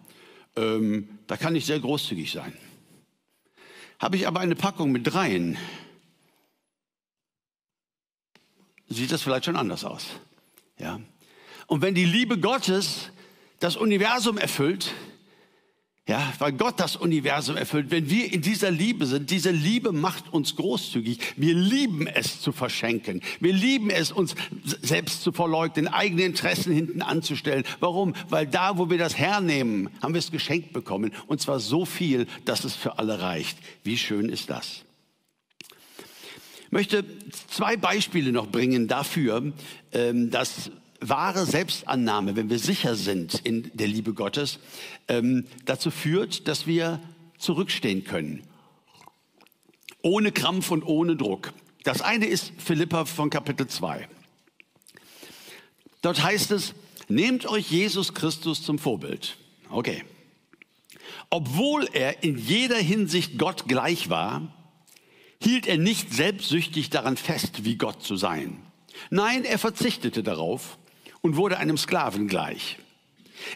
ähm, 0.57 1.09
da 1.27 1.37
kann 1.37 1.57
ich 1.57 1.67
sehr 1.67 1.81
großzügig 1.81 2.31
sein. 2.31 2.57
Habe 3.99 4.17
ich 4.17 4.27
aber 4.27 4.41
eine 4.41 4.57
Packung 4.57 4.93
mit 4.93 5.07
dreien, 5.07 5.57
sieht 8.89 9.13
das 9.13 9.23
vielleicht 9.23 9.45
schon 9.45 9.57
anders 9.57 9.85
aus. 9.85 10.07
Ja. 10.79 11.01
Und 11.67 11.83
wenn 11.83 11.95
die 11.95 12.05
Liebe 12.05 12.39
Gottes 12.39 13.11
das 13.61 13.77
Universum 13.77 14.39
erfüllt, 14.39 14.93
ja, 16.11 16.33
weil 16.41 16.51
Gott 16.51 16.81
das 16.81 16.97
Universum 16.97 17.57
erfüllt. 17.57 17.93
Wenn 17.93 18.11
wir 18.11 18.33
in 18.33 18.43
dieser 18.43 18.73
Liebe 18.73 19.07
sind, 19.07 19.31
diese 19.31 19.53
Liebe 19.53 19.93
macht 19.93 20.33
uns 20.33 20.57
großzügig. 20.57 21.21
Wir 21.37 21.55
lieben 21.55 22.09
es 22.09 22.41
zu 22.41 22.51
verschenken. 22.51 23.23
Wir 23.39 23.53
lieben 23.53 23.91
es, 23.91 24.11
uns 24.11 24.35
selbst 24.83 25.23
zu 25.23 25.31
verleugnen, 25.31 25.87
eigene 25.87 26.25
Interessen 26.25 26.73
hinten 26.73 27.01
anzustellen. 27.01 27.63
Warum? 27.79 28.15
Weil 28.29 28.49
da, 28.49 28.77
wo 28.77 28.91
wir 28.91 28.99
das 28.99 29.17
hernehmen, 29.19 29.89
haben 30.03 30.13
wir 30.13 30.19
es 30.19 30.33
geschenkt 30.33 30.73
bekommen. 30.73 31.13
Und 31.29 31.41
zwar 31.41 31.61
so 31.61 31.85
viel, 31.85 32.27
dass 32.45 32.65
es 32.65 32.75
für 32.75 32.99
alle 32.99 33.21
reicht. 33.21 33.57
Wie 33.85 33.97
schön 33.97 34.31
ist 34.31 34.51
das? 34.51 34.83
Ich 36.65 36.73
möchte 36.73 37.05
zwei 37.47 37.77
Beispiele 37.77 38.33
noch 38.33 38.49
bringen 38.49 38.89
dafür, 38.89 39.53
ähm, 39.93 40.33
dass 40.33 40.73
wahre 41.01 41.47
Selbstannahme, 41.47 42.37
wenn 42.37 42.51
wir 42.51 42.59
sicher 42.59 42.95
sind 42.95 43.35
in 43.45 43.71
der 43.75 43.89
Liebe 43.89 44.15
Gottes, 44.15 44.59
ähm, 45.09 45.47
dazu 45.65 45.91
führt, 45.91 46.47
dass 46.49 46.67
wir 46.67 47.01
zurückstehen 47.39 48.05
können. 48.05 48.43
Ohne 50.03 50.33
Krampf 50.33 50.71
und 50.71 50.85
ohne 50.85 51.17
Druck. 51.17 51.53
Das 51.85 52.03
eine 52.03 52.27
ist 52.27 52.53
Philippa 52.59 53.07
von 53.07 53.31
Kapitel 53.31 53.67
2. 53.67 54.09
Dort 56.03 56.23
heißt 56.23 56.51
es, 56.53 56.75
nehmt 57.09 57.47
euch 57.47 57.71
Jesus 57.71 58.15
Christus 58.15 58.63
zum 58.63 58.79
Vorbild. 58.79 59.37
Okay. 59.71 60.05
Obwohl 61.31 61.89
er 61.93 62.23
in 62.23 62.39
jeder 62.39 62.79
Hinsicht 62.79 63.39
Gott 63.39 63.67
gleich 63.69 64.11
war, 64.11 64.55
hielt 65.43 65.67
er 65.67 65.79
nicht 65.79 66.13
selbstsüchtig 66.13 66.91
daran 66.91 67.17
fest, 67.17 67.65
wie 67.65 67.77
Gott 67.77 68.03
zu 68.03 68.17
sein. 68.17 68.63
Nein, 69.11 69.45
er 69.45 69.59
verzichtete 69.59 70.23
darauf 70.23 70.79
und 71.23 71.37
wurde 71.37 71.59
einem 71.59 71.77
Sklaven 71.77 72.29
gleich. 72.29 72.79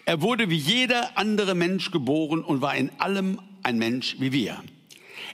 Er 0.04 0.22
wurde 0.22 0.50
wie 0.50 0.56
jeder 0.56 1.16
andere 1.18 1.54
Mensch 1.54 1.90
geboren 1.90 2.42
und 2.42 2.60
war 2.60 2.74
in 2.76 2.90
allem 2.98 3.40
ein 3.62 3.78
Mensch 3.78 4.16
wie 4.18 4.32
wir. 4.32 4.62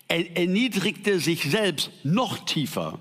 Er 0.09 0.37
erniedrigte 0.37 1.21
sich 1.21 1.45
selbst 1.45 1.91
noch 2.03 2.45
tiefer 2.45 2.99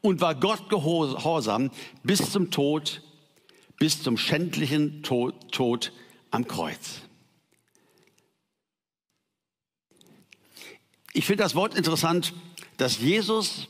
und 0.00 0.20
war 0.20 0.34
Gott 0.34 0.68
gehorsam 0.68 1.70
bis 2.02 2.30
zum 2.30 2.50
Tod, 2.50 3.02
bis 3.78 4.02
zum 4.02 4.16
schändlichen 4.16 5.02
Tod, 5.02 5.52
Tod 5.52 5.92
am 6.30 6.46
Kreuz. 6.46 7.00
Ich 11.12 11.26
finde 11.26 11.42
das 11.42 11.54
Wort 11.54 11.74
interessant, 11.74 12.32
dass 12.78 12.98
Jesus, 12.98 13.68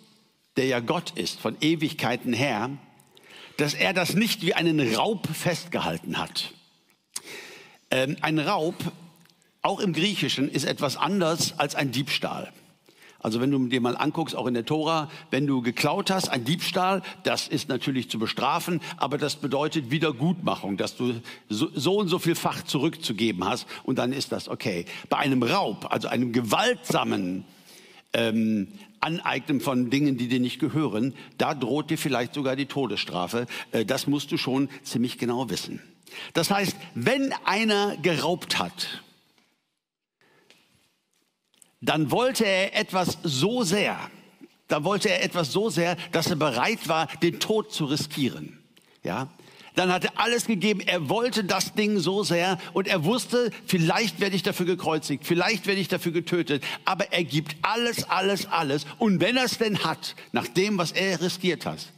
der 0.56 0.66
ja 0.66 0.80
Gott 0.80 1.10
ist, 1.18 1.40
von 1.40 1.56
Ewigkeiten 1.60 2.32
her, 2.32 2.70
dass 3.56 3.74
er 3.74 3.92
das 3.92 4.14
nicht 4.14 4.42
wie 4.42 4.54
einen 4.54 4.94
Raub 4.94 5.26
festgehalten 5.28 6.18
hat. 6.18 6.52
Ähm, 7.90 8.16
ein 8.20 8.38
Raub, 8.38 8.74
auch 9.60 9.80
im 9.80 9.92
Griechischen, 9.92 10.50
ist 10.50 10.64
etwas 10.64 10.96
anders 10.96 11.58
als 11.58 11.74
ein 11.74 11.92
Diebstahl. 11.92 12.52
Also 13.22 13.40
wenn 13.40 13.52
du 13.52 13.68
dir 13.68 13.80
mal 13.80 13.96
anguckst, 13.96 14.34
auch 14.34 14.46
in 14.48 14.54
der 14.54 14.64
Tora, 14.64 15.08
wenn 15.30 15.46
du 15.46 15.62
geklaut 15.62 16.10
hast, 16.10 16.28
ein 16.28 16.44
Diebstahl, 16.44 17.02
das 17.22 17.46
ist 17.46 17.68
natürlich 17.68 18.10
zu 18.10 18.18
bestrafen, 18.18 18.80
aber 18.96 19.16
das 19.16 19.36
bedeutet 19.36 19.92
Wiedergutmachung, 19.92 20.76
dass 20.76 20.96
du 20.96 21.20
so, 21.48 21.98
und 21.98 22.08
so 22.08 22.18
viel 22.18 22.34
Fach 22.34 22.64
zurückzugeben 22.64 23.44
hast 23.44 23.66
und 23.84 23.98
dann 23.98 24.12
ist 24.12 24.32
das 24.32 24.48
okay. 24.48 24.86
Bei 25.08 25.18
einem 25.18 25.44
Raub, 25.44 25.86
also 25.88 26.08
einem 26.08 26.32
gewaltsamen 26.32 27.44
ähm, 28.12 28.68
Aneignen 29.02 29.60
von 29.60 29.90
Dingen, 29.90 30.16
die 30.16 30.28
dir 30.28 30.40
nicht 30.40 30.58
gehören, 30.58 31.14
da 31.36 31.54
droht 31.54 31.90
dir 31.90 31.98
vielleicht 31.98 32.34
sogar 32.34 32.56
die 32.56 32.66
Todesstrafe. 32.66 33.46
Äh, 33.72 33.84
das 33.84 34.06
musst 34.06 34.32
du 34.32 34.36
schon 34.36 34.68
ziemlich 34.82 35.18
genau 35.18 35.50
wissen. 35.50 35.80
Das 36.34 36.50
heißt, 36.50 36.76
wenn 36.94 37.32
einer 37.44 37.96
geraubt 37.96 38.58
hat, 38.58 39.02
dann 41.80 42.10
wollte 42.10 42.44
er 42.44 42.76
etwas 42.76 43.18
so 43.22 43.64
sehr, 43.64 43.98
dann 44.68 44.84
wollte 44.84 45.10
er 45.10 45.24
etwas 45.24 45.52
so 45.52 45.68
sehr, 45.68 45.96
dass 46.12 46.28
er 46.28 46.36
bereit 46.36 46.88
war, 46.88 47.08
den 47.22 47.40
Tod 47.40 47.72
zu 47.72 47.86
riskieren. 47.86 48.58
Ja, 49.02 49.32
dann 49.74 49.92
hat 49.92 50.04
er 50.04 50.12
alles 50.16 50.46
gegeben. 50.46 50.80
Er 50.80 51.08
wollte 51.08 51.44
das 51.44 51.74
Ding 51.74 51.98
so 51.98 52.22
sehr 52.22 52.58
und 52.72 52.88
er 52.88 53.04
wusste, 53.04 53.50
vielleicht 53.66 54.20
werde 54.20 54.36
ich 54.36 54.42
dafür 54.42 54.66
gekreuzigt, 54.66 55.26
vielleicht 55.26 55.66
werde 55.66 55.80
ich 55.80 55.88
dafür 55.88 56.12
getötet. 56.12 56.62
Aber 56.84 57.12
er 57.12 57.24
gibt 57.24 57.56
alles, 57.62 58.08
alles, 58.10 58.46
alles. 58.46 58.86
Und 58.98 59.20
wenn 59.20 59.36
er 59.36 59.44
es 59.44 59.58
denn 59.58 59.84
hat, 59.84 60.14
nach 60.32 60.48
dem, 60.48 60.78
was 60.78 60.92
er 60.92 61.20
riskiert 61.20 61.66
hat, 61.66 61.92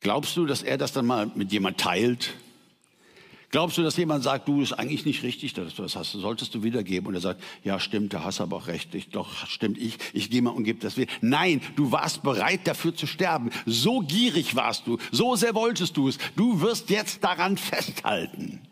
glaubst 0.00 0.36
du, 0.36 0.46
dass 0.46 0.62
er 0.62 0.78
das 0.78 0.92
dann 0.92 1.06
mal 1.06 1.30
mit 1.34 1.52
jemand 1.52 1.78
teilt? 1.78 2.34
Glaubst 3.52 3.76
du, 3.76 3.82
dass 3.82 3.98
jemand 3.98 4.24
sagt, 4.24 4.48
du 4.48 4.62
ist 4.62 4.72
eigentlich 4.72 5.04
nicht 5.04 5.22
richtig, 5.22 5.52
das, 5.52 5.74
das 5.74 5.94
hast, 5.94 6.12
solltest 6.12 6.54
du 6.54 6.62
wiedergeben? 6.62 7.06
Und 7.06 7.14
er 7.14 7.20
sagt, 7.20 7.42
ja, 7.62 7.78
stimmt, 7.78 8.14
da 8.14 8.24
hast 8.24 8.38
du 8.38 8.44
aber 8.44 8.56
auch 8.56 8.66
recht. 8.66 8.94
Ich, 8.94 9.10
doch, 9.10 9.46
stimmt, 9.46 9.76
ich, 9.76 9.98
ich 10.14 10.30
gehe 10.30 10.40
mal 10.40 10.50
und 10.50 10.64
gebe 10.64 10.80
das 10.80 10.96
wieder. 10.96 11.12
Nein, 11.20 11.60
du 11.76 11.92
warst 11.92 12.22
bereit 12.22 12.60
dafür 12.64 12.96
zu 12.96 13.06
sterben. 13.06 13.50
So 13.66 14.00
gierig 14.00 14.56
warst 14.56 14.86
du, 14.86 14.96
so 15.10 15.36
sehr 15.36 15.54
wolltest 15.54 15.98
du 15.98 16.08
es. 16.08 16.16
Du 16.34 16.62
wirst 16.62 16.88
jetzt 16.88 17.22
daran 17.22 17.58
festhalten. 17.58 18.62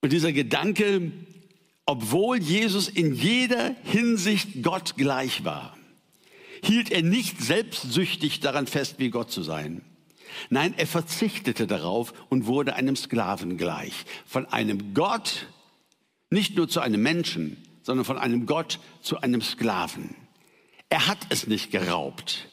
Und 0.00 0.12
dieser 0.12 0.32
Gedanke, 0.32 1.10
obwohl 1.86 2.38
Jesus 2.38 2.88
in 2.88 3.16
jeder 3.16 3.74
Hinsicht 3.82 4.62
Gott 4.62 4.96
gleich 4.96 5.44
war, 5.44 5.76
hielt 6.62 6.92
er 6.92 7.02
nicht 7.02 7.42
selbstsüchtig 7.42 8.38
daran 8.38 8.68
fest, 8.68 9.00
wie 9.00 9.10
Gott 9.10 9.32
zu 9.32 9.42
sein. 9.42 9.82
Nein, 10.50 10.74
er 10.76 10.86
verzichtete 10.86 11.66
darauf 11.66 12.12
und 12.28 12.46
wurde 12.46 12.74
einem 12.76 12.96
Sklaven 12.96 13.56
gleich. 13.56 14.04
Von 14.26 14.46
einem 14.46 14.94
Gott, 14.94 15.46
nicht 16.30 16.56
nur 16.56 16.68
zu 16.68 16.80
einem 16.80 17.02
Menschen, 17.02 17.56
sondern 17.82 18.04
von 18.04 18.18
einem 18.18 18.46
Gott 18.46 18.80
zu 19.02 19.20
einem 19.20 19.42
Sklaven. 19.42 20.14
Er 20.88 21.06
hat 21.06 21.18
es 21.28 21.46
nicht 21.46 21.70
geraubt. 21.70 22.48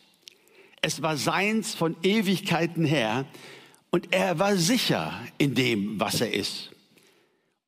Es 0.82 1.02
war 1.02 1.18
seins 1.18 1.76
von 1.76 1.96
Ewigkeiten 2.02 2.86
her 2.86 3.26
und 3.92 4.14
er 4.14 4.40
war 4.40 4.56
sicher 4.56 5.14
in 5.38 5.54
dem, 5.54 6.00
was 6.00 6.22
er 6.22 6.34
ist. 6.34 6.72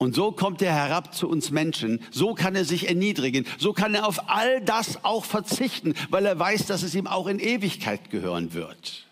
Und 0.03 0.15
so 0.15 0.33
kommt 0.33 0.61
er 0.61 0.73
herab 0.73 1.13
zu 1.15 1.29
uns 1.29 1.51
Menschen. 1.51 2.01
So 2.11 2.33
kann 2.33 2.55
er 2.55 2.65
sich 2.65 2.89
erniedrigen. 2.89 3.45
So 3.57 3.71
kann 3.71 3.95
er 3.95 4.05
auf 4.05 4.29
all 4.29 4.59
das 4.59 5.05
auch 5.05 5.23
verzichten, 5.23 5.93
weil 6.09 6.25
er 6.25 6.37
weiß, 6.37 6.65
dass 6.65 6.83
es 6.83 6.93
ihm 6.93 7.07
auch 7.07 7.27
in 7.27 7.39
Ewigkeit 7.39 8.09
gehören 8.09 8.53
wird. 8.53 9.07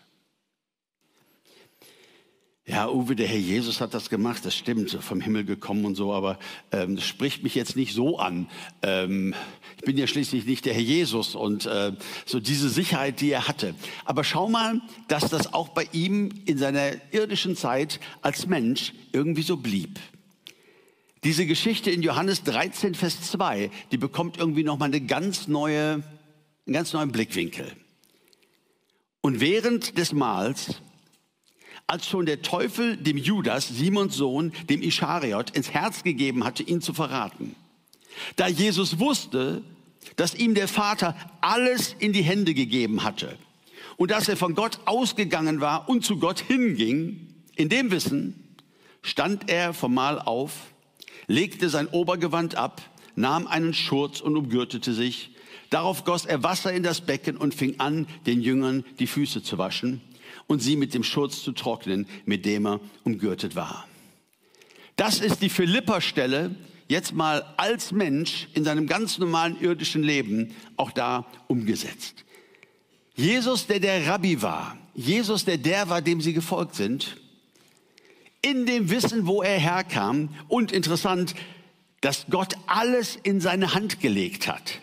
Ja, 2.64 2.88
Uwe, 2.88 3.16
der 3.16 3.26
Herr 3.26 3.38
Jesus 3.38 3.80
hat 3.80 3.92
das 3.92 4.08
gemacht, 4.08 4.44
das 4.44 4.54
stimmt, 4.54 4.90
vom 4.90 5.20
Himmel 5.20 5.44
gekommen 5.44 5.84
und 5.84 5.96
so, 5.96 6.12
aber 6.12 6.38
ähm, 6.70 6.94
das 6.94 7.04
spricht 7.04 7.42
mich 7.42 7.56
jetzt 7.56 7.74
nicht 7.74 7.92
so 7.92 8.20
an. 8.20 8.48
Ähm, 8.82 9.34
ich 9.78 9.82
bin 9.82 9.98
ja 9.98 10.06
schließlich 10.06 10.46
nicht 10.46 10.64
der 10.64 10.72
Herr 10.72 10.80
Jesus 10.80 11.34
und 11.34 11.66
äh, 11.66 11.90
so 12.24 12.38
diese 12.38 12.68
Sicherheit, 12.68 13.20
die 13.20 13.32
er 13.32 13.48
hatte. 13.48 13.74
Aber 14.04 14.22
schau 14.22 14.48
mal, 14.48 14.80
dass 15.08 15.28
das 15.28 15.52
auch 15.52 15.70
bei 15.70 15.88
ihm 15.90 16.30
in 16.44 16.56
seiner 16.56 16.92
irdischen 17.10 17.56
Zeit 17.56 17.98
als 18.20 18.46
Mensch 18.46 18.92
irgendwie 19.10 19.42
so 19.42 19.56
blieb. 19.56 19.98
Diese 21.24 21.46
Geschichte 21.46 21.90
in 21.90 22.02
Johannes 22.02 22.44
13, 22.44 22.94
Vers 22.94 23.22
2, 23.22 23.72
die 23.90 23.98
bekommt 23.98 24.36
irgendwie 24.36 24.62
nochmal 24.62 24.88
eine 24.88 25.00
ganz 25.00 25.48
neue, 25.48 26.04
einen 26.66 26.74
ganz 26.74 26.92
neuen 26.92 27.10
Blickwinkel. 27.10 27.72
Und 29.20 29.40
während 29.40 29.98
des 29.98 30.12
Mahls 30.12 30.80
als 31.92 32.08
schon 32.08 32.24
der 32.24 32.40
Teufel 32.40 32.96
dem 32.96 33.18
Judas, 33.18 33.68
Simons 33.68 34.16
Sohn, 34.16 34.54
dem 34.70 34.80
Ischariot, 34.80 35.50
ins 35.50 35.72
Herz 35.72 36.02
gegeben 36.02 36.42
hatte, 36.42 36.62
ihn 36.62 36.80
zu 36.80 36.94
verraten. 36.94 37.54
Da 38.36 38.48
Jesus 38.48 38.98
wusste, 38.98 39.62
dass 40.16 40.34
ihm 40.34 40.54
der 40.54 40.68
Vater 40.68 41.14
alles 41.42 41.94
in 41.98 42.14
die 42.14 42.22
Hände 42.22 42.54
gegeben 42.54 43.04
hatte 43.04 43.36
und 43.98 44.10
dass 44.10 44.26
er 44.26 44.38
von 44.38 44.54
Gott 44.54 44.78
ausgegangen 44.86 45.60
war 45.60 45.86
und 45.86 46.02
zu 46.02 46.18
Gott 46.18 46.40
hinging, 46.40 47.28
in 47.56 47.68
dem 47.68 47.90
Wissen 47.90 48.56
stand 49.02 49.50
er 49.50 49.74
vom 49.74 49.92
Mahl 49.92 50.18
auf, 50.18 50.52
legte 51.26 51.68
sein 51.68 51.88
Obergewand 51.88 52.54
ab, 52.54 52.80
nahm 53.16 53.46
einen 53.46 53.74
Schurz 53.74 54.22
und 54.22 54.38
umgürtete 54.38 54.94
sich. 54.94 55.32
Darauf 55.68 56.06
goss 56.06 56.24
er 56.24 56.42
Wasser 56.42 56.72
in 56.72 56.84
das 56.84 57.02
Becken 57.02 57.36
und 57.36 57.54
fing 57.54 57.80
an, 57.80 58.06
den 58.24 58.40
Jüngern 58.40 58.82
die 58.98 59.06
Füße 59.06 59.42
zu 59.42 59.58
waschen 59.58 60.00
und 60.46 60.60
sie 60.60 60.76
mit 60.76 60.94
dem 60.94 61.04
Schurz 61.04 61.42
zu 61.42 61.52
trocknen, 61.52 62.06
mit 62.24 62.44
dem 62.44 62.66
er 62.66 62.80
umgürtet 63.04 63.56
war. 63.56 63.86
Das 64.96 65.20
ist 65.20 65.40
die 65.42 65.48
Philippa-Stelle, 65.48 66.54
jetzt 66.88 67.14
mal 67.14 67.42
als 67.56 67.92
Mensch 67.92 68.48
in 68.54 68.64
seinem 68.64 68.86
ganz 68.86 69.18
normalen 69.18 69.58
irdischen 69.60 70.02
Leben 70.02 70.54
auch 70.76 70.92
da 70.92 71.26
umgesetzt. 71.48 72.24
Jesus, 73.14 73.66
der 73.66 73.80
der 73.80 74.06
Rabbi 74.06 74.42
war, 74.42 74.76
Jesus, 74.94 75.44
der 75.44 75.56
der 75.56 75.88
war, 75.88 76.02
dem 76.02 76.20
sie 76.20 76.34
gefolgt 76.34 76.74
sind, 76.74 77.16
in 78.42 78.66
dem 78.66 78.90
Wissen, 78.90 79.26
wo 79.26 79.42
er 79.42 79.58
herkam 79.58 80.28
und 80.48 80.72
interessant, 80.72 81.34
dass 82.02 82.26
Gott 82.28 82.56
alles 82.66 83.16
in 83.16 83.40
seine 83.40 83.74
Hand 83.74 84.00
gelegt 84.00 84.48
hat. 84.48 84.81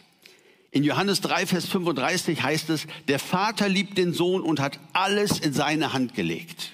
In 0.71 0.83
Johannes 0.83 1.21
3, 1.21 1.47
Vers 1.47 1.65
35 1.67 2.43
heißt 2.43 2.69
es, 2.69 2.85
der 3.07 3.19
Vater 3.19 3.67
liebt 3.67 3.97
den 3.97 4.13
Sohn 4.13 4.41
und 4.41 4.59
hat 4.59 4.79
alles 4.93 5.39
in 5.39 5.53
seine 5.53 5.93
Hand 5.93 6.13
gelegt. 6.13 6.73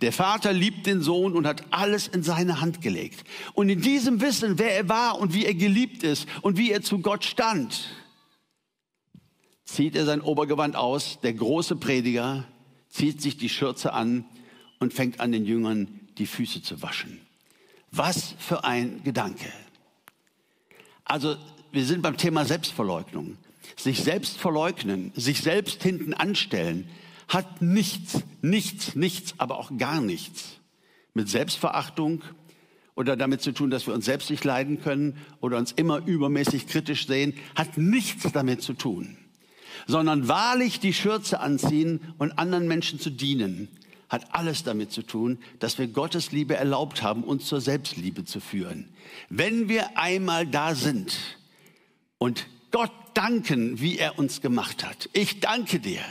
Der 0.00 0.12
Vater 0.12 0.52
liebt 0.52 0.86
den 0.86 1.02
Sohn 1.02 1.34
und 1.34 1.46
hat 1.46 1.64
alles 1.70 2.08
in 2.08 2.22
seine 2.22 2.60
Hand 2.60 2.80
gelegt. 2.80 3.24
Und 3.52 3.68
in 3.68 3.82
diesem 3.82 4.20
Wissen, 4.20 4.58
wer 4.58 4.74
er 4.76 4.88
war 4.88 5.18
und 5.18 5.34
wie 5.34 5.44
er 5.44 5.54
geliebt 5.54 6.02
ist 6.02 6.26
und 6.40 6.56
wie 6.56 6.70
er 6.70 6.82
zu 6.82 7.00
Gott 7.00 7.24
stand, 7.24 7.90
zieht 9.64 9.96
er 9.96 10.04
sein 10.04 10.20
Obergewand 10.20 10.76
aus, 10.76 11.18
der 11.22 11.34
große 11.34 11.76
Prediger, 11.76 12.44
zieht 12.88 13.20
sich 13.20 13.36
die 13.36 13.48
Schürze 13.48 13.92
an 13.92 14.24
und 14.78 14.94
fängt 14.94 15.20
an, 15.20 15.32
den 15.32 15.44
Jüngern 15.44 16.00
die 16.18 16.26
Füße 16.26 16.62
zu 16.62 16.82
waschen. 16.82 17.20
Was 17.90 18.34
für 18.38 18.64
ein 18.64 19.02
Gedanke. 19.02 19.52
Also 21.04 21.36
wir 21.72 21.84
sind 21.84 22.02
beim 22.02 22.16
Thema 22.16 22.44
Selbstverleugnung. 22.44 23.36
Sich 23.76 24.00
selbst 24.00 24.38
verleugnen, 24.38 25.12
sich 25.16 25.40
selbst 25.40 25.82
hinten 25.82 26.12
anstellen, 26.12 26.88
hat 27.28 27.62
nichts, 27.62 28.22
nichts, 28.42 28.94
nichts, 28.94 29.34
aber 29.38 29.58
auch 29.58 29.70
gar 29.78 30.00
nichts 30.00 30.60
mit 31.14 31.28
Selbstverachtung 31.28 32.22
oder 32.94 33.16
damit 33.16 33.40
zu 33.40 33.52
tun, 33.52 33.70
dass 33.70 33.86
wir 33.86 33.94
uns 33.94 34.04
selbst 34.04 34.30
nicht 34.30 34.44
leiden 34.44 34.80
können 34.80 35.16
oder 35.40 35.56
uns 35.56 35.72
immer 35.72 36.04
übermäßig 36.06 36.66
kritisch 36.66 37.06
sehen, 37.06 37.34
hat 37.54 37.78
nichts 37.78 38.30
damit 38.32 38.62
zu 38.62 38.74
tun, 38.74 39.16
sondern 39.86 40.28
wahrlich 40.28 40.80
die 40.80 40.92
Schürze 40.92 41.40
anziehen 41.40 42.00
und 42.18 42.38
anderen 42.38 42.68
Menschen 42.68 43.00
zu 43.00 43.10
dienen, 43.10 43.68
hat 44.10 44.34
alles 44.34 44.62
damit 44.62 44.92
zu 44.92 45.02
tun, 45.02 45.38
dass 45.58 45.78
wir 45.78 45.88
Gottes 45.88 46.32
Liebe 46.32 46.54
erlaubt 46.54 47.02
haben, 47.02 47.24
uns 47.24 47.46
zur 47.46 47.62
Selbstliebe 47.62 48.24
zu 48.26 48.40
führen. 48.40 48.90
Wenn 49.30 49.70
wir 49.70 49.96
einmal 49.98 50.46
da 50.46 50.74
sind 50.74 51.16
und 52.22 52.46
Gott 52.70 52.92
danken, 53.14 53.80
wie 53.80 53.98
er 53.98 54.16
uns 54.16 54.40
gemacht 54.40 54.84
hat. 54.84 55.10
Ich 55.12 55.40
danke 55.40 55.80
dir, 55.80 56.04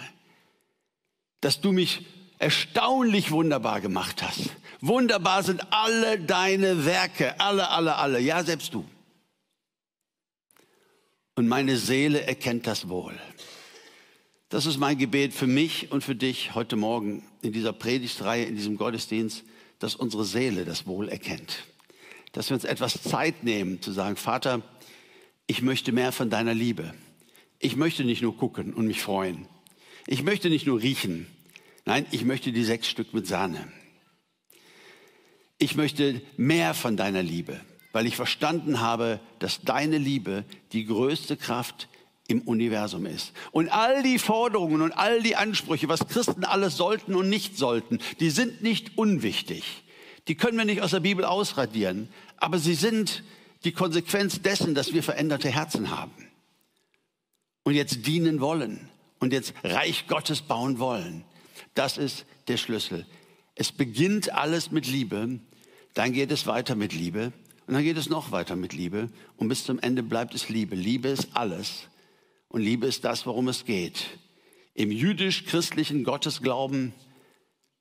dass 1.39 1.61
du 1.61 1.71
mich 1.71 2.05
erstaunlich 2.37 3.31
wunderbar 3.31 3.79
gemacht 3.79 4.21
hast. 4.21 4.49
Wunderbar 4.81 5.41
sind 5.41 5.71
alle 5.71 6.19
deine 6.19 6.85
Werke, 6.85 7.39
alle, 7.39 7.69
alle, 7.69 7.95
alle, 7.95 8.19
ja, 8.19 8.43
selbst 8.43 8.73
du. 8.73 8.83
Und 11.35 11.47
meine 11.47 11.77
Seele 11.77 12.23
erkennt 12.23 12.67
das 12.67 12.89
wohl. 12.89 13.17
Das 14.49 14.65
ist 14.65 14.79
mein 14.79 14.97
Gebet 14.97 15.33
für 15.33 15.47
mich 15.47 15.93
und 15.93 16.03
für 16.03 16.15
dich 16.15 16.53
heute 16.55 16.75
Morgen 16.75 17.23
in 17.41 17.53
dieser 17.53 17.71
Predigtreihe, 17.71 18.43
in 18.43 18.57
diesem 18.57 18.75
Gottesdienst, 18.75 19.45
dass 19.79 19.95
unsere 19.95 20.25
Seele 20.25 20.65
das 20.65 20.85
wohl 20.85 21.07
erkennt. 21.07 21.63
Dass 22.33 22.49
wir 22.49 22.55
uns 22.55 22.65
etwas 22.65 23.01
Zeit 23.01 23.45
nehmen 23.45 23.81
zu 23.81 23.93
sagen, 23.93 24.17
Vater, 24.17 24.61
ich 25.51 25.61
möchte 25.61 25.91
mehr 25.91 26.13
von 26.13 26.29
deiner 26.29 26.53
Liebe. 26.53 26.93
Ich 27.59 27.75
möchte 27.75 28.05
nicht 28.05 28.21
nur 28.21 28.37
gucken 28.37 28.73
und 28.73 28.87
mich 28.87 29.01
freuen. 29.01 29.49
Ich 30.07 30.23
möchte 30.23 30.49
nicht 30.49 30.65
nur 30.65 30.81
riechen. 30.81 31.27
Nein, 31.83 32.05
ich 32.11 32.23
möchte 32.23 32.53
die 32.53 32.63
sechs 32.63 32.87
Stück 32.87 33.13
mit 33.13 33.27
Sahne. 33.27 33.67
Ich 35.57 35.75
möchte 35.75 36.21
mehr 36.37 36.73
von 36.73 36.95
deiner 36.95 37.21
Liebe, 37.21 37.59
weil 37.91 38.07
ich 38.07 38.15
verstanden 38.15 38.79
habe, 38.79 39.19
dass 39.39 39.59
deine 39.59 39.97
Liebe 39.97 40.45
die 40.71 40.85
größte 40.85 41.35
Kraft 41.35 41.89
im 42.29 42.43
Universum 42.43 43.05
ist. 43.05 43.33
Und 43.51 43.67
all 43.73 44.03
die 44.03 44.19
Forderungen 44.19 44.81
und 44.81 44.93
all 44.93 45.21
die 45.21 45.35
Ansprüche, 45.35 45.89
was 45.89 46.07
Christen 46.07 46.45
alles 46.45 46.77
sollten 46.77 47.13
und 47.13 47.27
nicht 47.27 47.57
sollten, 47.57 47.99
die 48.21 48.29
sind 48.29 48.61
nicht 48.61 48.97
unwichtig. 48.97 49.83
Die 50.29 50.35
können 50.35 50.57
wir 50.57 50.63
nicht 50.63 50.81
aus 50.81 50.91
der 50.91 51.01
Bibel 51.01 51.25
ausradieren, 51.25 52.07
aber 52.37 52.57
sie 52.57 52.75
sind 52.75 53.21
die 53.63 53.71
Konsequenz 53.71 54.41
dessen, 54.41 54.75
dass 54.75 54.93
wir 54.93 55.03
veränderte 55.03 55.49
Herzen 55.49 55.89
haben 55.91 56.11
und 57.63 57.73
jetzt 57.73 58.05
dienen 58.07 58.39
wollen 58.41 58.89
und 59.19 59.33
jetzt 59.33 59.53
Reich 59.63 60.07
Gottes 60.07 60.41
bauen 60.41 60.79
wollen. 60.79 61.23
Das 61.73 61.97
ist 61.97 62.25
der 62.47 62.57
Schlüssel. 62.57 63.05
Es 63.55 63.71
beginnt 63.71 64.33
alles 64.33 64.71
mit 64.71 64.87
Liebe, 64.87 65.39
dann 65.93 66.13
geht 66.13 66.31
es 66.31 66.47
weiter 66.47 66.75
mit 66.75 66.93
Liebe 66.93 67.31
und 67.67 67.73
dann 67.75 67.83
geht 67.83 67.97
es 67.97 68.09
noch 68.09 68.31
weiter 68.31 68.55
mit 68.55 68.73
Liebe 68.73 69.09
und 69.37 69.47
bis 69.47 69.65
zum 69.65 69.79
Ende 69.79 70.03
bleibt 70.03 70.33
es 70.33 70.49
Liebe. 70.49 70.75
Liebe 70.75 71.09
ist 71.09 71.29
alles 71.35 71.87
und 72.47 72.61
Liebe 72.61 72.87
ist 72.87 73.03
das, 73.03 73.25
worum 73.25 73.47
es 73.47 73.65
geht. 73.65 74.05
Im 74.73 74.91
jüdisch-christlichen 74.91 76.03
Gottesglauben, 76.03 76.93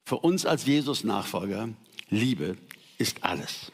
für 0.04 0.16
uns 0.16 0.44
als 0.44 0.66
Jesus-Nachfolger, 0.66 1.68
Liebe 2.10 2.56
ist 2.98 3.22
alles. 3.22 3.70